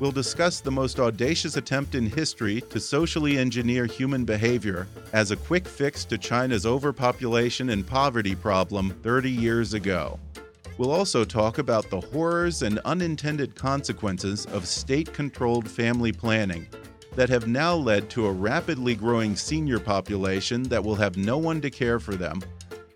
We'll 0.00 0.10
discuss 0.10 0.60
the 0.60 0.70
most 0.70 0.98
audacious 0.98 1.58
attempt 1.58 1.94
in 1.94 2.06
history 2.06 2.62
to 2.62 2.80
socially 2.80 3.36
engineer 3.36 3.84
human 3.84 4.24
behavior 4.24 4.88
as 5.12 5.30
a 5.30 5.36
quick 5.36 5.68
fix 5.68 6.06
to 6.06 6.16
China's 6.16 6.64
overpopulation 6.64 7.68
and 7.68 7.86
poverty 7.86 8.34
problem 8.34 8.96
30 9.02 9.30
years 9.30 9.74
ago. 9.74 10.18
We'll 10.78 10.90
also 10.90 11.24
talk 11.24 11.58
about 11.58 11.90
the 11.90 12.00
horrors 12.00 12.62
and 12.62 12.78
unintended 12.80 13.54
consequences 13.54 14.46
of 14.46 14.66
state 14.66 15.12
controlled 15.12 15.70
family 15.70 16.12
planning 16.12 16.66
that 17.16 17.28
have 17.30 17.48
now 17.48 17.74
led 17.74 18.08
to 18.10 18.26
a 18.26 18.32
rapidly 18.32 18.94
growing 18.94 19.34
senior 19.34 19.80
population 19.80 20.62
that 20.64 20.84
will 20.84 20.94
have 20.94 21.16
no 21.16 21.38
one 21.38 21.60
to 21.62 21.70
care 21.70 21.98
for 21.98 22.14
them, 22.14 22.40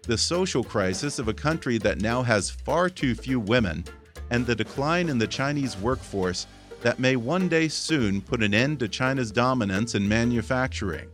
the 0.03 0.16
social 0.16 0.62
crisis 0.62 1.18
of 1.18 1.29
a 1.29 1.35
country 1.35 1.79
that 1.79 2.01
now 2.01 2.23
has 2.23 2.51
far 2.51 2.89
too 2.89 3.14
few 3.14 3.41
women, 3.41 3.83
and 4.31 4.47
the 4.47 4.55
decline 4.55 5.09
in 5.09 5.18
the 5.18 5.27
Chinese 5.27 5.77
workforce 5.79 6.47
that 6.83 6.99
may 6.99 7.16
one 7.16 7.49
day 7.49 7.66
soon 7.66 8.21
put 8.21 8.43
an 8.43 8.55
end 8.55 8.79
to 8.79 8.89
China's 8.89 9.33
dominance 9.33 9.95
in 9.95 10.07
manufacturing. 10.07 11.09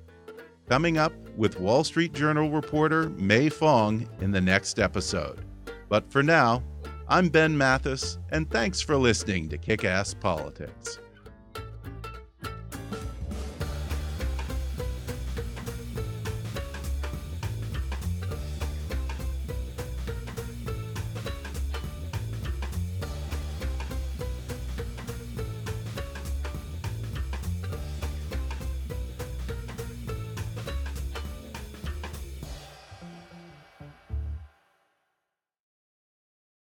Coming 0.68 0.98
up 0.98 1.12
with 1.36 1.60
Wall 1.60 1.84
Street 1.84 2.12
Journal 2.12 2.50
reporter 2.50 3.10
Mei 3.10 3.48
Fong 3.48 4.08
in 4.20 4.32
the 4.32 4.40
next 4.40 4.80
episode. 4.80 5.44
But 5.88 6.10
for 6.10 6.22
now, 6.22 6.62
I'm 7.08 7.28
Ben 7.28 7.56
Mathis, 7.56 8.18
and 8.32 8.50
thanks 8.50 8.80
for 8.80 8.96
listening 8.96 9.48
to 9.50 9.58
Kick 9.58 9.84
Ass 9.84 10.12
Politics. 10.12 10.98